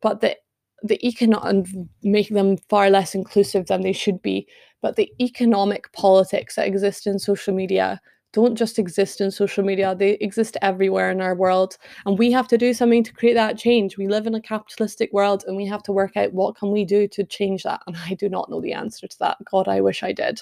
But 0.00 0.20
the 0.20 0.36
the 0.84 0.98
econ 1.04 1.38
and 1.46 1.88
making 2.02 2.36
them 2.36 2.56
far 2.68 2.90
less 2.90 3.14
inclusive 3.14 3.66
than 3.66 3.82
they 3.82 3.92
should 3.92 4.20
be. 4.20 4.48
But 4.80 4.96
the 4.96 5.12
economic 5.20 5.92
politics 5.92 6.56
that 6.56 6.66
exist 6.66 7.06
in 7.06 7.20
social 7.20 7.54
media 7.54 8.00
don't 8.32 8.56
just 8.56 8.78
exist 8.78 9.20
in 9.20 9.30
social 9.30 9.62
media, 9.62 9.94
they 9.94 10.12
exist 10.14 10.56
everywhere 10.62 11.10
in 11.10 11.20
our 11.20 11.34
world. 11.34 11.76
And 12.06 12.18
we 12.18 12.32
have 12.32 12.48
to 12.48 12.58
do 12.58 12.72
something 12.72 13.04
to 13.04 13.12
create 13.12 13.34
that 13.34 13.58
change. 13.58 13.96
We 13.96 14.08
live 14.08 14.26
in 14.26 14.34
a 14.34 14.40
capitalistic 14.40 15.12
world 15.12 15.44
and 15.46 15.56
we 15.56 15.66
have 15.66 15.82
to 15.84 15.92
work 15.92 16.16
out 16.16 16.32
what 16.32 16.56
can 16.56 16.70
we 16.70 16.84
do 16.84 17.06
to 17.08 17.24
change 17.24 17.62
that. 17.64 17.82
And 17.86 17.96
I 18.06 18.14
do 18.14 18.28
not 18.28 18.50
know 18.50 18.60
the 18.60 18.72
answer 18.72 19.06
to 19.06 19.18
that. 19.20 19.38
God, 19.50 19.68
I 19.68 19.80
wish 19.80 20.02
I 20.02 20.12
did. 20.12 20.40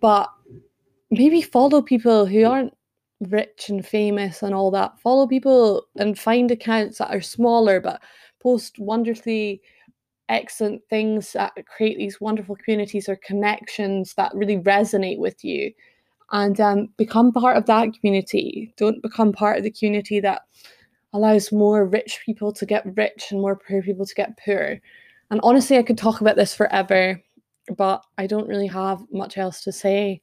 But 0.00 0.30
maybe 1.10 1.40
follow 1.40 1.80
people 1.80 2.26
who 2.26 2.44
aren't 2.44 2.74
rich 3.20 3.70
and 3.70 3.84
famous 3.84 4.42
and 4.42 4.54
all 4.54 4.70
that. 4.72 4.98
Follow 5.00 5.26
people 5.26 5.86
and 5.96 6.18
find 6.18 6.50
accounts 6.50 6.98
that 6.98 7.14
are 7.14 7.22
smaller 7.22 7.80
but 7.80 8.02
post 8.42 8.78
wonderfully 8.78 9.62
excellent 10.28 10.82
things 10.90 11.32
that 11.32 11.52
create 11.66 11.96
these 11.96 12.20
wonderful 12.20 12.56
communities 12.56 13.08
or 13.08 13.16
connections 13.24 14.12
that 14.14 14.34
really 14.34 14.58
resonate 14.58 15.18
with 15.18 15.44
you 15.44 15.72
and 16.32 16.60
um, 16.60 16.88
become 16.96 17.32
part 17.32 17.56
of 17.56 17.66
that 17.66 17.92
community. 17.94 18.72
Don't 18.76 19.02
become 19.02 19.32
part 19.32 19.58
of 19.58 19.64
the 19.64 19.70
community 19.70 20.20
that 20.20 20.42
allows 21.12 21.52
more 21.52 21.86
rich 21.86 22.20
people 22.24 22.52
to 22.52 22.66
get 22.66 22.96
rich 22.96 23.26
and 23.30 23.40
more 23.40 23.56
poor 23.56 23.82
people 23.82 24.04
to 24.04 24.14
get 24.14 24.38
poor. 24.44 24.78
And 25.30 25.40
honestly, 25.42 25.78
I 25.78 25.82
could 25.82 25.98
talk 25.98 26.20
about 26.20 26.36
this 26.36 26.54
forever, 26.54 27.20
but 27.76 28.04
I 28.18 28.26
don't 28.26 28.48
really 28.48 28.66
have 28.66 29.02
much 29.10 29.38
else 29.38 29.62
to 29.64 29.72
say. 29.72 30.22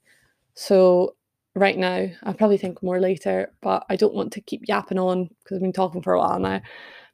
So, 0.56 1.16
right 1.56 1.78
now, 1.78 2.08
I'll 2.24 2.34
probably 2.34 2.58
think 2.58 2.82
more 2.82 3.00
later, 3.00 3.52
but 3.62 3.86
I 3.90 3.96
don't 3.96 4.14
want 4.14 4.34
to 4.34 4.42
keep 4.42 4.68
yapping 4.68 5.00
on 5.00 5.30
because 5.44 5.58
I've 5.58 5.62
been 5.62 5.74
talking 5.74 6.02
for 6.02 6.14
a 6.14 6.20
while 6.20 6.40
now. 6.40 6.62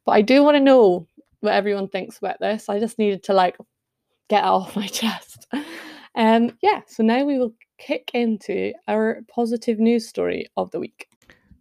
But 0.04 0.12
I 0.12 0.22
do 0.22 0.42
want 0.42 0.56
to 0.56 0.62
know 0.62 1.06
what 1.40 1.54
everyone 1.54 1.88
thinks 1.88 2.18
about 2.18 2.38
this. 2.40 2.68
I 2.68 2.78
just 2.78 2.98
needed 2.98 3.22
to 3.24 3.32
like 3.32 3.56
get 4.28 4.44
it 4.44 4.46
off 4.46 4.76
my 4.76 4.86
chest. 4.86 5.46
Um, 6.14 6.56
yeah, 6.62 6.80
so 6.86 7.02
now 7.02 7.24
we 7.24 7.38
will 7.38 7.54
kick 7.80 8.10
into 8.14 8.72
our 8.86 9.22
positive 9.28 9.80
news 9.80 10.06
story 10.06 10.46
of 10.56 10.70
the 10.70 10.78
week. 10.78 11.08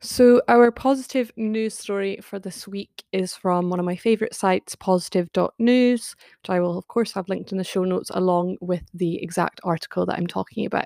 So, 0.02 0.42
our 0.48 0.72
positive 0.72 1.30
news 1.36 1.78
story 1.78 2.20
for 2.22 2.40
this 2.40 2.66
week 2.66 3.04
is 3.12 3.36
from 3.36 3.70
one 3.70 3.80
of 3.80 3.86
my 3.86 3.98
favourite 3.98 4.34
sites, 4.34 4.74
positive.news, 4.76 6.16
which 6.42 6.50
I 6.50 6.62
will, 6.62 6.78
of 6.78 6.88
course, 6.88 7.12
have 7.14 7.28
linked 7.28 7.52
in 7.52 7.58
the 7.58 7.66
show 7.66 7.84
notes 7.84 8.10
along 8.14 8.56
with 8.62 8.84
the 8.94 9.22
exact 9.22 9.60
article 9.66 10.06
that 10.06 10.18
I'm 10.18 10.28
talking 10.28 10.66
about. 10.66 10.86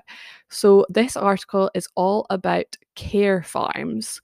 So, 0.50 0.84
this 0.88 1.16
article 1.16 1.70
is 1.74 1.86
all 1.94 2.26
about 2.30 2.76
care 2.96 3.44
farms. 3.44 4.20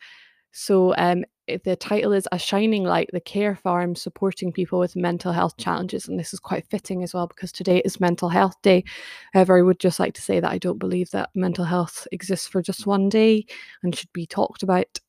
So, 0.50 0.92
um, 0.96 1.24
Eh, 1.50 1.58
the 1.64 1.76
title 1.76 2.12
is 2.12 2.28
A 2.32 2.38
Shining 2.38 2.84
Light 2.84 3.10
The 3.12 3.20
Care 3.20 3.56
Farm 3.56 3.94
Supporting 3.94 4.52
People 4.52 4.78
with 4.78 4.96
Mental 4.96 5.32
Health 5.32 5.56
mm. 5.56 5.64
Challenges. 5.64 6.08
And 6.08 6.18
this 6.18 6.32
is 6.32 6.40
quite 6.40 6.66
fitting 6.66 7.02
as 7.02 7.14
well 7.14 7.26
because 7.26 7.52
today 7.52 7.78
is 7.84 8.00
Mental 8.00 8.28
Health 8.28 8.60
Day. 8.62 8.84
However, 9.32 9.58
I 9.58 9.62
would 9.62 9.80
just 9.80 9.98
like 9.98 10.14
to 10.14 10.22
say 10.22 10.40
that 10.40 10.50
I 10.50 10.58
don't 10.58 10.78
believe 10.78 11.10
that 11.10 11.30
mental 11.34 11.64
health 11.64 12.06
exists 12.12 12.46
for 12.46 12.62
just 12.62 12.86
one 12.86 13.08
day 13.08 13.46
and 13.82 13.94
should 13.94 14.12
be 14.12 14.26
talked 14.26 14.62
about 14.62 15.00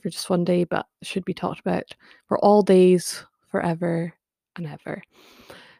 for 0.00 0.08
just 0.08 0.30
one 0.30 0.44
day, 0.44 0.64
but 0.64 0.86
should 1.02 1.24
be 1.24 1.34
talked 1.34 1.60
about 1.60 1.84
for 2.26 2.38
all 2.38 2.62
days, 2.62 3.24
forever 3.50 4.14
and 4.56 4.66
ever. 4.66 5.02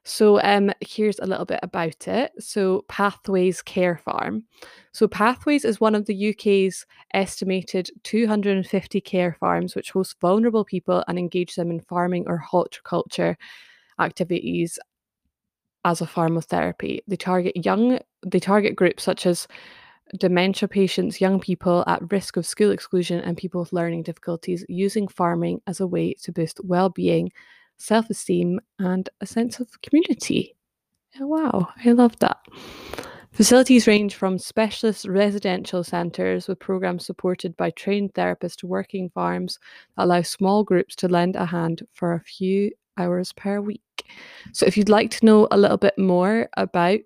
So 0.05 0.41
um, 0.43 0.73
here's 0.81 1.19
a 1.19 1.27
little 1.27 1.45
bit 1.45 1.61
about 1.63 2.09
it. 2.09 2.33
So 2.39 2.85
Pathways 2.89 3.61
Care 3.63 3.99
Farm. 3.99 4.45
So 4.93 5.07
Pathways 5.07 5.65
is 5.65 5.81
one 5.81 5.95
of 5.95 6.07
the 6.07 6.31
UK's 6.31 6.87
estimated 7.13 7.91
250 8.05 9.01
care 9.03 9.37
farms 9.39 9.75
which 9.75 9.91
host 9.91 10.17
vulnerable 10.21 10.65
people 10.65 11.05
and 11.07 11.19
engage 11.19 11.55
them 11.55 11.71
in 11.71 11.81
farming 11.81 12.25
or 12.27 12.39
horticulture 12.39 13.37
activities 13.99 14.79
as 15.85 16.01
a 16.01 16.07
form 16.07 16.37
of 16.37 16.47
therapy. 16.47 17.03
They 17.07 17.17
target 17.17 17.65
young 17.65 17.99
they 18.27 18.41
target 18.41 18.77
groups 18.77 19.03
such 19.03 19.27
as 19.27 19.47
dementia 20.19 20.69
patients, 20.69 21.21
young 21.21 21.41
people 21.41 21.85
at 21.87 22.11
risk 22.11 22.37
of 22.37 22.47
school 22.47 22.71
exclusion 22.71 23.21
and 23.21 23.37
people 23.37 23.61
with 23.61 23.73
learning 23.73 24.03
difficulties 24.03 24.65
using 24.69 25.09
farming 25.09 25.61
as 25.67 25.81
a 25.81 25.87
way 25.87 26.15
to 26.15 26.33
boost 26.33 26.61
well-being 26.65 27.31
self 27.81 28.11
esteem, 28.11 28.61
and 28.78 29.09
a 29.20 29.26
sense 29.26 29.59
of 29.59 29.81
community. 29.83 30.55
Wow, 31.18 31.68
I 31.85 31.93
love 31.93 32.18
that. 32.20 32.39
Facilities 33.33 33.87
range 33.87 34.16
from 34.16 34.39
specialist 34.39 35.07
residential 35.07 35.83
centres 35.85 36.49
with 36.49 36.59
programs 36.59 37.07
supported 37.07 37.57
by 37.57 37.70
trained 37.70 38.12
therapists 38.14 38.57
to 38.57 38.66
working 38.66 39.09
farms 39.11 39.59
that 39.97 40.05
allow 40.05 40.22
small 40.22 40.64
groups 40.64 40.95
to 40.97 41.09
lend 41.09 41.37
a 41.37 41.47
hand 41.47 41.87
for 41.93 42.12
a 42.12 42.20
few 42.20 42.70
hours 42.99 43.33
per 43.33 43.61
week. 43.61 43.81
So, 44.53 44.66
if 44.66 44.76
you'd 44.76 44.89
like 44.89 45.11
to 45.12 45.26
know 45.26 45.49
a 45.51 45.57
little 45.57 45.76
bit 45.76 45.97
more 45.97 46.49
about 46.57 47.01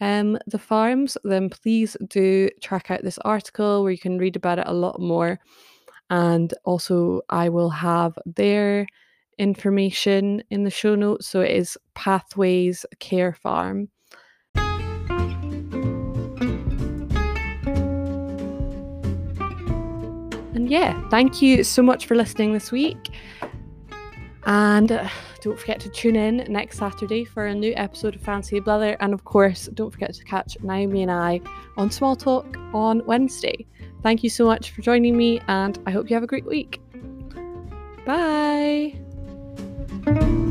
um, 0.00 0.38
the 0.46 0.58
farms, 0.58 1.18
then 1.24 1.50
please 1.50 1.96
do 2.08 2.48
check 2.60 2.90
out 2.90 3.02
this 3.02 3.18
article 3.18 3.82
where 3.82 3.92
you 3.92 3.98
can 3.98 4.18
read 4.18 4.36
about 4.36 4.60
it 4.60 4.68
a 4.68 4.72
lot 4.72 5.00
more. 5.00 5.38
And 6.08 6.54
also, 6.64 7.22
I 7.28 7.48
will 7.48 7.70
have 7.70 8.16
their 8.24 8.86
information 9.40 10.42
in 10.50 10.64
the 10.64 10.70
show 10.70 10.94
notes. 10.94 11.26
So 11.26 11.40
it 11.40 11.50
is 11.50 11.78
Pathways 11.94 12.84
Care 12.98 13.32
Farm. 13.32 13.88
And 20.54 20.68
yeah, 20.68 21.00
thank 21.08 21.40
you 21.40 21.64
so 21.64 21.82
much 21.82 22.06
for 22.06 22.14
listening 22.14 22.52
this 22.52 22.70
week. 22.70 23.08
And 24.44 24.92
uh, 24.92 25.08
don't 25.40 25.58
forget 25.58 25.80
to 25.80 25.88
tune 25.88 26.16
in 26.16 26.44
next 26.48 26.78
Saturday 26.78 27.24
for 27.24 27.46
a 27.46 27.54
new 27.54 27.72
episode 27.76 28.14
of 28.16 28.20
Fancy 28.20 28.60
Blather. 28.60 28.96
And 29.00 29.14
of 29.14 29.24
course, 29.24 29.68
don't 29.72 29.90
forget 29.90 30.12
to 30.14 30.24
catch 30.24 30.58
Naomi 30.62 31.02
and 31.02 31.10
I 31.10 31.40
on 31.78 31.90
Small 31.90 32.14
Talk 32.14 32.56
on 32.74 33.04
Wednesday. 33.06 33.66
Thank 34.02 34.22
you 34.22 34.30
so 34.30 34.44
much 34.44 34.70
for 34.70 34.82
joining 34.82 35.16
me, 35.16 35.40
and 35.48 35.78
I 35.86 35.90
hope 35.90 36.10
you 36.10 36.14
have 36.14 36.22
a 36.22 36.26
great 36.26 36.46
week. 36.46 36.80
Bye 38.06 38.98
thank 40.04 40.22
you 40.22 40.49